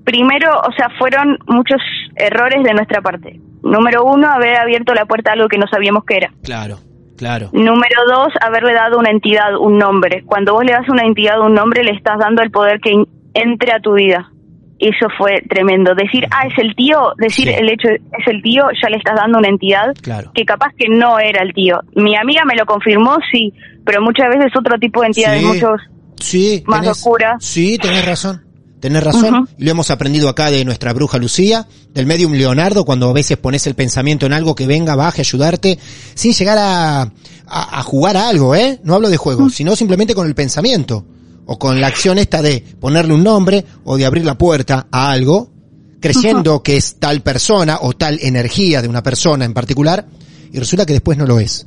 primero, 0.05 0.51
o 0.61 0.73
sea, 0.77 0.89
fueron 0.99 1.39
muchos 1.47 1.79
errores 2.17 2.63
de 2.63 2.73
nuestra 2.75 3.01
parte. 3.01 3.41
Número 3.63 4.05
uno, 4.05 4.29
haber 4.29 4.57
abierto 4.57 4.95
la 4.95 5.07
puerta 5.07 5.31
a 5.31 5.33
algo 5.35 5.49
que 5.49 5.59
no 5.59 5.67
sabíamos 5.67 6.05
que 6.05 6.17
era. 6.19 6.31
Claro, 6.43 6.77
claro. 7.17 7.49
Número 7.53 8.03
dos, 8.09 8.29
haberle 8.41 8.75
dado 8.75 8.99
una 8.99 9.11
entidad 9.11 9.57
un 9.59 9.79
nombre. 9.79 10.23
Cuando 10.27 10.53
vos 10.53 10.65
le 10.65 10.73
das 10.73 10.89
a 10.89 10.93
una 10.93 11.05
entidad 11.07 11.41
un 11.41 11.55
nombre, 11.55 11.83
le 11.83 11.93
estás 11.93 12.19
dando 12.19 12.43
el 12.43 12.51
poder 12.51 12.79
que 12.81 12.93
entre 13.35 13.73
a 13.75 13.81
tu 13.81 13.95
vida. 13.95 14.31
Eso 14.79 15.07
fue 15.17 15.41
tremendo. 15.49 15.95
Decir, 15.95 16.27
ah, 16.31 16.47
es 16.47 16.59
el 16.59 16.75
tío, 16.75 17.15
decir 17.17 17.47
Sí. 17.49 17.55
el 17.55 17.71
hecho 17.71 17.89
es 17.89 18.27
el 18.27 18.43
tío, 18.43 18.65
ya 18.83 18.91
le 18.91 18.97
estás 18.99 19.15
dando 19.17 19.39
una 19.39 19.49
entidad 19.49 19.95
Claro. 20.03 20.31
que 20.35 20.45
capaz 20.45 20.73
que 20.77 20.89
no 20.89 21.19
era 21.19 21.43
el 21.43 21.55
tío. 21.55 21.79
Mi 21.95 22.17
amiga 22.17 22.45
me 22.45 22.57
lo 22.57 22.67
confirmó, 22.67 23.17
sí, 23.33 23.55
pero 23.87 24.03
muchas 24.03 24.29
veces 24.29 24.53
otro 24.59 24.77
tipo 24.79 25.01
de 25.01 25.07
entidades, 25.07 25.41
Sí. 25.41 25.47
muchos 25.47 25.81
Sí, 26.21 26.65
más 26.67 26.81
tenés- 26.83 26.91
oscuras. 26.91 27.37
Sí, 27.45 27.79
tenés 27.79 28.05
razón. 28.05 28.43
Tenés 28.85 29.03
razón. 29.03 29.35
Ujú. 29.35 29.49
Y 29.57 29.64
lo 29.64 29.70
hemos 29.70 29.91
aprendido 29.91 30.28
acá 30.28 30.51
de 30.51 30.62
nuestra 30.62 30.93
bruja 30.93 31.16
Lucía, 31.16 31.66
del 31.95 32.05
medium 32.05 32.32
Leonardo, 32.32 32.85
cuando 32.85 33.09
a 33.09 33.14
veces 33.14 33.39
pones 33.39 33.66
el 33.66 33.74
pensamiento 33.74 34.26
en 34.26 34.35
algo 34.35 34.55
que 34.55 34.66
venga, 34.66 34.95
baje, 34.95 35.22
ayudarte, 35.22 35.78
sin 36.14 36.35
llegar 36.35 36.59
a, 36.59 37.01
a, 37.01 37.11
a 37.47 37.82
jugar 37.82 38.18
a 38.18 38.28
algo, 38.28 38.55
¿eh? 38.55 38.80
No 38.85 38.95
hablo 38.95 39.09
de 39.09 39.16
juego, 39.16 39.49
sino 39.49 39.74
simplemente 39.74 40.14
con 40.14 40.26
el 40.26 40.35
pensamiento. 40.35 41.07
O 41.47 41.59
con 41.59 41.80
la 41.80 41.87
acción 41.87 42.18
esta 42.18 42.43
de 42.43 42.62
ponerle 42.78 43.14
un 43.14 43.24
nombre 43.24 43.64
o 43.85 43.97
de 43.97 44.05
abrir 44.05 44.26
la 44.26 44.37
puerta 44.37 44.87
a 44.91 45.12
algo, 45.12 45.51
creyendo 45.99 46.62
que 46.62 46.76
es 46.76 46.97
tal 46.97 47.22
persona 47.22 47.78
o 47.80 47.95
tal 47.95 48.18
energía 48.20 48.82
de 48.82 48.89
una 48.89 49.03
persona 49.03 49.47
en 49.47 49.55
particular, 49.55 50.07
y 50.53 50.59
resulta 50.59 50.85
que 50.85 50.93
después 50.93 51.16
no 51.16 51.24
lo 51.24 51.41
es. 51.41 51.66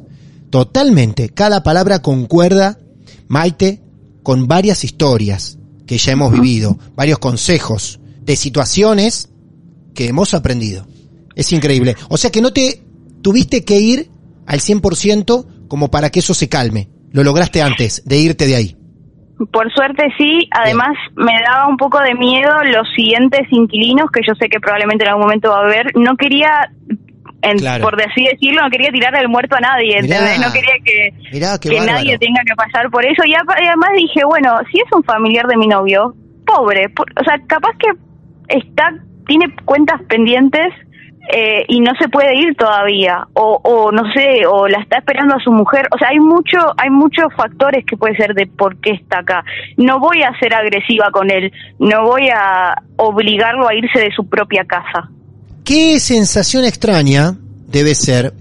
Totalmente. 0.51 1.29
Cada 1.29 1.63
palabra 1.63 2.03
concuerda, 2.03 2.77
Maite, 3.27 3.81
con 4.21 4.47
varias 4.47 4.83
historias 4.83 5.57
que 5.87 5.97
ya 5.97 6.11
hemos 6.11 6.31
vivido, 6.31 6.77
varios 6.95 7.17
consejos 7.17 7.99
de 8.21 8.35
situaciones 8.35 9.31
que 9.95 10.07
hemos 10.09 10.33
aprendido. 10.33 10.85
Es 11.35 11.51
increíble. 11.53 11.95
O 12.09 12.17
sea 12.17 12.29
que 12.29 12.41
no 12.41 12.51
te 12.51 12.83
tuviste 13.21 13.63
que 13.65 13.79
ir 13.79 14.09
al 14.45 14.59
100% 14.59 15.67
como 15.67 15.89
para 15.89 16.09
que 16.09 16.19
eso 16.19 16.33
se 16.33 16.49
calme. 16.49 16.89
Lo 17.11 17.23
lograste 17.23 17.61
antes 17.61 18.03
de 18.05 18.17
irte 18.17 18.45
de 18.45 18.55
ahí. 18.55 18.77
Por 19.51 19.71
suerte 19.71 20.07
sí, 20.17 20.49
además 20.51 20.89
me 21.15 21.33
daba 21.45 21.67
un 21.67 21.77
poco 21.77 21.99
de 21.99 22.15
miedo 22.15 22.51
los 22.65 22.87
siguientes 22.95 23.41
inquilinos, 23.51 24.09
que 24.11 24.21
yo 24.27 24.33
sé 24.33 24.49
que 24.49 24.59
probablemente 24.59 25.03
en 25.03 25.09
algún 25.09 25.25
momento 25.25 25.49
va 25.49 25.59
a 25.59 25.65
haber. 25.65 25.95
No 25.95 26.15
quería, 26.17 26.71
en- 27.41 27.57
Claro. 27.59 27.83
por 27.83 28.01
así 28.01 28.23
decirlo, 28.25 28.63
no 28.63 28.69
quería 28.69 28.89
tirar 28.91 29.15
el 29.15 29.29
muerto 29.29 29.55
a 29.55 29.59
nadie, 29.59 30.01
Mirá. 30.01 30.17
¿entendés? 30.17 30.39
No 30.39 30.51
quería 30.53 30.73
que, 30.83 31.13
Mirá, 31.33 31.57
qué 31.61 31.69
que 31.69 31.75
bárbaro. 31.77 31.97
nadie 31.97 32.17
tenga 32.17 32.41
que 32.45 32.55
pasar 32.55 32.89
por 32.89 33.05
eso. 33.05 33.23
Y 33.25 33.33
además 33.33 33.89
dije, 33.95 34.25
bueno, 34.25 34.55
si 34.71 34.79
es 34.79 34.91
un 34.91 35.03
familiar 35.03 35.45
de 35.47 35.57
mi 35.57 35.67
novio, 35.67 36.13
pobre, 36.45 36.89
por- 36.89 37.11
o 37.19 37.23
sea, 37.23 37.35
capaz 37.47 37.71
que 37.77 37.89
está 38.57 38.93
tiene 39.27 39.53
cuentas 39.65 40.01
pendientes 40.07 40.67
eh, 41.33 41.65
y 41.67 41.81
no 41.81 41.91
se 41.99 42.07
puede 42.07 42.33
ir 42.39 42.55
todavía 42.55 43.27
o, 43.33 43.59
o 43.61 43.91
no 43.91 44.09
sé 44.13 44.45
o 44.47 44.69
la 44.69 44.79
está 44.79 44.99
esperando 44.99 45.35
a 45.35 45.39
su 45.41 45.51
mujer 45.51 45.85
o 45.93 45.97
sea 45.97 46.07
hay 46.11 46.19
mucho 46.21 46.57
hay 46.77 46.89
muchos 46.89 47.25
factores 47.35 47.83
que 47.85 47.97
puede 47.97 48.15
ser 48.15 48.33
de 48.33 48.47
por 48.47 48.79
qué 48.79 48.91
está 48.91 49.19
acá 49.19 49.43
no 49.75 49.99
voy 49.99 50.23
a 50.23 50.31
ser 50.39 50.53
agresiva 50.53 51.09
con 51.11 51.29
él 51.29 51.51
no 51.79 52.03
voy 52.05 52.29
a 52.33 52.75
obligarlo 52.95 53.67
a 53.67 53.75
irse 53.75 53.99
de 53.99 54.11
su 54.15 54.29
propia 54.29 54.63
casa 54.63 55.09
¿Qué 55.67 55.99
sensación 55.99 56.63
extraña 56.63 57.37
debe 57.67 57.93
ser? 57.93 58.33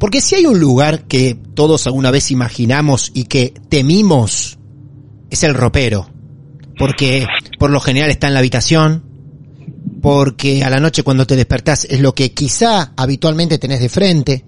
Porque 0.00 0.20
si 0.20 0.34
hay 0.34 0.46
un 0.46 0.58
lugar 0.58 1.04
que 1.06 1.38
todos 1.54 1.86
alguna 1.86 2.10
vez 2.10 2.32
imaginamos 2.32 3.12
y 3.14 3.26
que 3.26 3.54
temimos, 3.68 4.58
es 5.30 5.44
el 5.44 5.54
ropero. 5.54 6.10
Porque 6.76 7.28
por 7.60 7.70
lo 7.70 7.78
general 7.78 8.10
está 8.10 8.26
en 8.26 8.34
la 8.34 8.40
habitación, 8.40 9.04
porque 10.02 10.64
a 10.64 10.70
la 10.70 10.80
noche 10.80 11.04
cuando 11.04 11.28
te 11.28 11.36
despertás 11.36 11.84
es 11.84 12.00
lo 12.00 12.12
que 12.12 12.32
quizá 12.32 12.92
habitualmente 12.96 13.58
tenés 13.58 13.78
de 13.78 13.88
frente, 13.88 14.44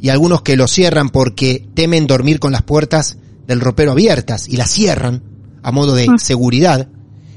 y 0.00 0.08
algunos 0.08 0.42
que 0.42 0.56
lo 0.56 0.66
cierran 0.66 1.10
porque 1.10 1.64
temen 1.74 2.08
dormir 2.08 2.40
con 2.40 2.50
las 2.50 2.62
puertas 2.62 3.18
del 3.46 3.60
ropero 3.60 3.92
abiertas 3.92 4.48
y 4.48 4.56
las 4.56 4.72
cierran 4.72 5.22
a 5.62 5.70
modo 5.70 5.94
de 5.94 6.08
seguridad. 6.18 6.88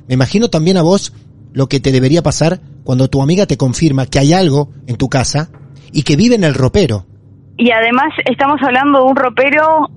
Me 0.08 0.16
imagino 0.16 0.50
también 0.50 0.78
a 0.78 0.82
vos 0.82 1.14
lo 1.54 1.68
que 1.68 1.80
te 1.80 1.92
debería 1.92 2.22
pasar 2.22 2.60
cuando 2.84 3.08
tu 3.10 3.22
amiga 3.22 3.46
te 3.46 3.58
confirma 3.58 4.06
que 4.06 4.20
hay 4.20 4.34
algo 4.34 4.70
en 4.88 4.96
tu 4.98 5.10
casa 5.10 5.50
y 5.92 6.04
que 6.04 6.16
vive 6.16 6.36
en 6.36 6.44
el 6.44 6.54
ropero. 6.54 7.06
y 7.58 7.72
además 7.72 8.10
estamos 8.26 8.62
hablando 8.62 9.00
de 9.00 9.06
un 9.06 9.16
ropero 9.16 9.90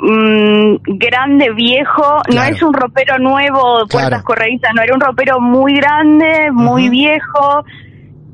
mm, 0.00 0.76
grande 0.98 1.50
viejo 1.54 2.22
no 2.34 2.42
es 2.42 2.60
un 2.62 2.72
ropero 2.74 3.18
nuevo 3.18 3.86
puertas 3.88 4.08
Claro. 4.08 4.24
corredizas 4.24 4.70
no 4.74 4.82
era 4.82 4.94
un 4.94 5.00
ropero 5.00 5.40
muy 5.40 5.74
grande 5.76 6.50
muy 6.52 6.88
viejo 6.88 7.64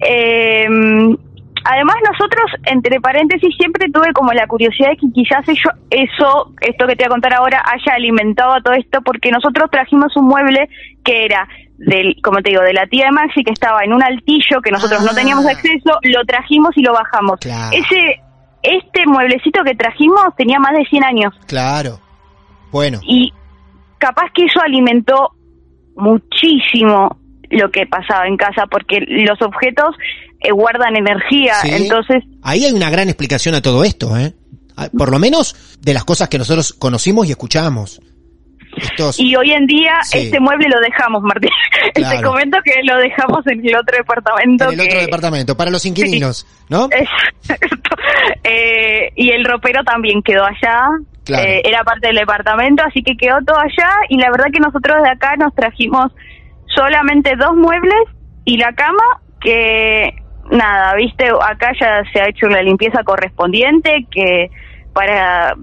eh, 0.01 0.67
además 1.65 1.97
nosotros, 2.11 2.45
entre 2.67 3.01
paréntesis, 3.01 3.55
siempre 3.57 3.89
tuve 3.93 4.13
como 4.13 4.33
la 4.33 4.47
curiosidad 4.47 4.91
de 4.91 4.97
que 4.97 5.07
quizás 5.13 5.49
eso, 5.49 5.71
eso, 5.91 6.53
esto 6.61 6.87
que 6.87 6.97
te 6.97 7.05
voy 7.05 7.07
a 7.07 7.11
contar 7.11 7.35
ahora, 7.35 7.63
haya 7.65 7.95
alimentado 7.95 8.53
a 8.53 8.61
todo 8.61 8.75
esto, 8.75 9.01
porque 9.03 9.31
nosotros 9.31 9.71
trajimos 9.71 10.17
un 10.17 10.27
mueble 10.27 10.69
que 11.05 11.25
era 11.25 11.49
del, 11.79 12.17
como 12.23 12.43
te 12.43 12.51
digo, 12.51 12.63
de 12.63 12.75
la 12.75 12.87
tía 12.87 13.07
de 13.07 13.13
Maxi 13.13 13.43
que 13.43 13.53
estaba 13.53 13.83
en 13.85 13.93
un 13.93 14.03
altillo 14.03 14.61
que 14.63 14.71
nosotros 14.71 15.03
no 15.03 15.11
Ah. 15.13 15.15
teníamos 15.15 15.47
acceso, 15.47 15.99
lo 16.03 16.25
trajimos 16.27 16.77
y 16.77 16.83
lo 16.83 16.93
bajamos. 16.93 17.41
Claro. 17.41 17.77
Ese, 17.77 18.21
este 18.63 19.07
mueblecito 19.07 19.63
que 19.65 19.75
trajimos 19.75 20.35
tenía 20.37 20.59
más 20.59 20.73
de 20.77 20.85
100 20.85 21.05
años 21.05 21.35
Claro. 21.47 21.99
Bueno, 22.71 22.99
y 23.03 23.33
capaz 23.99 24.31
que 24.35 24.45
eso 24.45 24.61
alimentó 24.61 25.31
muchísimo 25.97 27.17
lo 27.51 27.71
que 27.71 27.87
pasaba 27.87 28.27
en 28.27 28.37
casa 28.37 28.67
porque 28.71 29.01
los 29.07 29.41
objetos 29.43 29.97
eh, 30.41 30.53
guardan 30.53 30.97
energía, 30.97 31.55
Sí. 31.63 31.71
entonces 31.73 32.23
ahí 32.43 32.65
hay 32.65 32.73
una 32.73 32.91
gran 32.91 33.09
explicación 33.09 33.55
a 33.55 33.63
todo 33.63 33.85
esto, 33.85 34.17
¿eh? 34.17 34.35
Ah, 34.77 34.89
Por 34.97 35.11
lo 35.11 35.19
menos 35.19 35.77
de 35.81 35.93
las 35.95 36.05
cosas 36.05 36.29
que 36.29 36.39
nosotros 36.39 36.73
conocimos 36.73 37.27
y 37.27 37.31
escuchamos. 37.33 38.01
Estos, 38.77 39.19
y 39.19 39.35
hoy 39.35 39.51
en 39.51 39.67
día 39.67 39.99
Sí. 40.05 40.19
este 40.19 40.39
mueble 40.41 40.69
lo 40.69 40.79
dejamos, 40.81 41.23
Martín. 41.23 41.51
Te 41.95 42.23
comento 42.23 42.57
que 42.65 42.75
lo 42.85 42.97
dejamos 42.99 43.45
en 43.49 43.67
el 43.67 43.77
otro 43.77 43.97
departamento. 43.99 44.71
en 44.73 44.81
el 44.81 44.87
otro 44.87 45.01
departamento, 45.01 45.57
para 45.57 45.71
los 45.71 45.85
inquilinos, 45.85 46.47
¿no? 46.69 46.89
Exacto. 47.43 47.97
Eh, 48.45 49.11
y 49.17 49.31
el 49.31 49.45
ropero 49.45 49.83
también 49.85 50.23
quedó 50.23 50.45
allá. 50.45 50.87
Claro. 51.25 51.49
Eh, 51.49 51.63
era 51.65 51.83
parte 51.85 52.07
del 52.09 52.17
departamento, 52.17 52.83
así 52.85 53.03
que 53.03 53.17
quedó 53.17 53.39
todo 53.47 53.59
allá. 53.59 53.91
Y 54.09 54.19
la 54.19 54.31
verdad 54.31 54.47
que 54.53 54.61
nosotros 54.61 55.03
de 55.03 55.09
acá 55.11 55.35
nos 55.37 55.55
trajimos 55.55 56.13
solamente 56.75 57.35
dos 57.37 57.57
muebles 57.57 58.01
y 58.45 58.57
la 58.57 58.73
cama 58.73 59.03
que 59.41 60.15
nada, 60.51 60.95
viste, 60.95 61.29
acá 61.29 61.73
ya 61.81 62.03
se 62.13 62.21
ha 62.21 62.29
hecho 62.29 62.47
la 62.49 62.63
limpieza 62.63 63.03
correspondiente 63.05 64.07
que 64.11 64.51
para 64.93 65.55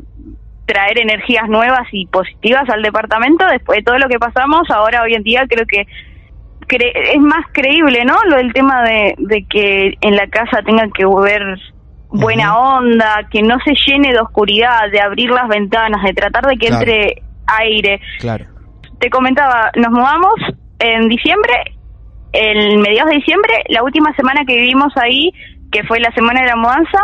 traer 0.66 1.00
energías 1.00 1.48
nuevas 1.48 1.88
y 1.92 2.08
positivas 2.08 2.64
al 2.70 2.82
departamento 2.82 3.46
después 3.48 3.78
de 3.78 3.84
todo 3.84 3.98
lo 4.00 4.10
que 4.10 4.20
pasamos, 4.20 4.70
ahora 4.70 5.02
hoy 5.04 5.14
en 5.14 5.24
día 5.24 5.46
creo 5.48 5.66
que 5.66 5.86
cre- 6.68 6.92
es 7.14 7.22
más 7.22 7.46
creíble, 7.54 8.04
¿no? 8.06 8.16
Lo 8.30 8.36
del 8.38 8.52
tema 8.54 8.84
de, 8.84 9.16
de 9.18 9.46
que 9.50 9.94
en 10.02 10.16
la 10.16 10.28
casa 10.28 10.62
tengan 10.66 10.92
que 10.92 11.06
ver 11.06 11.42
buena 12.10 12.58
onda, 12.58 13.28
que 13.32 13.42
no 13.42 13.56
se 13.66 13.74
llene 13.86 14.12
de 14.14 14.20
oscuridad, 14.20 14.90
de 14.92 15.00
abrir 15.02 15.30
las 15.30 15.48
ventanas, 15.48 16.04
de 16.04 16.14
tratar 16.14 16.46
de 16.46 16.58
que 16.58 16.68
Claro. 16.68 16.80
entre 16.82 17.22
aire. 17.60 18.02
Claro. 18.20 18.46
Te 19.00 19.10
comentaba, 19.10 19.72
nos 19.76 19.92
mudamos 19.92 20.34
en 20.80 21.08
diciembre, 21.08 21.54
el 22.34 22.78
mediados 22.80 23.10
de 23.10 23.18
diciembre, 23.18 23.54
la 23.70 23.84
última 23.84 24.14
semana 24.14 24.44
que 24.46 24.56
vivimos 24.56 24.94
ahí, 24.98 25.32
que 25.72 25.84
fue 25.84 26.00
la 26.00 26.12
semana 26.12 26.42
de 26.42 26.48
la 26.48 26.56
mudanza, 26.56 27.00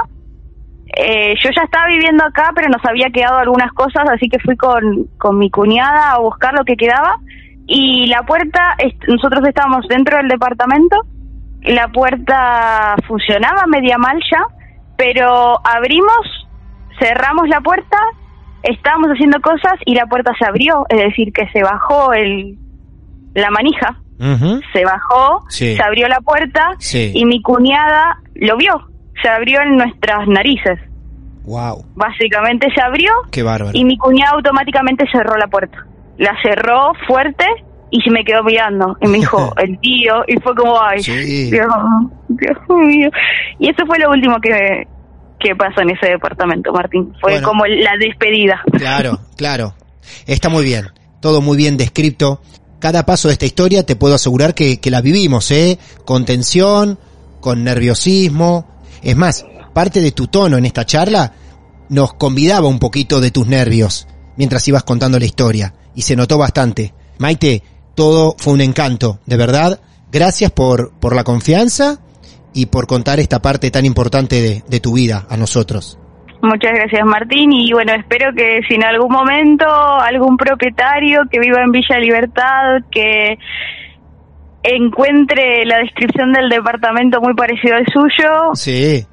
eh, 0.95 1.33
yo 1.43 1.49
ya 1.55 1.63
estaba 1.63 1.87
viviendo 1.87 2.23
acá, 2.23 2.51
pero 2.53 2.69
nos 2.69 2.85
había 2.85 3.09
quedado 3.09 3.39
algunas 3.39 3.71
cosas, 3.71 4.07
así 4.11 4.29
que 4.29 4.39
fui 4.39 4.55
con, 4.55 5.05
con 5.17 5.39
mi 5.39 5.49
cuñada 5.49 6.11
a 6.11 6.19
buscar 6.19 6.53
lo 6.53 6.63
que 6.63 6.75
quedaba. 6.75 7.17
Y 7.65 8.07
la 8.07 8.23
puerta, 8.23 8.75
nosotros 9.07 9.47
estábamos 9.47 9.87
dentro 9.87 10.17
del 10.17 10.27
departamento, 10.27 10.97
la 11.61 11.87
puerta 11.87 12.95
funcionaba 13.07 13.63
media 13.67 13.97
mal 13.97 14.19
ya, 14.29 14.45
pero 14.97 15.55
abrimos, 15.65 16.47
cerramos 16.99 17.47
la 17.47 17.61
puerta, 17.61 17.97
estábamos 18.63 19.09
haciendo 19.09 19.39
cosas 19.41 19.73
y 19.85 19.95
la 19.95 20.05
puerta 20.05 20.33
se 20.37 20.45
abrió, 20.45 20.85
es 20.89 20.99
decir, 20.99 21.31
que 21.33 21.47
se 21.51 21.63
bajó 21.63 22.13
el, 22.13 22.57
la 23.33 23.49
manija, 23.49 23.97
Se 24.73 24.85
bajó, 24.85 25.43
Sí. 25.49 25.75
se 25.75 25.83
abrió 25.83 26.07
la 26.07 26.19
puerta 26.21 26.71
Sí. 26.79 27.11
y 27.13 27.25
mi 27.25 27.41
cuñada 27.41 28.17
lo 28.35 28.55
vio, 28.57 28.73
se 29.21 29.27
abrió 29.29 29.61
en 29.61 29.75
nuestras 29.77 30.27
narices. 30.27 30.79
Wow, 31.45 31.83
Básicamente 31.95 32.67
se 32.73 32.81
abrió 32.81 33.11
qué 33.31 33.43
bárbaro. 33.43 33.71
y 33.77 33.83
mi 33.83 33.97
cuñada 33.97 34.31
automáticamente 34.35 35.05
cerró 35.11 35.35
la 35.37 35.47
puerta. 35.47 35.77
La 36.17 36.31
cerró 36.41 36.93
fuerte 37.05 37.45
y 37.91 37.99
se 38.01 38.09
me 38.11 38.23
quedó 38.23 38.43
mirando 38.43 38.95
y 39.01 39.07
me 39.07 39.17
dijo 39.17 39.53
el 39.57 39.77
tío 39.79 40.23
y 40.27 40.39
fue 40.39 40.55
como 40.55 40.81
ay 40.81 41.03
Sí. 41.03 41.51
Dios, 41.51 41.67
Dios 42.29 42.57
mío 42.69 43.09
y 43.59 43.69
eso 43.69 43.85
fue 43.85 43.99
lo 43.99 44.09
último 44.09 44.37
que 44.41 44.87
que 45.39 45.53
pasó 45.55 45.81
en 45.81 45.89
ese 45.89 46.07
departamento 46.11 46.71
Martín 46.71 47.13
fue 47.19 47.33
Bueno. 47.33 47.47
como 47.49 47.65
la 47.65 47.91
despedida 47.99 48.61
Claro, 48.77 49.19
claro. 49.35 49.73
Está 50.25 50.47
muy 50.49 50.63
bien. 50.63 50.85
Todo 51.21 51.41
muy 51.41 51.57
bien 51.57 51.75
descrito. 51.77 52.41
Cada 52.83 53.05
paso 53.05 53.29
de 53.29 53.35
esta 53.35 53.45
historia 53.45 53.85
te 53.85 53.95
puedo 53.95 54.13
asegurar 54.13 54.53
que, 54.53 54.77
la 54.91 54.99
vivimos, 54.99 55.49
¿eh? 55.51 55.79
Con 56.03 56.25
tensión, 56.25 56.99
con 57.39 57.63
nerviosismo. 57.63 58.67
Es 59.01 59.15
más, 59.15 59.45
parte 59.73 60.01
de 60.01 60.11
tu 60.11 60.27
tono 60.27 60.57
en 60.57 60.65
esta 60.65 60.85
charla 60.85 61.31
nos 61.87 62.15
convidaba 62.15 62.67
un 62.67 62.79
poquito 62.79 63.21
de 63.21 63.31
tus 63.31 63.47
nervios 63.47 64.05
mientras 64.35 64.67
ibas 64.67 64.83
contando 64.83 65.17
la 65.17 65.23
historia. 65.23 65.73
Y 65.95 66.01
se 66.01 66.17
notó 66.17 66.37
bastante. 66.37 66.93
Maite, 67.19 67.63
todo 67.95 68.35
fue 68.37 68.51
un 68.51 68.59
encanto, 68.59 69.21
de 69.25 69.37
verdad. 69.37 69.79
Gracias 70.11 70.51
por, 70.51 70.91
por 70.99 71.15
la 71.15 71.23
confianza 71.23 72.01
y 72.53 72.65
por 72.65 72.85
contar 72.85 73.21
esta 73.21 73.41
parte 73.41 73.71
tan 73.71 73.85
importante 73.85 74.41
de, 74.41 74.63
de 74.67 74.79
tu 74.81 74.91
vida 74.91 75.25
a 75.29 75.37
nosotros. 75.37 75.99
Muchas 76.43 76.73
gracias 76.73 77.05
Martín 77.05 77.53
y 77.53 77.71
bueno, 77.71 77.93
espero 77.93 78.33
que 78.35 78.59
si 78.67 78.75
en 78.75 78.83
algún 78.83 79.13
momento 79.13 79.65
algún 79.65 80.35
propietario 80.35 81.21
que 81.31 81.39
viva 81.39 81.61
en 81.61 81.71
Villa 81.71 81.97
Libertad, 81.99 82.81
que 82.91 83.37
encuentre 84.61 85.65
la 85.65 85.77
descripción 85.77 86.33
del 86.33 86.49
departamento 86.49 87.21
muy 87.21 87.33
parecido 87.33 87.77
al 87.77 87.85
suyo, 87.87 88.55
Sí, 88.55 89.05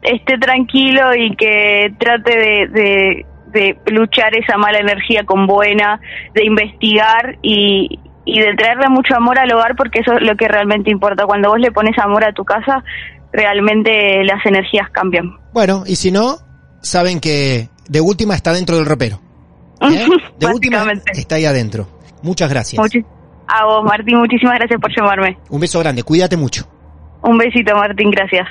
esté 0.00 0.38
tranquilo 0.38 1.12
y 1.12 1.34
que 1.34 1.92
trate 1.98 2.38
de, 2.38 2.68
de, 2.68 3.26
de 3.48 3.76
luchar 3.92 4.36
esa 4.36 4.56
mala 4.56 4.78
energía 4.78 5.24
con 5.24 5.48
buena, 5.48 6.00
de 6.34 6.44
investigar 6.44 7.36
y, 7.42 7.98
y 8.24 8.40
de 8.40 8.54
traerle 8.54 8.88
mucho 8.90 9.16
amor 9.16 9.40
al 9.40 9.52
hogar 9.52 9.74
porque 9.74 10.00
eso 10.02 10.12
es 10.12 10.22
lo 10.22 10.36
que 10.36 10.46
realmente 10.46 10.92
importa. 10.92 11.26
Cuando 11.26 11.48
vos 11.48 11.58
le 11.58 11.72
pones 11.72 11.98
amor 11.98 12.22
a 12.22 12.32
tu 12.32 12.44
casa, 12.44 12.84
realmente 13.32 14.22
las 14.22 14.46
energías 14.46 14.88
cambian. 14.90 15.32
Bueno, 15.52 15.82
y 15.84 15.96
si 15.96 16.12
no, 16.12 16.45
saben 16.86 17.20
que 17.20 17.68
de 17.88 18.00
última 18.00 18.34
está 18.34 18.52
dentro 18.52 18.76
del 18.76 18.86
ropero. 18.86 19.20
¿eh? 19.80 20.06
De 20.38 20.46
última 20.46 20.84
está 21.14 21.36
ahí 21.36 21.44
adentro. 21.44 21.88
Muchas 22.22 22.48
gracias. 22.48 22.82
Muchi- 22.82 23.04
a 23.48 23.64
vos, 23.64 23.84
Martín, 23.84 24.18
muchísimas 24.18 24.56
gracias 24.58 24.80
por 24.80 24.90
llamarme. 24.94 25.38
Un 25.50 25.60
beso 25.60 25.78
grande, 25.78 26.02
cuídate 26.02 26.36
mucho. 26.36 26.66
Un 27.22 27.38
besito, 27.38 27.74
Martín, 27.76 28.10
gracias. 28.10 28.46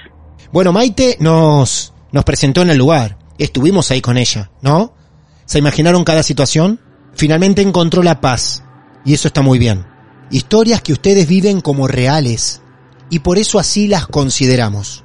Bueno, 0.51 0.71
Maite 0.71 1.17
nos, 1.19 1.93
nos 2.11 2.23
presentó 2.23 2.61
en 2.61 2.69
el 2.69 2.77
lugar. 2.77 3.17
Estuvimos 3.37 3.91
ahí 3.91 3.99
con 4.01 4.17
ella, 4.17 4.51
¿no? 4.61 4.93
¿Se 5.45 5.59
imaginaron 5.59 6.03
cada 6.03 6.23
situación? 6.23 6.79
Finalmente 7.13 7.61
encontró 7.61 8.03
la 8.03 8.21
paz. 8.21 8.63
Y 9.03 9.13
eso 9.13 9.27
está 9.27 9.41
muy 9.41 9.59
bien. 9.59 9.85
Historias 10.31 10.81
que 10.81 10.93
ustedes 10.93 11.27
viven 11.27 11.61
como 11.61 11.87
reales. 11.87 12.61
Y 13.09 13.19
por 13.19 13.37
eso 13.37 13.59
así 13.59 13.87
las 13.87 14.07
consideramos. 14.07 15.04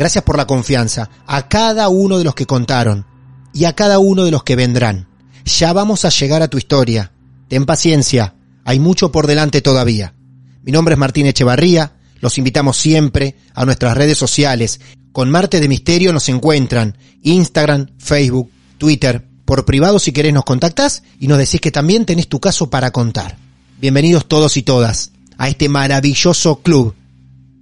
Gracias 0.00 0.24
por 0.24 0.38
la 0.38 0.46
confianza 0.46 1.10
a 1.26 1.46
cada 1.46 1.90
uno 1.90 2.16
de 2.16 2.24
los 2.24 2.34
que 2.34 2.46
contaron 2.46 3.04
y 3.52 3.66
a 3.66 3.74
cada 3.74 3.98
uno 3.98 4.24
de 4.24 4.30
los 4.30 4.44
que 4.44 4.56
vendrán. 4.56 5.08
Ya 5.44 5.74
vamos 5.74 6.06
a 6.06 6.08
llegar 6.08 6.40
a 6.40 6.48
tu 6.48 6.56
historia. 6.56 7.12
Ten 7.48 7.66
paciencia, 7.66 8.34
hay 8.64 8.80
mucho 8.80 9.12
por 9.12 9.26
delante 9.26 9.60
todavía. 9.60 10.14
Mi 10.62 10.72
nombre 10.72 10.94
es 10.94 10.98
Martín 10.98 11.26
Echevarría, 11.26 11.98
los 12.22 12.38
invitamos 12.38 12.78
siempre 12.78 13.36
a 13.52 13.66
nuestras 13.66 13.94
redes 13.94 14.16
sociales. 14.16 14.80
Con 15.12 15.30
Marte 15.30 15.60
de 15.60 15.68
Misterio 15.68 16.14
nos 16.14 16.30
encuentran 16.30 16.96
Instagram, 17.20 17.88
Facebook, 17.98 18.50
Twitter. 18.78 19.28
Por 19.44 19.66
privado 19.66 19.98
si 19.98 20.12
querés 20.12 20.32
nos 20.32 20.44
contactás 20.44 21.02
y 21.18 21.26
nos 21.26 21.36
decís 21.36 21.60
que 21.60 21.72
también 21.72 22.06
tenés 22.06 22.26
tu 22.26 22.40
caso 22.40 22.70
para 22.70 22.90
contar. 22.90 23.36
Bienvenidos 23.78 24.26
todos 24.28 24.56
y 24.56 24.62
todas 24.62 25.10
a 25.36 25.50
este 25.50 25.68
maravilloso 25.68 26.62
club 26.62 26.94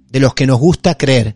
de 0.09 0.21
los 0.21 0.33
que 0.33 0.47
nos 0.47 0.57
gusta 0.57 0.95
creer 0.97 1.35